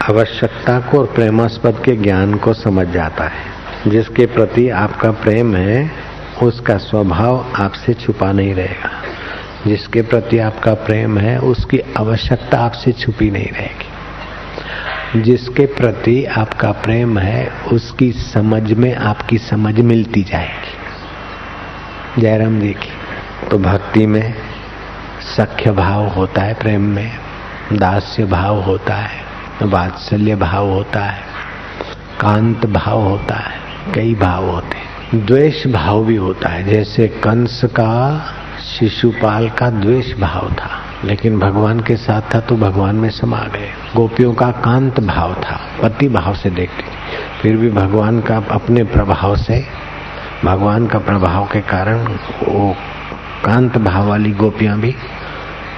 आवश्यकता 0.09 0.79
को 0.79 0.99
और 0.99 1.05
प्रेमास्पद 1.05 1.81
के 1.85 1.91
ज्ञान 1.91 2.35
को 2.35 2.53
समझ 2.53 2.87
जाता 2.87 3.23
है। 3.23 3.53
जिसके 3.87 4.25
प्रति 4.25 4.69
आपका 4.69 5.11
प्रेम 5.11 5.55
है 5.55 6.12
उसका 6.41 6.77
स्वभाव 6.77 7.53
आपसे 7.55 7.93
छुपा 7.93 8.31
नहीं 8.31 8.55
रहेगा। 8.55 8.89
जिसके 9.67 10.01
प्रति 10.01 10.39
आपका 10.39 10.73
प्रेम 10.73 11.17
है, 11.17 11.39
उसकी 11.39 11.79
आवश्यकता 11.79 12.57
आपसे 12.57 12.91
छुपी 12.91 13.31
नहीं 13.31 13.51
रहेगी। 13.51 13.93
जिसके 15.21 15.65
प्रति 15.65 16.25
आपका 16.25 16.71
प्रेम 16.71 17.19
है, 17.19 17.51
उसकी 17.71 18.11
समझ 18.11 18.73
में 18.73 18.95
आपकी 18.95 19.37
समझ 19.37 19.79
मिलती 19.79 20.23
जाएगी। 20.23 20.83
जयराम 22.21 22.59
जी 22.59 22.73
की 22.73 22.89
तो 23.49 23.57
भक्ति 23.57 24.05
में 24.05 24.33
सख्य 25.37 25.71
भाव 25.71 26.07
होता 26.07 26.41
है 26.41 26.53
प्रेम 26.53 26.81
में, 26.81 27.11
दास्य 27.73 28.25
भाव 28.25 28.61
होता 28.61 28.93
है, 28.93 29.21
वात्सल्य 29.63 30.35
भाव 30.35 30.69
होता 30.69 30.99
है, 30.99 31.23
कांत 32.19 32.65
भाव 32.65 33.01
होता 33.01 33.35
है, 33.35 33.59
कई 33.93 34.15
भाव 34.15 34.49
होते 34.49 34.77
हैं। 34.77 34.92
द्वेष 35.11 35.67
भाव 35.67 36.03
भी 36.05 36.15
होता 36.15 36.49
है। 36.49 36.63
जैसे 36.63 37.07
कंस 37.07 37.61
का, 37.65 38.21
शिशुपाल 38.59 39.49
का 39.49 39.69
द्वेष 39.69 40.13
भाव 40.17 40.49
था, 40.51 40.69
लेकिन 41.03 41.39
भगवान 41.39 41.79
के 41.79 41.95
साथ 41.95 42.21
था 42.35 42.39
तो 42.39 42.55
भगवान 42.55 42.95
में 42.95 43.09
समा 43.09 43.39
गए। 43.53 43.69
गोपियों 43.95 44.33
का 44.33 44.49
कांत 44.51 44.99
भाव 44.99 45.33
था, 45.33 45.59
पति 45.83 46.07
भाव 46.07 46.33
से 46.33 46.49
देखते। 46.49 46.83
फिर 47.41 47.57
भी 47.57 47.69
भगवान 47.69 48.19
का 48.21 48.37
अपने 48.51 48.83
प्रभाव 48.83 49.35
से, 49.35 49.63
भगवान 50.45 50.87
का 50.87 50.99
प्रभाव 50.99 51.45
के 51.45 51.61
कारण 51.61 52.05
वो 52.43 52.75
कांत 53.45 53.77
भाव 53.77 54.07
वाली 54.07 54.31
गोपियाँ 54.31 54.79
भी 54.79 54.95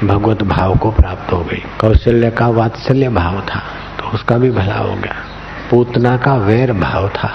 भगवत 0.03 0.43
भाव 0.43 0.75
को 0.75 0.91
प्राप्त 0.91 1.33
हो 1.33 1.43
गई। 1.43 1.63
कौशल्य 1.81 2.31
का 2.31 2.47
वात्सल्य 2.47 3.09
भाव 3.09 3.41
था 3.41 3.61
तो 3.99 4.09
उसका 4.13 4.37
भी 4.37 4.51
भला 4.51 4.77
हो 4.77 4.95
गया। 4.95 5.15
पूतना 5.71 6.17
का 6.17 6.35
वैर 6.35 6.73
भाव 6.73 7.09
था। 7.09 7.31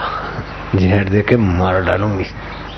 जहर 0.75 1.03
दे 1.03 1.21
के 1.21 1.37
मार 1.37 1.81
डालूँगी 1.81 2.25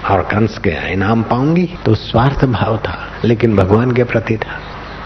और 0.09 0.21
कंस 0.21 0.57
के 0.57 0.93
इनाम 0.93 1.23
पाऊँगी। 1.23 1.69
तो 1.85 1.95
स्वार्थ 1.95 2.45
भाव 2.45 2.77
था, 2.77 3.07
लेकिन 3.25 3.55
भगवान 3.55 3.91
के 3.91 4.03
प्रति 4.03 4.37
था। 4.37 4.59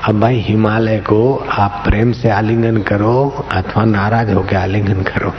अब 0.07 0.19
भाई 0.19 0.39
हिमालय 0.39 0.97
को 0.97 1.47
आप 1.51 1.83
प्रेम 1.87 2.11
से 2.11 2.29
आलिंगन 2.29 2.77
करो 2.77 3.45
अथवा 3.51 3.85
नाराज़ 3.85 4.31
होकर 4.31 4.55
आलिंगन 4.55 5.01
करो। 5.01 5.33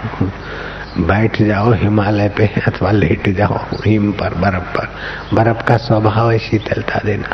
बैठ 0.99 1.43
जाओ 1.43 1.73
हिमालय 1.73 2.29
पे 2.29 2.47
अथवा 2.47 2.91
लेट 2.91 3.29
जाओ 3.29 3.59
हिम 3.87 4.13
पर, 4.13 4.35
बर्फ़ 4.35 4.79
पर। 4.79 4.89
बर्फ़ 5.35 5.63
का 5.63 5.77
स्वभाव 5.77 6.31
है 6.31 6.39
शीतलता 6.39 7.01
देना। 7.05 7.29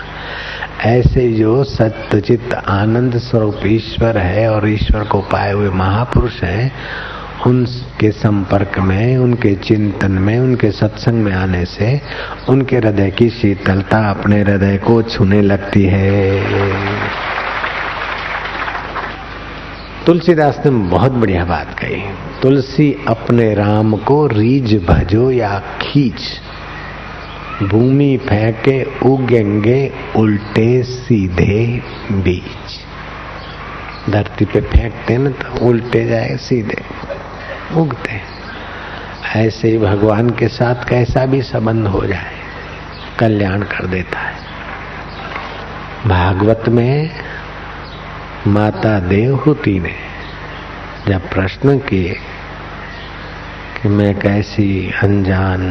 ऐसे 0.82 1.32
जो 1.32 1.64
सत्यचित 1.64 2.54
आनंद 2.54 3.18
स्वरूप 3.18 3.60
ईश्वर 3.66 4.18
है 4.18 4.50
और 4.50 4.68
ईश्वर 4.68 5.04
को 5.04 5.20
पाए 5.20 5.52
हुए 5.52 5.70
महापुरुष 5.70 6.42
हैं 6.42 6.72
उनके 7.46 8.10
संपर्क 8.10 8.78
में, 8.78 9.16
उनके 9.16 9.54
चिंतन 9.54 10.12
में, 10.12 10.38
उनके 10.38 10.70
सत्संग 10.70 11.14
में 11.14 11.32
आने 11.32 11.64
से 11.64 12.00
उनके 12.48 12.76
हृदय 12.76 13.10
की 13.10 13.30
शीतलता 13.30 14.10
अपने 14.10 14.42
हृदय 14.42 14.76
को 14.76 15.02
छूने 15.02 15.42
लगती 15.42 15.84
है। 15.84 16.44
तुलसीदास 20.06 20.62
ने 20.64 20.70
बहुत 20.70 21.12
बढ़िया 21.12 21.44
बात 21.44 21.78
कही। 21.78 22.02
तुलसी 22.42 22.96
अपने 23.08 23.54
राम 23.54 23.96
को 23.96 24.26
रीज 24.26 24.86
भजो 24.86 25.30
या 25.30 25.62
खींच। 25.82 26.40
भूमि 27.68 28.20
फेंके, 28.28 28.84
उगेंगे, 28.84 29.92
उल्टे 30.16 30.82
सीधे 30.82 31.82
बीच। 32.12 32.63
धरती 34.10 34.44
पे 34.44 34.60
फेंकते 34.60 35.16
ना 35.18 35.30
तो 35.30 35.66
उल्टे 35.66 36.04
जाए, 36.06 36.36
सीधे 36.36 36.82
उगते 37.76 38.20
ऐसे 39.36 39.68
ही 39.68 39.78
भगवान 39.78 40.30
के 40.30 40.48
साथ 40.48 40.84
कैसा 40.88 41.24
भी 41.26 41.42
संबंध 41.42 41.86
हो 41.86 42.04
जाए, 42.06 42.32
कल्याण 43.18 43.62
कर 43.62 43.86
देता 43.86 44.18
है। 44.18 44.42
भागवत 46.06 46.68
में 46.68 47.10
माता 48.46 48.98
देवहूति 49.00 49.78
ने 49.80 49.94
जब 51.08 51.28
प्रश्न 51.30 51.78
किए 51.78 52.14
कि 53.82 53.88
मैं 53.88 54.14
कैसी 54.18 54.92
अनजान, 55.02 55.70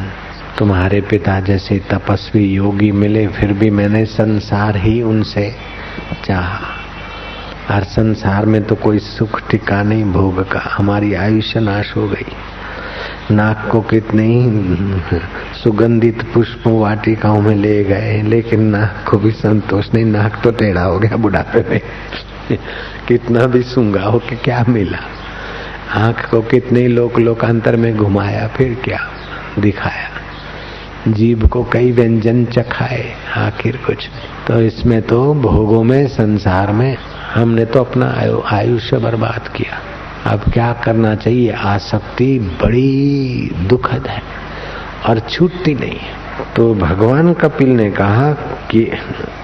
तुम्हारे 0.57 1.01
पिता 1.01 1.39
जैसे 1.39 1.79
तपस्वी 1.91 2.45
योगी 2.45 2.91
मिले, 2.91 3.27
फिर 3.27 3.53
भी 3.53 3.69
मैंने 3.69 4.05
संसार 4.05 4.77
ही 4.77 5.01
उनसे 5.01 5.55
चाहा। 6.25 6.82
और 7.71 7.83
संसार 7.83 8.45
में 8.45 8.63
तो 8.63 8.75
कोई 8.75 8.99
सुख 8.99 9.49
टिका 9.49 9.83
नहीं 9.83 10.03
भोग 10.05 10.51
का। 10.51 10.61
हमारी 10.77 11.13
आयुष्य 11.13 11.59
नाश 11.59 11.93
हो 11.97 12.07
गई। 12.07 12.31
नाक 13.31 13.69
को 13.71 13.81
कितने 13.81 14.23
ही 14.23 15.19
सुगंधित 15.63 16.23
पुष्प 16.33 16.63
वाटिकाओं 16.67 17.41
में 17.41 17.55
ले 17.55 17.83
गए, 17.83 18.21
लेकिन 18.21 18.63
नाक 18.63 19.05
को 19.09 19.17
भी 19.17 19.31
संतोष 19.31 19.93
नहीं। 19.93 20.05
नाक 20.05 20.41
तो 20.43 20.51
टेढ़ा 20.51 20.83
हो 20.83 20.99
गया 20.99 21.15
बुढ़ापे 21.15 21.65
में। 21.69 21.81
कितना 23.07 23.45
भी 23.45 23.61
सूँगा 23.63 24.01
हो 24.01 24.19
कि 24.19 24.35
क्या 24.35 24.65
मिला। 24.69 24.99
आँख 25.93 26.29
को 26.29 26.41
कितने 26.41 26.87
लोक 26.87 27.19
लोकांतर 27.19 27.75
में 27.75 27.95
घुमाया, 27.97 28.47
फिर 28.47 28.77
क्या 28.83 28.99
दिखाया। 29.59 30.09
जीव 31.07 31.47
को 31.47 31.63
कई 31.63 31.91
व्यंजन 31.91 32.45
चखाए, 32.45 33.13
आखिर 33.37 33.77
कुछ 33.77 34.09
तो 34.47 34.61
इसमें 34.61 35.01
तो 35.01 35.33
भोगों 35.33 35.83
में, 35.83 36.07
संसार 36.07 36.71
में 36.71 36.97
हमने 37.35 37.65
तो 37.65 37.79
अपना 37.79 38.15
आयुष्य 38.51 38.97
बर्बाद 38.97 39.47
किया। 39.47 39.79
अब 40.31 40.51
क्या 40.53 40.73
करना 40.73 41.15
चाहिए? 41.15 41.51
आसक्ति 41.51 42.39
बड़ी 42.63 43.51
दुखद 43.69 44.07
है 44.07 44.21
और 45.05 45.19
छूटती 45.19 45.73
नहीं 45.73 45.99
तो 46.55 46.73
भगवान 46.75 47.33
कपिल 47.33 47.69
ने 47.69 47.91
कहा 47.91 48.31
कि 48.71 48.91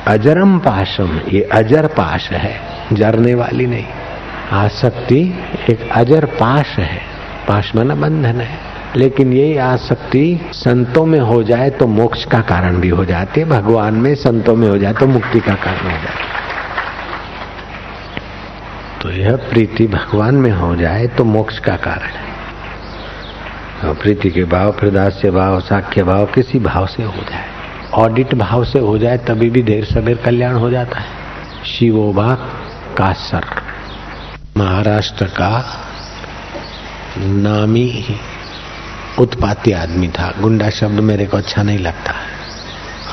अजरम 0.07 0.59
पाशम, 0.59 1.19
ये 1.31 1.41
अजर 1.41 1.87
पाश 1.87 2.29
है, 2.31 2.55
जरने 2.93 3.33
वाली 3.33 3.65
नहीं। 3.65 3.85
आसक्ति 4.51 5.21
एक 5.69 5.89
अजर 5.91 6.25
पाश 6.25 6.67
है। 6.67 7.01
पाश 7.47 7.75
माना 7.75 7.95
बंधन 7.95 8.41
है। 8.41 8.57
लेकिन 8.95 9.33
यही 9.33 9.57
आसक्ति 9.57 10.49
संतों 10.53 11.05
में 11.05 11.19
हो 11.19 11.43
जाए 11.43 11.69
तो 11.69 11.87
मोक्ष 11.87 12.25
का 12.25 12.39
कारण 12.39 12.77
भी 12.77 12.89
हो 12.89 13.05
जाती 13.05 13.41
है। 13.41 13.49
भगवान 13.49 13.93
में 13.93 14.15
संतों 14.15 14.55
में 14.55 14.69
हो 14.69 14.77
जाए 14.77 14.93
तो 14.93 15.07
मुक्ति 15.07 15.39
का 15.39 15.53
कारण 15.55 15.83
हो 15.83 15.91
जाता 15.91 16.23
है। 16.23 16.48
तो 19.01 19.11
यह 19.11 19.35
प्रीति 19.35 19.87
भगवान 19.87 20.35
में 20.35 20.51
हो 20.51 20.75
जाए 20.75 21.07
तो 21.07 21.23
मोक्ष 21.23 21.59
का 21.59 21.75
कारण 21.75 22.09
है। 22.09 22.29
प्रीति 23.85 24.29
के 24.29 24.43
भाव, 24.43 24.71
प्रदास्य 24.71 25.31
भाव, 25.31 25.59
साख्य 25.59 26.03
भाव 26.03 26.25
किसी 26.25 26.59
भाव 26.59 26.87
से 26.87 27.03
हो 27.03 27.21
जाए। 27.29 27.45
ऑडिट 27.93 28.35
भाव 28.35 28.63
से 28.65 28.79
हो 28.79 28.97
जाए, 28.97 29.17
तभी 29.17 29.49
भी 29.49 29.61
देर 29.61 29.85
सबेर 29.85 30.17
कल्याण 30.17 30.55
हो 30.55 30.69
जाता 30.69 30.99
है। 30.99 31.07
शिवोबा 31.65 32.35
कासर। 32.97 33.45
महाराष्ट्र 34.57 35.25
का 35.25 35.79
नामी 37.17 38.05
उत्पाती 39.19 39.71
आदमी 39.71 40.07
था। 40.07 40.33
गुंडा 40.39 40.69
शब्द 40.69 40.99
मेरे 40.99 41.25
को 41.25 41.37
अच्छा 41.37 41.63
नहीं 41.63 41.79
लगता। 41.79 42.13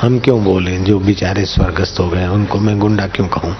हम 0.01 0.19
क्यों 0.19 0.43
बोले? 0.43 0.77
जो 0.77 0.99
बेचारे 0.99 1.45
स्वर्गस्थ 1.45 1.99
हो 1.99 2.09
गए, 2.09 2.27
उनको 2.27 2.59
मैं 2.59 2.79
गुंडा 2.79 3.07
क्यों 3.07 3.27
कहूँ? 3.27 3.55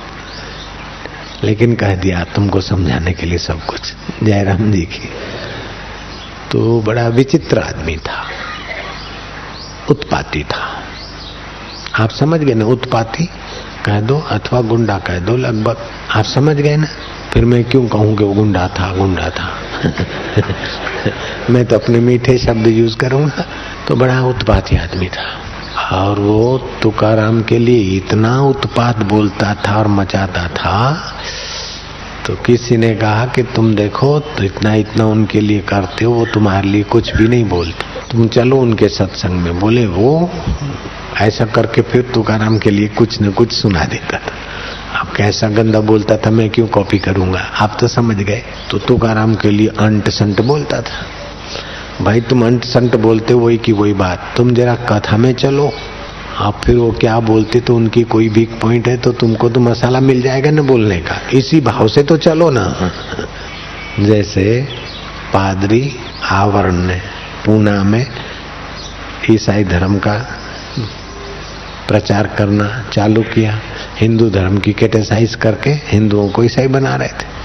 लेकिन 1.44 1.76
कह 1.76 1.96
दिया, 1.96 2.24
तुमको 2.24 2.62
समझाने 2.62 3.14
के 3.14 3.26
लिए 3.26 3.38
सब 3.38 3.66
कुछ। 3.66 3.94
जयराम 4.24 4.72
जी 4.72 4.82
की 4.82 5.10
तो 6.52 6.82
बड़ा 6.82 7.08
विचित्र 7.08 7.60
आदमी 7.60 7.98
था, 7.98 8.26
उत्पाती 9.90 10.44
था। 10.44 10.84
आप 12.00 12.10
समझ 12.10 12.40
गए 12.40 12.54
ना, 12.54 12.66
उत्पाती 12.66 13.30
कह 13.86 14.02
दो 14.02 14.20
अथवा 14.20 14.62
गुंडा 14.62 14.98
कह 14.98 15.20
दो, 15.20 15.38
लगभग 15.38 15.78
आप 16.16 16.26
समझ 16.26 16.56
गए 16.56 16.76
ना, 16.78 16.88
फिर 17.34 17.46
मैं 17.46 17.64
क्यों 17.64 17.88
कहूँ 17.88 18.18
कि 18.18 18.24
वो 18.24 18.34
गुंडा 18.34 18.68
था 18.68 18.96
गुंडा 18.96 19.30
था? 19.30 19.50
मैं 21.50 21.66
तो 21.66 21.80
अपने 21.80 22.00
मीठे 22.00 22.38
शब्द 22.38 22.68
यूज़ 22.68 22.98
करूँगा 22.98 23.46
तो 23.88 23.96
बड़ा 23.96 24.22
उत्पाती 24.22 24.78
आदमी 24.78 25.08
था। 25.08 25.47
और 25.78 26.20
वो 26.20 26.58
तुकाराम 26.82 27.42
के 27.42 27.58
लिए 27.58 27.98
इतना 27.98 28.40
उत्पात 28.42 28.98
बोलता 29.04 29.54
था 29.68 29.78
और 29.78 29.88
मचाता 29.88 30.48
था 30.48 30.78
तो 32.26 32.36
किसी 32.36 32.78
ने 32.78 32.94
कहा 32.96 33.26
कि 33.26 33.44
तुम 33.56 33.74
देखो 33.76 34.20
तो 34.20 34.44
इतना 34.44 34.74
इतना 34.76 35.06
उनके 35.06 35.42
लिए 35.42 35.60
करते 35.60 36.06
हो, 36.06 36.14
वो 36.14 36.26
तुम्हारे 36.26 36.68
लिए 36.68 36.84
कुछ 36.84 37.16
भी 37.16 37.28
नहीं 37.28 37.46
बोलते। 37.46 37.86
तुम 38.12 38.28
चलो 38.28 38.58
उनके 38.58 38.90
सत्संग 38.90 39.40
में, 39.40 39.60
बोले, 39.60 39.86
वो 39.86 40.30
ऐसा 41.18 41.46
करके 41.46 41.82
फिर 41.82 42.02
तुकाराम 42.14 42.58
के 42.58 42.70
लिए 42.70 42.88
कुछ 42.88 43.22
न 43.22 43.32
कुछ 43.32 43.52
सुना 43.52 43.84
देता 43.86 44.18
था। 44.18 45.00
अब 45.00 45.14
कैसा 45.16 45.48
गंदा 45.50 45.80
बोलता 45.82 46.18
था, 46.18 46.30
मैं 46.30 46.50
क्यों 46.50 46.68
कॉपी 46.68 47.00
करूँगा? 47.00 47.40
आप 47.40 47.78
तो 47.80 47.88
समझ 47.88 48.16
गए 48.16 48.44
तो 48.72 48.78
तुकाराम 48.78 49.36
के 49.36 49.52
लिए 49.52 49.68
अंट 49.68 50.10
संट 50.10 50.42
बोलता 50.42 50.82
था। 50.82 51.06
भाई 52.02 52.22
तुम 52.22 52.46
अंट 52.46 52.64
संट 52.64 52.96
बोलते 52.96 53.34
हो 53.34 53.40
वही 53.40 53.58
की 53.58 53.72
वही 53.72 53.94
बात। 53.94 54.34
तुम 54.38 54.54
जरा 54.54 54.76
कथा 54.76 55.18
में 55.18 55.34
चलो। 55.34 55.72
आप 56.38 56.62
फिर 56.66 56.76
वो 56.76 56.92
क्या 56.92 57.20
बोलते 57.20 57.60
तो 57.60 57.76
उनकी 57.76 58.04
कोई 58.04 58.30
वीक 58.30 58.60
पॉइंट 58.62 58.88
है 58.88 58.98
तो 58.98 59.12
तुमको 59.12 59.50
तो 59.50 59.60
मसाला 59.60 60.00
मिल 60.00 60.22
जाएगा 60.22 60.52
ना 60.52 60.62
बोलने 60.62 60.98
का। 60.98 61.20
इसी 61.34 61.62
भाव 61.62 61.88
से 61.88 62.04
तो 62.04 62.18
चलो 62.18 62.50
ना। 62.50 62.92
जैसे 64.00 64.68
पादरी 65.34 65.96
आवरण 66.32 66.76
ने 66.76 67.02
पूना 67.46 67.84
में 67.84 68.06
ईसाई 69.32 69.64
धर्म 69.64 69.98
का 69.98 70.14
प्रचार 71.88 72.28
करना 72.28 72.90
चालू 72.94 73.22
किया। 73.22 73.60
हिंदू 73.98 74.30
धर्म 74.30 74.58
की 74.58 74.74
कैटेसाइज 74.74 75.36
करके 75.36 75.70
हिंदुओं 75.70 76.30
को 76.30 76.44
ईसाई 76.44 76.68
बना 76.68 76.96
रहे 76.96 77.08
थे। 77.08 77.37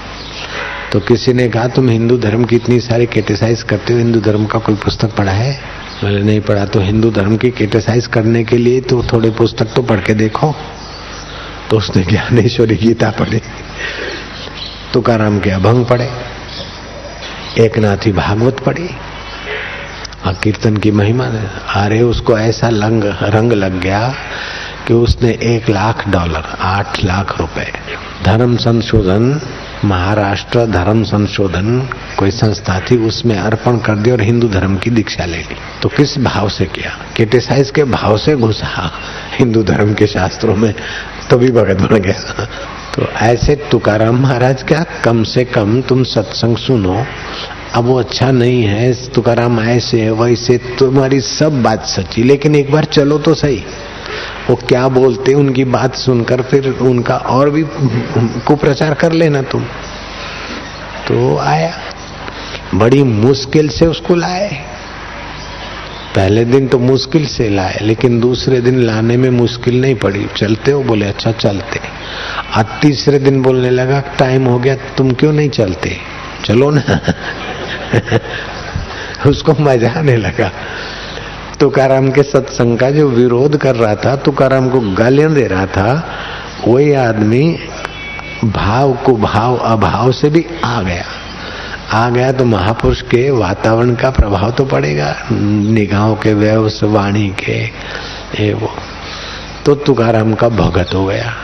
तो 0.93 0.99
किसी 0.99 1.33
ने 1.33 1.47
कहा, 1.49 1.67
तुम 1.67 1.87
हिंदू 1.89 2.17
धर्म 2.17 2.43
की 2.45 2.55
इतनी 2.55 2.79
सारी 2.79 3.05
क्रिटिसाइज 3.05 3.61
करते 3.63 3.93
हो, 3.93 3.99
हिंदू 3.99 4.19
धर्म 4.21 4.45
का 4.45 4.59
कोई 4.59 4.75
पुस्तक 4.75 5.15
पढ़ा 5.15 5.31
है? 5.31 5.57
मैंने 6.03 6.21
नहीं 6.21 6.41
पढ़ा। 6.41 6.65
तो 6.65 6.79
हिंदू 6.79 7.09
धर्म 7.11 7.37
की 7.37 7.49
क्रिटिसाइज 7.51 8.07
करने 8.07 8.43
के 8.43 8.57
लिए 8.57 8.81
तो 8.81 9.01
थोड़े 9.03 9.29
पुस्तक 9.29 9.73
तो 9.75 9.81
पढ़ 9.81 9.99
के 9.99 10.13
देखो। 10.13 10.53
तो 11.69 11.77
उसने 11.77 12.03
ज्ञानेश्वरी 12.03 12.75
गीता 12.75 13.09
पढ़ी। 13.11 13.41
तुकाराम 14.93 15.39
के 15.39 15.49
अभंग 15.49 15.85
पढ़े 15.85 16.09
एक 17.59 17.77
नाथी 17.77 18.11
भागवत 18.11 18.59
पढ़ी, 18.59 18.89
और 20.25 20.33
कीर्तन 20.33 20.77
की 20.77 20.91
महिमा 20.91 21.25
अरे, 21.75 22.01
उसको 22.03 22.37
ऐसा 22.39 22.69
लंग, 22.69 23.03
रंग 23.35 23.53
लग 23.53 23.79
गया 23.81 24.13
कि 24.87 24.93
उसने 24.93 25.37
एक 25.55 25.69
लाख 25.69 26.07
डॉलर, 26.09 26.55
आठ 26.59 27.03
लाख 27.05 27.37
रुपए, 27.39 27.71
धर्म 28.25 28.55
संशोधन 28.59 29.39
महाराष्ट्र 29.85 30.65
धर्म 30.65 31.03
संशोधन 31.03 31.89
कोई 32.17 32.31
संस्था 32.31 32.79
थी, 32.79 32.97
उसमें 32.97 33.37
अर्पण 33.37 33.77
कर 33.77 33.95
दिया 33.95 34.15
और 34.15 34.21
हिंदू 34.21 34.47
धर्म 34.47 34.77
की 34.77 34.89
दीक्षा 34.89 35.25
ले 35.25 35.37
ली। 35.37 35.55
तो 35.81 35.89
किस 35.89 36.17
भाव 36.17 36.49
से 36.49 36.65
किया? 36.65 36.97
क्रिटिसाइज 37.15 37.71
के 37.71 37.83
भाव 37.83 38.17
से 38.17 38.35
घुसा 38.35 38.91
हिंदू 39.39 39.63
धर्म 39.63 39.93
के 39.93 40.07
शास्त्रों 40.07 40.55
में, 40.55 40.73
तभी 41.29 41.51
भगत 41.51 41.77
बन 41.81 41.97
गया। 41.97 42.45
तो 42.95 43.07
ऐसे 43.07 43.55
तुकाराम 43.55 44.19
महाराज 44.19 44.63
क्या? 44.63 44.85
कम 45.03 45.23
से 45.23 45.45
कम 45.45 45.81
तुम 45.81 46.03
सत्संग 46.03 46.57
सुनो। 46.57 47.05
अब 47.73 47.83
वो 47.83 47.99
अच्छा 47.99 48.31
नहीं 48.31 48.63
है, 48.63 49.09
तुकाराम 49.09 49.59
ऐसे 49.59 50.09
वैसे, 50.09 50.57
तुम्हारी 50.57 51.21
सब 51.21 51.63
बात 51.63 51.85
सच्ची, 51.85 52.23
लेकिन 52.23 52.55
एक 52.55 52.71
बार 52.71 52.85
चलो 52.85 53.17
तो 53.17 53.33
सही। 53.33 53.63
वो 54.49 54.55
क्या 54.55 54.87
बोलते 54.87 55.33
उनकी 55.33 55.63
बात 55.63 55.95
सुनकर 55.95 56.41
फिर 56.41 56.69
उनका 56.69 57.15
और 57.15 57.49
भी 57.49 57.63
कुप्रचार 58.47 58.93
कर 58.93 59.11
लेना 59.11 59.41
तुम। 59.41 59.63
तो 61.07 61.37
आया। 61.37 61.73
बड़ी 62.75 63.03
मुश्किल 63.03 63.69
से 63.69 63.85
उसको 63.85 64.15
लाए। 64.15 64.65
पहले 66.15 66.45
दिन 66.45 66.67
तो 66.67 66.79
मुश्किल 66.79 67.25
से 67.25 67.49
लाए, 67.49 67.79
लेकिन 67.81 68.19
दूसरे 68.19 68.61
दिन 68.61 68.79
लाने 68.79 69.17
में 69.17 69.29
मुश्किल 69.29 69.81
नहीं 69.81 69.95
पड़ी। 69.95 70.27
चलते 70.37 70.71
हो? 70.71 70.83
बोले 70.83 71.05
अच्छा 71.05 71.31
चलते। 71.31 71.79
आज 72.53 72.65
तीसरे 72.81 73.19
दिन 73.19 73.41
बोलने 73.41 73.69
लगा, 73.69 73.99
टाइम 73.99 74.45
हो 74.45 74.59
गया, 74.59 74.75
तुम 74.75 75.11
क्यों 75.11 75.33
नहीं 75.33 75.49
चलते? 75.49 75.97
चलो 76.45 76.71
ना। 76.71 76.99
उसको 79.29 79.53
मज़ा 79.59 79.91
आने 79.91 80.15
लगा। 80.15 80.51
तुकाराम 81.63 82.11
के 82.11 82.23
सत्संग 82.23 82.79
का 82.79 82.91
जो 82.91 83.09
विरोध 83.09 83.57
कर 83.57 83.75
रहा 83.75 83.95
था, 83.95 84.15
तुकाराम 84.15 84.69
को 84.69 84.79
गालियाँ 84.79 85.33
दे 85.33 85.47
रहा 85.47 85.65
था, 85.65 86.09
वही 86.67 86.93
आदमी 86.93 87.59
भाव 88.45 88.93
को 88.93 89.15
भाव, 89.15 89.57
अभाव 89.57 90.11
से 90.11 90.29
भी 90.29 90.45
आ 90.65 90.81
गया। 90.81 91.05
आ 91.91 92.09
गया 92.09 92.31
तो 92.31 92.45
महापुरुष 92.45 93.01
के 93.01 93.31
वातावरण 93.31 93.95
का 93.95 94.09
प्रभाव 94.09 94.51
तो 94.51 94.65
पड़ेगा, 94.65 95.15
निगाहों 95.31 96.15
के 96.15 96.33
व्यवस 96.33 96.83
वाणी 96.83 97.29
के, 97.29 97.65
ये 98.43 98.53
वो। 98.53 98.69
तो 99.65 99.75
तुकाराम 99.75 100.33
का 100.33 100.49
भगत 100.49 100.93
हो 100.93 101.05
गया। 101.05 101.35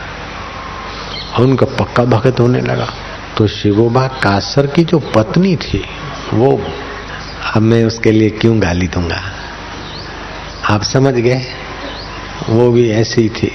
और 1.38 1.44
उनका 1.44 1.66
पक्का 1.66 2.04
भगत 2.04 2.40
होने 2.40 2.60
लगा। 2.60 2.88
तो 3.36 3.46
शिवोबा 3.46 4.06
कासर 4.06 4.66
की 4.66 4.84
जो 4.84 4.98
पत्नी 4.98 5.56
थी, 5.56 5.84
वो, 6.34 6.62
अब 7.56 7.62
मैं 7.62 7.84
उसके 7.84 8.10
लिए 8.10 8.30
क्यों 8.30 8.62
गाली 8.62 8.88
दूँगा? 8.88 9.39
आप 10.70 10.82
समझ 10.82 11.14
गए? 11.14 11.42
वो 12.48 12.70
भी 12.70 12.90
ऐसी 12.90 13.28
थी, 13.28 13.52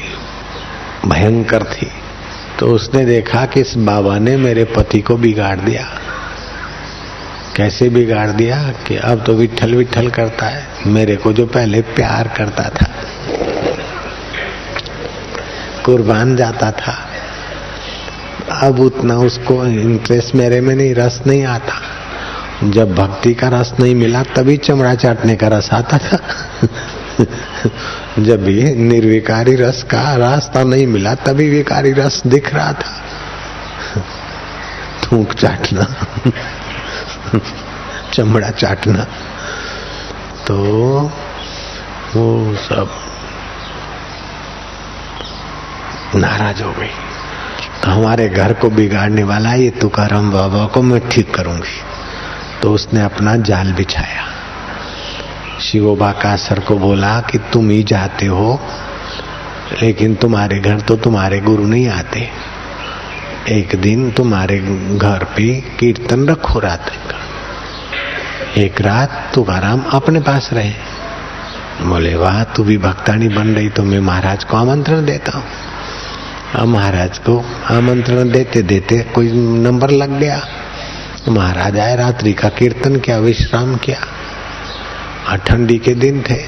भयंकर 1.05 1.63
थी। 1.63 1.87
तो 2.59 2.67
उसने 2.67 3.05
देखा 3.05 3.45
कि 3.45 3.61
इस 3.61 3.73
बाबा 3.77 4.17
ने 4.19 4.37
मेरे 4.37 4.63
पति 4.63 5.01
को 5.01 5.17
बिगाड़ 5.17 5.59
दिया। 5.59 5.87
कैसे 7.55 7.89
बिगाड़ 7.89 8.27
दिया 8.27 8.63
कि 8.87 8.95
अब 8.95 9.23
तो 9.25 9.33
विठल 9.33 9.75
विठल 9.75 10.09
करता 10.09 10.45
है, 10.45 10.67
मेरे 10.87 11.15
को 11.15 11.33
जो 11.33 11.45
पहले 11.45 11.81
प्यार 11.81 12.27
करता 12.27 12.63
था। 12.63 12.91
कुर्बान 15.85 16.35
जाता 16.35 16.71
था। 16.71 17.09
अब 18.61 18.79
उतना 18.79 19.17
उसको 19.17 19.65
इंटरेस्ट 19.65 20.35
मेरे 20.35 20.61
में 20.61 20.75
नहीं, 20.75 20.95
रस 20.95 21.21
नहीं 21.27 21.43
आता। 21.43 21.81
जब 22.63 22.95
भक्ति 22.95 23.33
का 23.33 23.47
रस 23.47 23.73
नहीं 23.79 23.95
मिला, 23.95 24.23
तभी 24.23 24.57
चमड़ा 24.57 24.95
चाटने 24.95 25.35
का 25.35 25.47
रस 25.47 25.69
आता 25.73 25.97
था। 25.97 26.19
जब 28.19 28.43
भी 28.45 28.75
निर्विकारी 28.75 29.55
रस 29.55 29.83
का 29.83 30.15
रास्ता 30.15 30.63
नहीं 30.63 30.87
मिला, 30.87 31.15
तभी 31.15 31.49
विकारी 31.49 31.91
रस 31.91 32.23
दिख 32.27 32.53
रहा 32.53 32.73
था। 32.73 33.03
थूक 35.03 35.33
चाटना, 35.33 36.05
चमड़ा 38.13 38.49
चाटना। 38.49 39.03
तो 40.47 40.55
वो 42.15 42.55
सब 42.55 42.91
नाराज़ 46.15 46.63
हो 46.63 46.71
गई। 46.71 46.87
तो 47.83 47.91
हमारे 47.91 48.29
घर 48.29 48.53
को 48.53 48.69
बिगाड़ने 48.69 49.23
वाला 49.23 49.53
ये 49.53 49.69
तुकाराम 49.69 50.31
बाबा 50.31 50.65
को 50.65 50.81
मैं 50.81 51.09
ठीक 51.09 51.35
करूँगी। 51.35 51.81
तो 52.61 52.73
उसने 52.73 53.01
अपना 53.01 53.35
जाल 53.35 53.73
बिछाया। 53.73 54.34
शिवोबा 55.61 56.11
कासर 56.11 56.59
को 56.59 56.75
बोला 56.75 57.19
कि 57.21 57.37
तुम 57.53 57.69
ही 57.69 57.83
जाते 57.83 58.25
हो, 58.25 58.59
लेकिन 59.81 60.15
तुम्हारे 60.15 60.59
घर 60.59 60.79
तो 60.79 60.95
तुम्हारे 60.95 61.39
गुरु 61.39 61.65
नहीं 61.67 61.87
आते। 61.89 62.29
एक 63.49 63.75
दिन 63.75 64.09
तुम्हारे 64.11 64.59
घर 64.97 65.23
पे 65.37 65.53
कीर्तन 65.79 66.27
रखो 66.27 66.59
रात 66.59 66.89
का 66.89 68.61
एक 68.61 68.81
रात 68.81 69.31
तुकाराम 69.35 69.81
अपने 69.91 70.19
पास 70.19 70.49
रहे। 70.53 70.73
बोले, 71.81 72.15
वाह, 72.15 72.43
तू 72.43 72.63
भी 72.63 72.77
भक्तानी 72.77 73.27
बन 73.27 73.47
रही 73.47 73.69
तो 73.69 73.83
मैं 73.83 73.99
महाराज 73.99 74.43
को 74.43 74.57
आमंत्रण 74.57 75.05
देता 75.05 75.37
हूँ। 75.37 75.43
अब 76.55 76.67
महाराज 76.67 77.17
को 77.19 77.37
आमंत्रण 77.69 78.31
देते 78.31 78.61
देते 78.61 78.99
कोई 79.15 79.31
नंबर 79.59 79.91
लग 79.91 80.19
गया। 80.19 80.41
महाराज 81.29 81.79
आए, 81.79 81.95
रात्रि 81.95 82.33
का 82.33 82.49
कीर्तन 82.49 82.95
किया, 82.95 83.17
विश्राम 83.17 83.75
किया। 83.75 83.97
और 85.29 85.37
ठंडी 85.37 85.77
के 85.79 85.93
दिन 85.95 86.21
थे। 86.21 86.41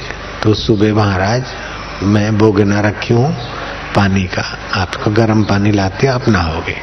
तो 0.43 0.53
सुबह 0.53 0.93
महाराज, 0.93 1.43
मैं 2.03 2.37
बोगना 2.37 2.79
रखी 2.81 3.13
हूँ 3.13 3.31
पानी 3.95 4.23
का। 4.23 4.43
आपको 4.75 5.11
गर्म 5.11 5.43
पानी 5.43 5.71
लाते 5.71 6.07
आप 6.07 6.27
नहाओगे 6.29 6.75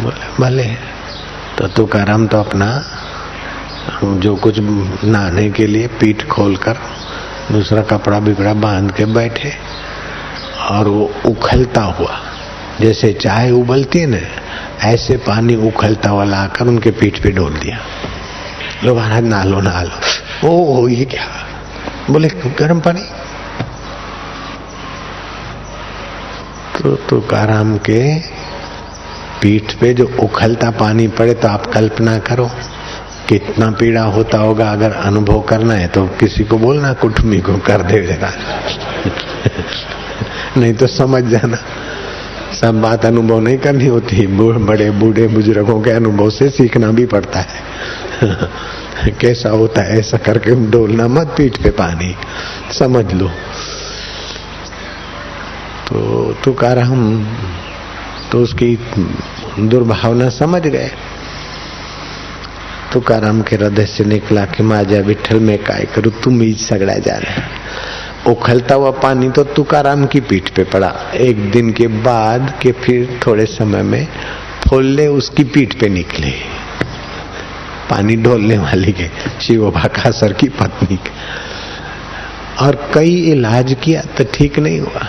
बोले, 0.00 0.26
भले। 0.40 0.64
तो 1.58 1.66
तुकाराम 1.66 2.26
तो 2.26 2.40
अपना, 2.40 2.68
जो 4.04 4.34
कुछ 4.36 4.58
नहाने 4.58 5.50
के 5.50 5.66
लिए 5.66 5.86
पीठ 6.00 6.26
खोलकर 6.26 6.78
दूसरा 7.52 7.82
कपड़ा 7.82 8.18
बिगड़ा 8.20 8.54
बाँध 8.54 8.92
के 8.92 9.04
बैठे 9.04 9.52
और 10.70 10.88
वो 10.88 11.10
उखलता 11.26 11.82
हुआ, 11.82 12.18
जैसे 12.80 13.12
चाय 13.12 13.50
उबलती 13.50 13.98
है 13.98 14.06
ना, 14.06 14.18
ऐसे 14.84 15.16
पानी 15.16 15.54
उखलता 15.68 16.08
हुआ 16.08 16.24
लाकर 16.24 16.66
उनके 16.66 16.90
पीठ 16.90 17.22
पे 17.22 17.30
डोल 17.30 17.52
दिया। 17.52 17.78
लो 18.84 18.94
महाराज, 18.94 19.24
नहा 19.24 19.44
लो 19.44 19.60
नहा 19.60 19.82
लो। 19.82 20.00
ओ 20.44 20.88
ये 20.88 21.04
क्या? 21.04 21.28
बोले, 22.10 22.28
गर्म 22.58 22.80
पानी? 22.80 23.02
तो 26.78 26.98
तुकाराम 27.08 27.78
के 27.78 28.20
पीठ 29.42 29.74
पे 29.74 29.94
जो 29.94 30.16
उखलता 30.20 30.70
पानी 30.70 31.08
पड़े 31.08 31.34
तो 31.34 31.48
आप 31.48 31.66
कल्पना 31.66 32.18
करो, 32.18 32.50
कितना 33.28 33.70
पीड़ा 33.70 34.02
होता 34.02 34.38
होगा 34.38 34.72
अगर 34.72 34.92
अनुभव 34.92 35.40
करना 35.40 35.74
है 35.74 35.88
तो 35.88 36.10
किसी 36.20 36.44
को 36.44 36.58
बोलना, 36.58 36.92
कुटुंबी 36.92 37.40
को 37.40 37.58
कर 37.58 37.82
दे 37.82 38.06
जरा 38.06 38.30
नहीं 40.56 40.74
तो 40.74 40.86
समझ 40.86 41.24
जाना। 41.24 41.56
सब 42.60 42.80
बात 42.80 43.06
अनुभव 43.06 43.40
नहीं 43.40 43.58
करनी 43.58 43.86
होती। 43.86 44.26
बड़े 44.26 44.90
बूढ़े 44.90 45.26
बुज़ुर्गों 45.26 45.82
के 45.82 45.90
अनुभव 45.90 46.30
से 46.30 46.48
सीखना 46.48 46.90
भी 46.90 47.06
पड़ता 47.06 47.38
है। 47.40 47.60
कैसा 49.20 49.48
होता 49.48 49.82
है, 49.82 49.98
ऐसा 49.98 50.16
करके 50.16 50.70
डोलना 50.70 51.08
मत, 51.08 51.26
पीठ 51.26 51.56
पे 51.62 51.70
पानी। 51.70 52.14
समझ 52.78 53.14
लो। 53.14 53.28
तो 55.88 56.32
तुकाराम 56.44 57.24
तो 58.32 58.38
उसकी 58.38 58.78
दुर्भावना 59.58 60.28
समझ 60.28 60.62
गए। 60.62 60.90
तुकाराम 62.92 63.42
के 63.42 63.56
हृदय 63.56 63.86
से 63.86 64.04
निकला 64.04 64.44
कि 64.44 64.62
माजा 64.62 64.98
विठल 64.98 65.40
में 65.40 65.58
काय 65.58 65.86
करूँ? 65.94 66.12
तुम 66.22 66.40
ही 66.40 66.54
सगड़ा 66.54 66.94
जाना। 66.94 67.42
उखलता 68.28 68.74
हुआ 68.74 68.90
पानी 69.00 69.28
तो 69.30 69.42
तुकाराम 69.56 70.04
की 70.06 70.20
पीठ 70.20 70.48
पे 70.50 70.64
पड़ा। 70.64 70.88
एक 71.16 71.50
दिन 71.52 71.72
के 71.72 71.86
बाद 72.04 72.52
के 72.62 72.72
फिर 72.74 73.18
थोड़े 73.26 73.44
समय 73.46 73.82
में 73.82 74.06
फोल्ले 74.68 75.06
उसकी 75.08 75.44
पीठ 75.46 75.78
पे 75.80 75.88
निकले। 75.88 76.30
पानी 77.90 78.16
ढोलने 78.16 78.56
वाली 78.58 78.92
के, 78.92 79.08
शिव 79.40 79.70
भाकासर 79.70 80.32
की 80.32 80.48
पत्नी 80.52 80.96
के। 80.96 81.10
और 82.56 82.76
कई 82.94 83.14
इलाज 83.32 83.76
किया 83.84 84.02
तो 84.18 84.24
ठीक 84.34 84.58
नहीं 84.58 84.80
हुआ। 84.80 85.06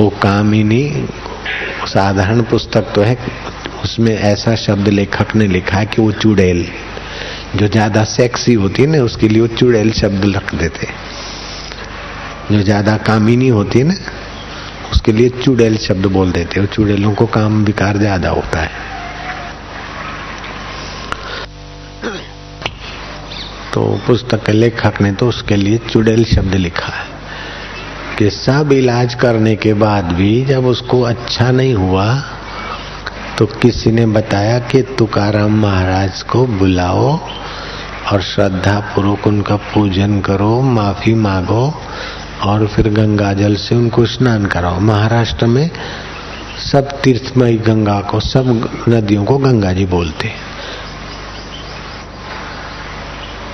वो 0.00 0.08
कामिनी 0.22 1.06
साधारण 1.86 2.42
पुस्तक 2.42 2.92
तो 2.94 3.02
है। 3.02 3.16
उसमें 3.84 4.14
ऐसा 4.14 4.54
शब्द 4.56 4.88
लेखक 4.88 5.34
ने 5.36 5.46
लिखा 5.46 5.78
है 5.78 5.86
कि 5.86 6.02
वो 6.02 6.12
चुड़ैल, 6.12 6.64
जो 7.56 7.68
ज़्यादा 7.68 8.04
सेक्सी 8.06 8.52
होती 8.54 8.82
है 8.82 8.88
ना, 8.88 9.02
उसके 9.02 9.28
लिए 9.28 9.40
वो 9.40 9.46
चुड़ैल 9.48 9.92
शब्द 9.92 10.32
रख 10.36 10.54
देते। 10.54 10.86
जो 12.50 12.62
ज़्यादा 12.62 12.96
कामिनी 13.06 13.48
होती 13.48 13.78
है 13.78 13.84
ना। 13.84 13.94
उसके 14.92 15.12
लिए 15.12 15.28
चुड़ैल 15.42 15.76
शब्द 15.78 16.06
बोल 16.08 16.32
देते 16.32 16.60
हो। 16.60 16.66
चुड़ैलों 16.66 17.12
को 17.14 17.26
काम 17.28 17.62
विकार 17.64 17.98
ज़्यादा 17.98 18.30
होता 18.30 18.60
है। 18.60 18.90
तो 23.74 23.82
पुस्तक 24.06 24.44
के 24.46 24.52
लेखक 24.52 25.00
ने 25.00 25.12
तो 25.12 25.28
उसके 25.28 25.56
लिए 25.56 25.78
चुड़ैल 25.88 26.24
शब्द 26.24 26.54
लिखा 26.56 26.92
है 26.92 27.10
कि 28.18 28.28
सब 28.30 28.72
इलाज 28.72 29.14
करने 29.14 29.54
के 29.56 29.72
बाद 29.74 30.12
भी 30.14 30.44
जब 30.44 30.66
उसको 30.66 31.00
अच्छा 31.02 31.50
नहीं 31.50 31.74
हुआ 31.74 32.06
तो 33.38 33.46
किसी 33.62 33.92
ने 33.92 34.04
बताया 34.08 34.58
कि 34.68 34.82
तुकाराम 34.98 35.58
महाराज 35.60 36.22
को 36.22 36.44
बुलाओ 36.48 37.08
और 38.12 38.22
श्रद्धा 38.22 38.78
पूर्वक 38.94 39.26
उनका 39.26 39.56
पूजन 39.72 40.20
करो, 40.20 40.60
माफ़ी 40.62 41.14
मांगो 41.16 41.66
और 42.42 42.66
फिर 42.66 42.88
गंगा 42.88 43.32
जल 43.32 43.56
से 43.56 43.74
उनको 43.74 44.06
स्नान 44.06 44.46
कराओ। 44.46 44.80
महाराष्ट्र 44.80 45.46
में 45.46 45.70
सब 46.72 47.00
तीर्थमय 47.00 47.56
गंगा 47.56 48.00
को, 48.00 48.20
सब 48.20 48.46
नदियों 48.88 49.24
को 49.24 49.38
गंगा 49.38 49.72
जी 49.72 49.86
बोलते 49.86 50.32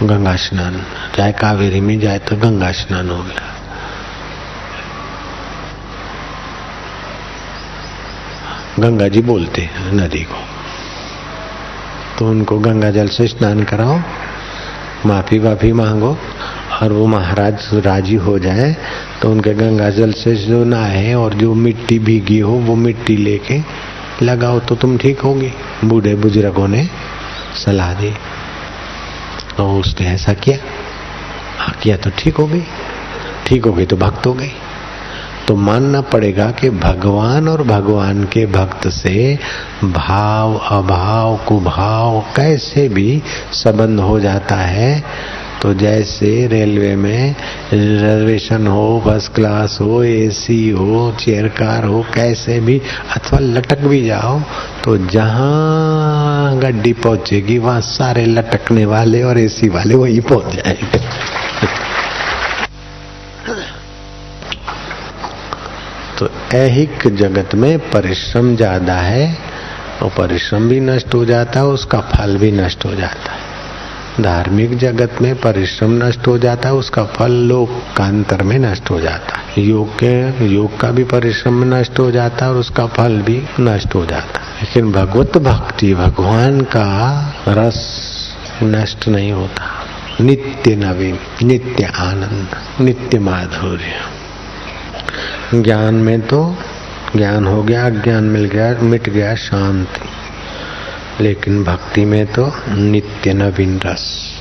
गंगा 0.03 0.37
स्नान, 0.37 0.83
चाहे 1.17 1.33
कावेरी 1.33 1.81
में 1.81 2.01
जाए 2.01 2.19
तो 2.19 2.37
गंगा 2.37 2.73
स्नान 2.73 3.11
हो 3.11 3.23
गया। 3.23 3.55
गंगा 8.79 9.09
जी 9.09 9.21
बोलते 9.21 9.63
हैं 9.63 9.93
नदी 9.93 10.23
को। 10.25 10.45
तो 12.19 12.31
उनको 12.31 12.59
गंगा 12.59 12.91
जल 12.91 13.09
से 13.09 13.27
स्नान 13.27 13.63
कराओ। 13.63 14.01
माफ़ी 15.07 15.39
वाफी 15.39 15.73
मांगो। 15.73 16.19
और 16.83 16.93
वो 16.93 17.07
महाराज 17.07 17.69
राज़ी 17.75 18.15
हो 18.15 18.39
जाए 18.39 18.77
तो 19.23 19.31
उनके 19.31 19.55
गंगा 19.55 19.91
जल 19.91 20.13
से 20.13 20.35
जो 20.35 20.65
नहाए 20.65 21.15
और 21.15 21.35
जो 21.35 21.55
मिट्टी 21.55 21.99
भीगी 21.99 22.39
हो, 22.39 22.53
वो 22.53 22.75
मिट्टी 22.75 23.17
लेके 23.17 23.61
लगाओ 24.23 24.59
तो 24.59 24.75
तुम 24.75 24.99
ठीक 24.99 25.21
होगी। 25.21 25.53
बूढ़े 25.85 26.15
बुज़ुर्गों 26.15 26.69
ने 26.69 26.89
सलाह 27.65 27.95
दी। 27.95 28.15
तो 29.57 29.81
उसने 29.81 30.07
ऐसा 30.07 30.33
किया। 30.33 30.57
हाँ 31.59 31.75
किया 31.83 31.97
तो 31.97 32.11
ठीक 32.19 32.37
हो 32.37 32.47
गई। 32.47 32.63
ठीक 33.47 33.65
हो 33.65 33.73
गई 33.73 33.87
तो 33.87 33.97
भक्त 33.97 34.27
हो 34.27 34.33
गई। 34.33 34.53
तो 35.49 35.57
मानना 35.57 36.01
पड़ेगा 36.01 36.51
कि 36.51 36.71
भगवान 36.71 37.49
और 37.49 37.63
भगवान 37.63 38.25
के 38.25 38.47
भक्त 38.47 38.89
से 38.89 39.39
भाव, 39.85 40.55
अभाव, 40.55 41.37
कुभाव 41.37 42.21
कैसे 42.37 42.89
भी 42.89 43.23
संबंध 43.53 44.01
हो 44.01 44.21
जाता 44.21 44.57
है। 44.57 45.05
तो 45.63 45.73
जैसे 45.75 46.47
रेलवे 46.47 46.95
में 46.97 47.35
रिजर्वेशन 47.73 48.67
हो, 48.67 49.01
फ़र्स्ट 49.05 49.33
क्लास 49.35 49.79
हो 49.81 50.03
एसी 50.05 50.69
हो, 50.71 51.17
चेयर 51.21 51.49
कार 51.49 51.85
हो, 51.85 52.03
कैसे 52.15 52.59
भी, 52.61 52.79
अथवा 53.17 53.39
लटक 53.39 53.81
भी 53.81 54.05
जाओ 54.07 54.41
तो 54.85 54.97
जहाँ 55.07 56.59
गड्डी 56.61 56.93
पहुंचेगी, 56.93 57.59
वहाँ 57.59 57.81
सारे 57.81 58.25
लटकने 58.27 58.85
वाले 58.87 59.23
और 59.23 59.39
एसी 59.39 59.69
वाले 59.69 59.95
वहीं 59.95 60.21
पहुँच 60.21 60.55
जाएँगे। 60.55 61.07
तो 66.19 66.31
ऐहिक 66.55 67.07
जगत 67.17 67.55
में 67.55 67.79
परिश्रम 67.91 68.55
ज़्यादा 68.57 68.95
है, 68.95 69.27
और 70.03 70.11
परिश्रम 70.19 70.69
भी 70.69 70.81
नष्ट 70.81 71.15
हो 71.15 71.25
जाता 71.25 71.61
है, 71.61 71.67
उसका 71.67 72.01
फल 72.15 72.37
भी 72.39 72.53
नष्ट 72.53 72.85
हो 72.85 72.95
जाता 72.95 73.33
है। 73.33 73.48
धार्मिक 74.21 74.79
जगत 74.79 75.23
में 75.23 75.35
परिश्रम 75.35 76.05
नष्ट 76.05 76.27
हो 76.27 76.39
जाता 76.39 76.69
है, 76.69 76.75
उसका 76.75 77.05
फल 77.05 77.31
लोक 77.31 77.97
कांतर 77.97 78.43
में 78.43 78.59
नष्ट 78.59 78.91
हो 78.91 79.01
जाता 79.01 79.39
है। 79.39 79.63
योग 79.63 79.99
के, 80.03 80.45
योग 80.47 80.81
का 80.81 80.91
भी 80.91 81.05
परिश्रम 81.05 81.75
नष्ट 81.75 81.99
हो 81.99 82.11
जाता 82.11 82.45
है 82.45 82.53
और 82.53 82.59
उसका 82.59 82.87
फल 82.87 83.23
भी 83.23 83.43
नष्ट 83.61 83.95
हो 83.95 84.07
जाता 84.07 84.41
है। 84.41 84.49
लेकिन 84.63 84.93
भगवत 84.93 85.39
भक्ति, 85.39 85.95
भगवान 85.95 86.61
का 86.61 87.21
रस 87.49 88.09
नष्ट 88.63 89.09
नहीं 89.09 89.33
होता। 89.33 89.87
नित्य 90.21 90.77
नवीन, 90.77 91.19
नित्य 91.43 91.85
आनंद, 91.85 92.49
नित्य 92.85 93.19
माधुर्य। 93.19 94.19
ज्ञान 95.63 95.95
में 95.95 96.21
तो 96.21 96.57
ज्ञान 97.17 97.47
हो 97.47 97.63
गया, 97.63 97.89
ज्ञान 97.89 98.25
मिल 98.25 98.45
गया, 98.45 98.77
मिट 98.83 99.09
गया 99.09 99.35
शांति। 99.35 100.18
लेकिन 101.21 101.65
भक्ति 101.65 102.05
में 102.05 102.27
तो 102.27 102.53
नित्य 102.69 103.33
नवीन 103.33 103.81
रस। 103.87 104.33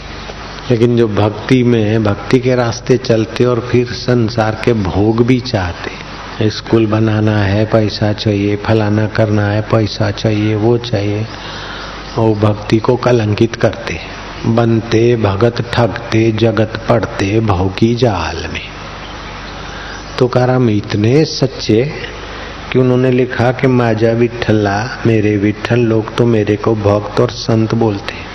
लेकिन 0.71 0.97
जो 0.97 1.07
भक्ति 1.07 1.63
में 1.63 1.83
है, 1.83 1.99
भक्ति 1.99 2.39
के 2.39 2.55
रास्ते 2.55 2.97
चलते 2.97 3.45
और 3.45 3.69
फिर 3.71 3.87
संसार 3.87 4.61
के 4.65 4.73
भोग 4.73 5.25
भी 5.25 5.39
चाहते। 5.39 6.07
स्कूल 6.49 6.85
बनाना 6.85 7.37
है, 7.37 7.65
पैसा 7.65 8.13
चाहिए, 8.13 8.55
फलाना 8.55 9.07
करना 9.07 9.47
है, 9.47 9.61
पैसा 9.61 10.11
चाहिए, 10.11 10.55
वो 10.55 10.77
चाहिए। 10.77 11.27
वो 12.17 12.35
भक्ति 12.35 12.77
को 12.77 12.95
कलंकित 12.95 13.55
करते 13.55 13.99
बनते, 14.45 15.15
भगत 15.15 15.71
ठगते, 15.73 16.31
जगत 16.31 16.85
पड़ते 16.89 17.39
भोगी 17.39 17.95
जाल 17.95 18.47
में। 18.53 18.67
तो 20.19 20.27
काराम 20.27 20.69
इतने 20.69 21.25
सच्चे 21.25 21.91
कि 22.71 22.79
उन्होंने 22.79 23.11
लिखा 23.11 23.51
कि 23.51 23.67
माजा 23.67 24.11
विठला 24.11 24.77
मेरे 25.05 25.35
विठल 25.37 25.79
लोग 25.79 26.15
तो 26.15 26.25
मेरे 26.25 26.55
को 26.55 26.75
भक्त 26.75 27.19
और 27.19 27.29
संत 27.29 27.75
बोलते 27.75 28.25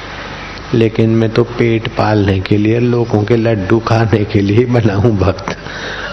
लेकिन 0.74 1.10
मैं 1.10 1.28
तो 1.30 1.42
पेट 1.44 1.88
पालने 1.88 2.38
के 2.40 2.56
लिए, 2.56 2.78
लोगों 2.80 3.22
के 3.24 3.36
लड्डू 3.36 3.78
खाने 3.78 4.24
के 4.24 4.40
लिए 4.40 4.64
बना 4.64 4.94
हूँ 4.94 5.16
भक्त। 5.18 5.56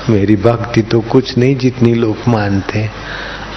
मेरी 0.09 0.35
भक्ति 0.35 0.81
तो 0.81 1.01
कुछ 1.01 1.37
नहीं 1.37 1.55
जितनी 1.55 1.93
लोग 1.93 2.27
मानते। 2.27 2.89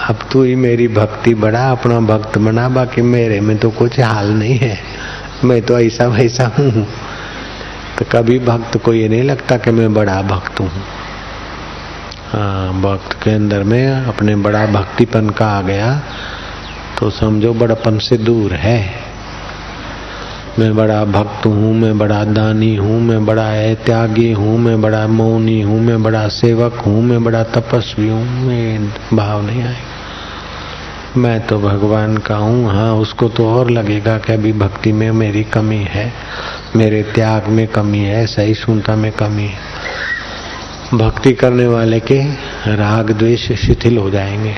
अब 0.09 0.19
तू 0.33 0.43
ही 0.43 0.55
मेरी 0.57 0.89
भक्ति 0.89 1.35
बड़ा 1.35 1.71
अपना 1.71 2.01
भक्त 2.01 2.39
बना, 2.39 2.69
बाकी 2.69 3.03
मेरे 3.03 3.41
में 3.41 3.57
तो 3.59 3.71
कुछ 3.71 4.01
हाल 4.01 4.31
नहीं 4.31 4.59
है। 4.59 4.79
मैं 5.45 5.61
तो 5.63 5.81
ऐसा 5.81 6.07
वैसा 6.07 6.47
हूँ। 6.59 6.87
तो 7.99 8.05
कभी 8.13 8.39
भक्त 8.39 8.77
को 8.77 8.95
ये 8.95 9.09
नहीं 9.09 9.23
लगता 9.23 9.57
कि 9.57 9.71
मैं 9.71 9.95
बड़ा 9.95 10.23
भक्त 10.23 10.61
हूँ 10.61 10.69
हाँ। 10.69 11.02
भक्त 12.33 13.13
के 13.23 13.31
अंदर 13.31 13.63
में 13.63 13.89
अपने 13.89 14.37
बड़ा 14.37 14.65
भक्तिपन 14.67 15.29
का 15.31 15.47
आ 15.47 15.63
गया 15.63 16.03
तो 16.99 17.11
समझो 17.11 17.53
बड़पन 17.55 17.99
से 17.99 18.17
दूर 18.17 18.53
है। 18.53 18.81
मैं 20.59 20.75
बड़ा 20.77 21.05
भक्त 21.05 21.47
हूँ, 21.47 21.75
मैं 21.75 21.99
बड़ा 21.99 22.25
दानी 22.25 22.75
हूँ, 22.77 23.01
मैं 23.01 23.25
बड़ा 23.27 23.47
है 23.47 23.75
त्यागी 23.75 24.33
हूँ, 24.33 24.59
मैं 24.59 24.81
बड़ा 24.83 25.07
मौनी 25.07 25.61
हूँ, 25.63 25.81
मैं 25.81 26.03
बड़ा 26.03 26.29
सेवक 26.29 26.83
हूँ, 26.87 27.03
मैं 27.03 27.23
बड़ा 27.25 27.43
तपस्वी 27.43 28.09
हूँ, 28.09 28.25
मैं 28.25 28.89
भाव 29.17 29.43
नहीं 29.47 29.63
आएगा। 29.63 31.21
मैं 31.21 31.47
तो 31.47 31.59
भगवान 31.59 32.17
का 32.17 32.37
हूँ 32.37 32.71
हाँ 32.71 32.95
उसको 32.95 33.29
तो 33.29 33.49
और 33.51 33.71
लगेगा 33.71 34.19
कि 34.19 34.33
अभी 34.33 34.53
भक्ति 34.53 34.93
में 34.93 35.11
मेरी 35.11 35.45
कमी 35.45 35.83
है, 35.91 36.13
मेरे 36.77 37.03
त्याग 37.03 37.49
में 37.49 37.67
कमी 37.69 37.99
है, 37.99 38.27
सही 38.27 38.55
सुनता 38.55 38.97
में 38.97 39.13
कमी 39.13 39.47
है। 39.47 39.71
भक्ति 40.95 41.33
करने 41.33 41.67
वाले 41.67 42.01
के 42.01 42.23
राग 42.77 43.11
द्वेष 43.11 43.53
शिथिल 43.53 43.99
हो 43.99 44.11
जाएँगे। 44.11 44.57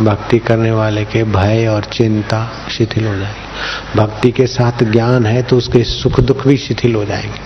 भक्ति 0.00 0.38
करने 0.38 0.70
वाले 0.72 1.04
के 1.04 1.24
भय 1.24 1.66
और 1.66 1.84
चिंता 1.84 2.68
शिथिल 2.70 3.06
हो 3.06 3.16
जाएँगे। 3.16 4.00
भक्ति 4.00 4.30
के 4.30 4.46
साथ 4.46 4.84
ज्ञान 4.84 5.26
है 5.26 5.42
तो 5.42 5.56
उसके 5.56 5.84
सुख 5.84 6.20
दुख 6.20 6.46
भी 6.46 6.56
शिथिल 6.56 6.94
हो 6.94 7.04
जाएँगे। 7.04 7.40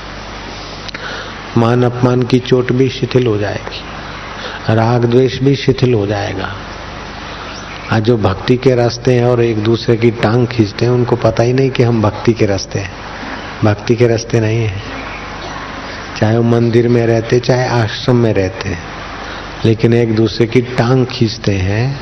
मान 1.60 1.82
अपमान 1.82 2.22
की 2.22 2.38
चोट 2.38 2.72
भी 2.72 2.88
शिथिल 2.88 3.26
हो 3.26 3.38
जाएगी। 3.38 4.74
राग 4.74 5.04
द्वेष 5.04 5.42
भी 5.42 5.56
शिथिल 5.56 5.94
हो 5.94 6.06
जाएगा। 6.06 6.54
आज 7.92 8.02
जो 8.02 8.16
भक्ति 8.16 8.56
के 8.56 8.74
रास्ते 8.74 9.14
हैं 9.14 9.24
और 9.24 9.40
एक 9.40 9.58
दूसरे 9.58 9.96
की 9.96 10.10
टांग 10.10 10.46
खींचते 10.46 10.84
हैं, 10.84 10.92
उनको 10.92 11.16
पता 11.16 11.42
ही 11.42 11.52
नहीं 11.52 11.70
कि 11.70 11.82
हम 11.82 12.02
भक्ति 12.02 12.32
के 12.32 12.46
रास्ते 12.46 12.78
हैं। 12.78 12.90
भक्ति 13.64 13.96
के 13.96 14.06
रास्ते 14.08 14.40
नहीं 14.40 14.58
है। 14.58 15.07
चाहे 16.18 16.36
वो 16.36 16.42
मंदिर 16.42 16.88
में 16.88 17.06
रहते, 17.06 17.40
चाहे 17.40 17.66
आश्रम 17.68 18.16
में 18.16 18.32
रहते 18.32 18.76
लेकिन 19.64 19.92
एक 19.94 20.14
दूसरे 20.16 20.46
की 20.46 20.60
टांग 20.60 21.06
खींचते 21.06 21.52
हैं 21.52 22.00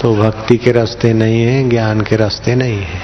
तो 0.00 0.14
भक्ति 0.16 0.56
के 0.56 0.72
रास्ते 0.72 1.12
नहीं 1.12 1.42
है, 1.42 1.68
ज्ञान 1.68 2.00
के 2.00 2.16
रास्ते 2.16 2.54
नहीं 2.54 2.82
है। 2.82 3.00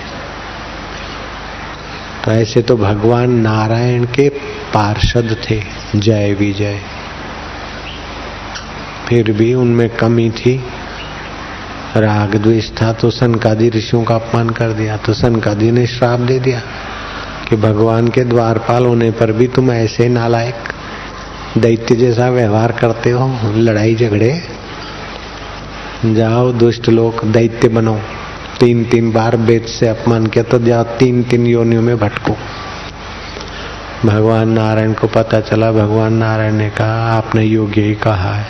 तो 2.24 2.30
ऐसे 2.30 2.62
तो 2.62 2.76
भगवान 2.76 3.30
नारायण 3.30 4.05
के 4.05 4.28
पार्षद 4.74 5.37
थे, 5.51 5.62
जय 5.97 6.32
विजय। 6.32 6.80
फिर 9.09 9.32
भी 9.32 9.55
उनमें 9.55 9.89
कमी 9.91 10.30
थी। 10.30 10.57
राग 11.97 12.35
द्वेष 12.37 12.70
था 12.70 12.93
तो 12.93 13.11
सनकादि 13.11 13.68
ऋषियों 13.68 14.03
का 14.05 14.14
अपमान 14.14 14.51
कर 14.51 14.72
दिया 14.72 14.97
तो 14.97 15.12
सनकादि 15.12 15.70
ने 15.72 15.87
श्राप 15.87 16.20
दे 16.20 16.39
दिया। 16.39 16.62
कि 17.49 17.57
भगवान 17.57 18.09
के 18.09 18.24
द्वारपाल 18.24 18.86
होने 18.86 19.11
पर 19.11 19.32
भी 19.32 19.47
तुम 19.49 19.72
ऐसे 19.72 20.09
नालायक 20.09 20.55
दैत्य 21.59 21.95
जैसा 21.95 22.28
व्यवहार 22.30 22.72
करते 22.72 23.11
हो, 23.11 23.40
लड़ाई 23.57 23.95
झगड़े? 23.95 24.42
जाओ 26.07 26.53
दुष्ट 26.53 26.88
लोग, 26.88 27.24
दैत्य 27.24 27.68
बनो। 27.68 28.01
तीन 28.61 28.84
तीन 28.84 29.12
बार 29.12 29.36
बेच 29.36 29.68
से 29.68 29.88
अपमान 29.88 30.26
किया 30.26 30.45
तो 30.45 30.59
जाओ 30.59 30.82
तीन 30.82 31.22
तीन 31.22 31.47
योनियों 31.47 31.82
में 31.82 31.99
भटको। 31.99 32.36
भगवान 34.09 34.49
नारायण 34.49 34.92
को 34.92 35.07
पता 35.07 35.40
चला, 35.40 35.72
भगवान 35.72 36.12
नारायण 36.12 36.53
ने 36.53 36.70
कहा, 36.70 37.16
आपने 37.16 37.45
योग्य 37.45 37.80
ही 37.80 37.95
कहा 37.95 38.34
है। 38.34 38.47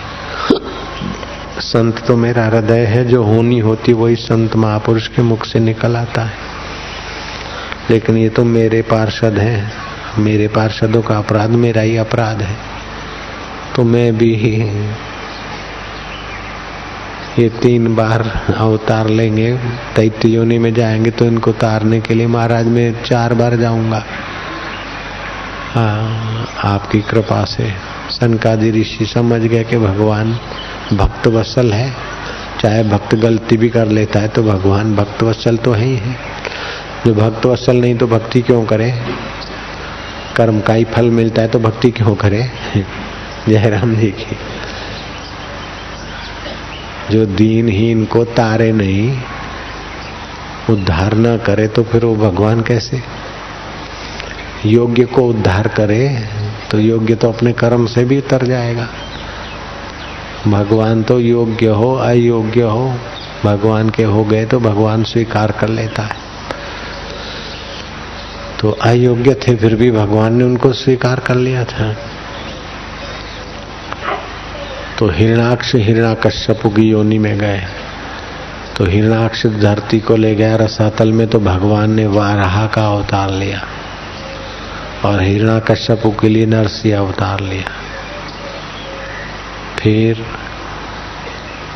संत 1.61 1.99
तो 2.07 2.17
मेरा 2.17 2.47
हृदय 2.47 2.85
है, 2.85 3.05
जो 3.05 3.23
होनी 3.23 3.59
होती 3.59 3.93
वही 3.93 4.17
संत 4.17 4.57
महापुरुष 4.57 5.09
के 5.09 5.23
मुख 5.23 5.45
से 5.45 5.59
निकल 5.59 5.97
आता 5.97 6.23
है। 6.23 6.54
लेकिन 7.91 8.17
ये 8.17 8.29
तो 8.29 8.45
मेरे 8.45 8.83
पार्षद 8.83 9.39
हैं। 9.39 9.73
मेरे 10.19 10.49
पार्षदों 10.49 11.03
का 11.03 11.17
अपराध, 11.19 11.51
मेरा 11.51 11.83
ही 11.83 11.97
अपराध 11.97 12.43
है। 12.43 12.57
तो 13.77 13.85
मैं 13.85 14.17
भी 14.19 14.35
ये 17.39 17.49
तीन 17.49 17.95
बार 17.95 18.23
अवतार 18.57 19.09
लेंगे। 19.09 19.53
दैत्य 19.97 20.29
योनि 20.29 20.59
में 20.59 20.75
जाएँगे 20.75 21.11
तो 21.11 21.25
इनको 21.25 21.53
तारने 21.53 22.01
के 22.01 22.15
लिए 22.15 22.27
महाराज 22.27 22.67
मैं 22.67 23.03
चार 23.05 23.35
बार 23.35 23.57
जाऊँगा। 23.57 24.05
हाँ 25.75 26.47
आपकी 26.65 27.01
कृपा 27.01 27.45
से। 27.45 27.71
सनकादि 28.11 28.71
ऋषि 28.71 29.07
समझ 29.07 29.41
गए 29.41 29.65
कि 29.65 29.79
भगवान 29.79 30.33
भक्त 30.93 31.27
वसल 31.27 31.73
है। 31.73 31.93
चाहे 32.61 32.83
भक्त 32.83 33.15
गलती 33.15 33.57
भी 33.57 33.69
कर 33.69 33.89
लेता 33.89 34.21
है 34.21 34.29
तो 34.29 34.43
भगवान 34.43 34.95
भक्त 34.97 35.23
वसल 35.23 35.57
तो 35.57 35.73
है 35.73 35.85
ही 35.85 35.97
है। 35.97 36.34
जो 37.07 37.15
भक्त 37.15 37.47
वसल 37.47 37.77
नहीं 37.77 37.99
तो 37.99 38.07
भक्ति 38.07 38.43
क्यों 38.43 38.65
करे? 38.65 38.95
कर्म 40.37 40.61
का 40.61 40.75
ही 40.75 40.85
फल 40.85 41.11
मिलता 41.11 41.43
है 41.43 41.49
तो 41.49 41.59
भक्ति 41.59 41.91
क्यों 41.91 42.15
करे? 42.15 42.51
जयराम 43.49 43.95
जी 43.95 44.11
की। 44.11 44.37
जो 47.11 47.27
दीनहीन 47.27 48.05
को 48.05 48.25
तारे 48.25 48.73
नहीं, 48.73 49.19
उद्धार 50.71 51.15
न 51.15 51.39
करे 51.39 51.69
तो 51.69 51.83
फिर 51.83 52.05
वो 52.05 52.17
भगवान 52.17 52.61
कैसे? 52.61 53.03
योग्य 54.67 55.05
को 55.05 55.23
उद्धार 55.23 55.69
करे 55.69 56.29
तो 56.71 56.79
योग्य 56.79 57.15
तो 57.15 57.33
अपने 57.33 57.53
कर्म 57.53 57.87
से 57.87 58.05
भी 58.05 58.19
उतर 58.19 58.47
जाएगा। 58.47 58.89
भगवान 60.49 61.03
तो 61.03 61.21
योग्य 61.21 61.67
हो, 61.67 61.95
अयोग्य 61.95 62.63
हो, 62.63 62.95
भगवान 63.45 63.91
के 63.91 64.03
हो 64.03 64.25
गए 64.25 64.45
तो 64.45 64.61
भगवान 64.61 65.05
स्वीकार 65.05 65.53
कर 65.53 65.69
लेता 65.69 66.03
है। 66.03 66.34
तो 68.65 68.71
अयोग्य 68.71 69.35
थे, 69.35 69.57
फिर 69.57 69.75
भी 69.75 69.91
भगवान 69.91 70.35
ने 70.35 70.45
उनको 70.45 70.73
स्वीकार 70.73 71.21
कर 71.21 71.35
लिया 71.35 71.65
था। 71.65 71.97
तो 74.99 75.09
हिरणाक्ष 75.09 75.75
हिरणा 75.75 76.15
कश्यप 76.15 76.61
की 76.67 76.83
योनि 76.83 77.19
में 77.19 77.39
गए। 77.39 77.63
तो 78.77 78.85
हिरणाक्ष 78.85 79.47
धरती 79.47 80.01
को 80.01 80.17
ले 80.17 80.35
गया, 80.35 80.57
रसातल 80.57 81.13
में 81.13 81.29
तो 81.29 81.39
भगवान 81.39 81.91
ने 81.91 82.07
वाराहा 82.07 82.67
का 82.67 82.87
अवतार 82.87 83.31
लिया 83.31 83.63
और 85.05 85.23
हिरणा 85.23 85.59
कश्यप 85.59 86.03
के 86.21 86.29
लिए 86.29 86.47
नरसिंह 86.47 86.99
अवतार 86.99 87.41
लिया। 87.41 87.71
फिर 89.79 90.27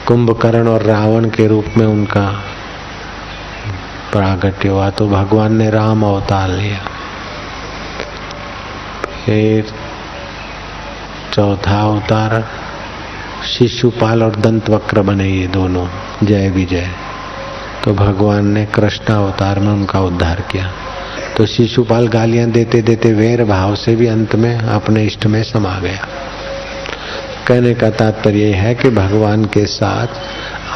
कुंभकर्ण 0.06 0.68
और 0.68 0.82
रावण 0.82 1.24
के 1.24 1.46
रूप 1.46 1.66
में 1.76 1.86
उनका 1.86 2.44
प्रागट्य 4.12 4.68
हुआ 4.68 4.90
तो 4.90 5.08
भगवान 5.08 5.56
ने 5.56 5.70
राम 5.70 6.02
अवतार 6.02 6.50
लिया। 6.50 6.78
फिर 9.24 9.72
चौथा 11.32 11.80
अवतार 11.82 12.44
शिशुपाल 13.46 14.22
और 14.22 14.36
दंत 14.36 14.70
वक्र 14.70 15.02
बने 15.02 15.28
ये 15.28 15.46
दोनों, 15.46 15.86
जय 16.22 16.48
विजय। 16.50 16.88
तो 17.84 17.94
भगवान 17.94 18.46
ने 18.46 18.64
कृष्ण 18.66 19.14
अवतार 19.14 19.58
में 19.58 19.72
उनका 19.72 20.00
उद्धार 20.00 20.40
किया। 20.40 20.70
तो 21.36 21.46
शिशुपाल 21.46 22.08
गालियाँ 22.08 22.50
देते 22.50 22.82
देते 22.82 23.12
वेर 23.12 23.44
भाव 23.44 23.74
से 23.74 23.96
भी 23.96 24.06
अंत 24.06 24.34
में 24.34 24.58
अपने 24.58 25.04
इष्ट 25.04 25.26
में 25.26 25.42
समा 25.42 25.78
गया। 25.78 26.06
कहने 27.48 27.74
का 27.74 27.90
तात्पर्य 27.90 28.44
है 28.44 28.74
कि 28.74 28.90
भगवान 28.90 29.44
के 29.44 29.66
साथ 29.66 30.06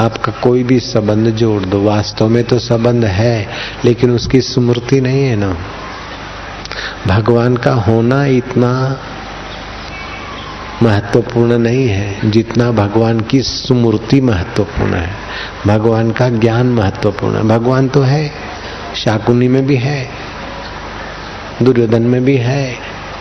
आपका 0.01 0.33
कोई 0.33 0.63
भी 0.63 0.81
संबंध 0.81 1.29
जोड़ 1.29 1.63
दो। 1.63 1.83
वास्तव 1.83 2.29
में 2.29 2.45
तो 2.45 2.59
संबंध 2.59 3.05
है, 3.05 3.49
लेकिन 3.85 4.11
उसकी 4.11 4.41
स्मृति 4.41 5.01
नहीं 5.01 5.25
है 5.25 5.37
ना। 5.37 5.57
भगवान 7.07 7.57
का 7.57 7.73
होना 7.73 8.27
इतना 8.27 9.01
महत्वपूर्ण 10.83 11.59
नहीं 11.59 11.89
है 11.89 12.31
जितना 12.31 12.71
भगवान 12.71 13.21
की 13.21 13.43
स्मृति 13.43 14.21
महत्वपूर्ण 14.21 14.95
है। 14.95 15.11
भगवान 15.67 16.11
का 16.11 16.29
ज्ञान 16.29 16.67
महत्वपूर्ण 16.67 17.37
है। 17.37 17.43
भगवान 17.43 17.89
तो 17.89 18.03
है, 18.03 18.33
शाकुनी 18.97 19.49
में 19.49 19.67
भी 19.67 19.77
है, 19.77 20.09
दुर्योधन 21.63 22.03
में 22.03 22.25
भी 22.25 22.37
है, 22.37 22.77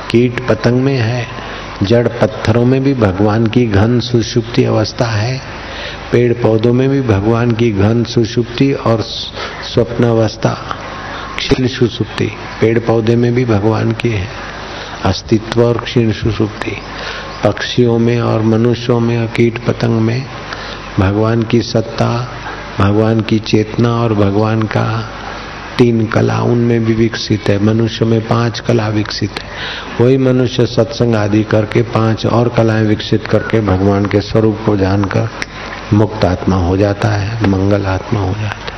कीट 0.10 0.48
पतंग 0.48 0.82
में 0.82 0.98
है 0.98 1.51
जड़ 1.84 2.08
पत्थरों 2.08 2.66
में 2.66 2.84
भी 2.84 2.94
भगवान 2.94 3.48
की 3.48 3.66
घन 3.66 4.00
सुषुप्ति 4.00 4.64
अवस्था 4.64 5.06
है। 5.06 5.42
पेड़ 6.12 6.34
पौधों 6.34 6.74
में 6.74 6.90
भी 6.90 7.02
भगवान 7.02 7.52
की 7.52 7.72
घन 7.72 8.04
सुषुप्ति 8.04 8.74
और 8.74 9.02
स्वप्न 9.74 10.04
अवस्था, 10.04 10.78
क्षीण 11.38 11.68
सुषुप्ति। 11.68 12.32
पेड़ 12.62 12.80
पौधे 12.80 13.16
में 13.16 13.34
भी 13.34 13.46
भगवान 13.46 13.92
की 13.92 14.10
है। 14.10 14.28
अस्तित्व 15.06 15.64
और 15.64 15.78
क्षीण 15.78 16.12
सुषुप्ति। 16.12 16.78
पक्षियों 17.44 18.00
में 18.00 18.22
और 18.22 18.42
मनुष्यों 18.42 19.00
में 19.00 19.18
और 19.18 19.28
कीट 19.28 19.66
पतंग 19.66 20.02
में 20.02 20.26
भगवान 21.00 21.44
की 21.44 21.62
सत्ता, 21.62 22.32
भगवान 22.80 23.22
की 23.22 23.40
चेतना 23.40 23.90
और 23.90 24.14
भगवान 24.14 24.62
का 24.62 25.10
तीन 25.78 26.06
कला, 26.06 26.40
उनमें 26.42 26.86
भी 26.86 26.94
विकसित 26.94 27.50
है। 27.50 27.64
मनुष्य 27.64 28.06
में 28.06 28.28
पाँच 28.28 28.60
कला 28.60 28.88
विकसित 28.88 29.32
है। 29.32 29.50
वही 30.02 30.18
मनुष्य 30.18 30.66
सत्संग 30.66 31.16
आदि 31.16 31.44
करके 31.44 31.82
पाँच 31.82 32.26
और 32.26 32.50
कलाएँ 32.50 32.86
विकसित 32.86 33.28
करके 33.28 33.62
भगवान 33.62 34.06
के 34.06 34.22
स्वरूप 34.22 34.60
को 34.66 34.78
जानकर 34.78 35.30
मुक्त 35.94 36.26
आत्मा 36.26 36.56
हो 36.56 36.78
जाता 36.78 37.10
है 37.10 37.48
मंगल 37.48 37.86
आत्मा 37.86 38.20
हो 38.20 38.34
जाता 38.34 38.66
है। 38.66 38.71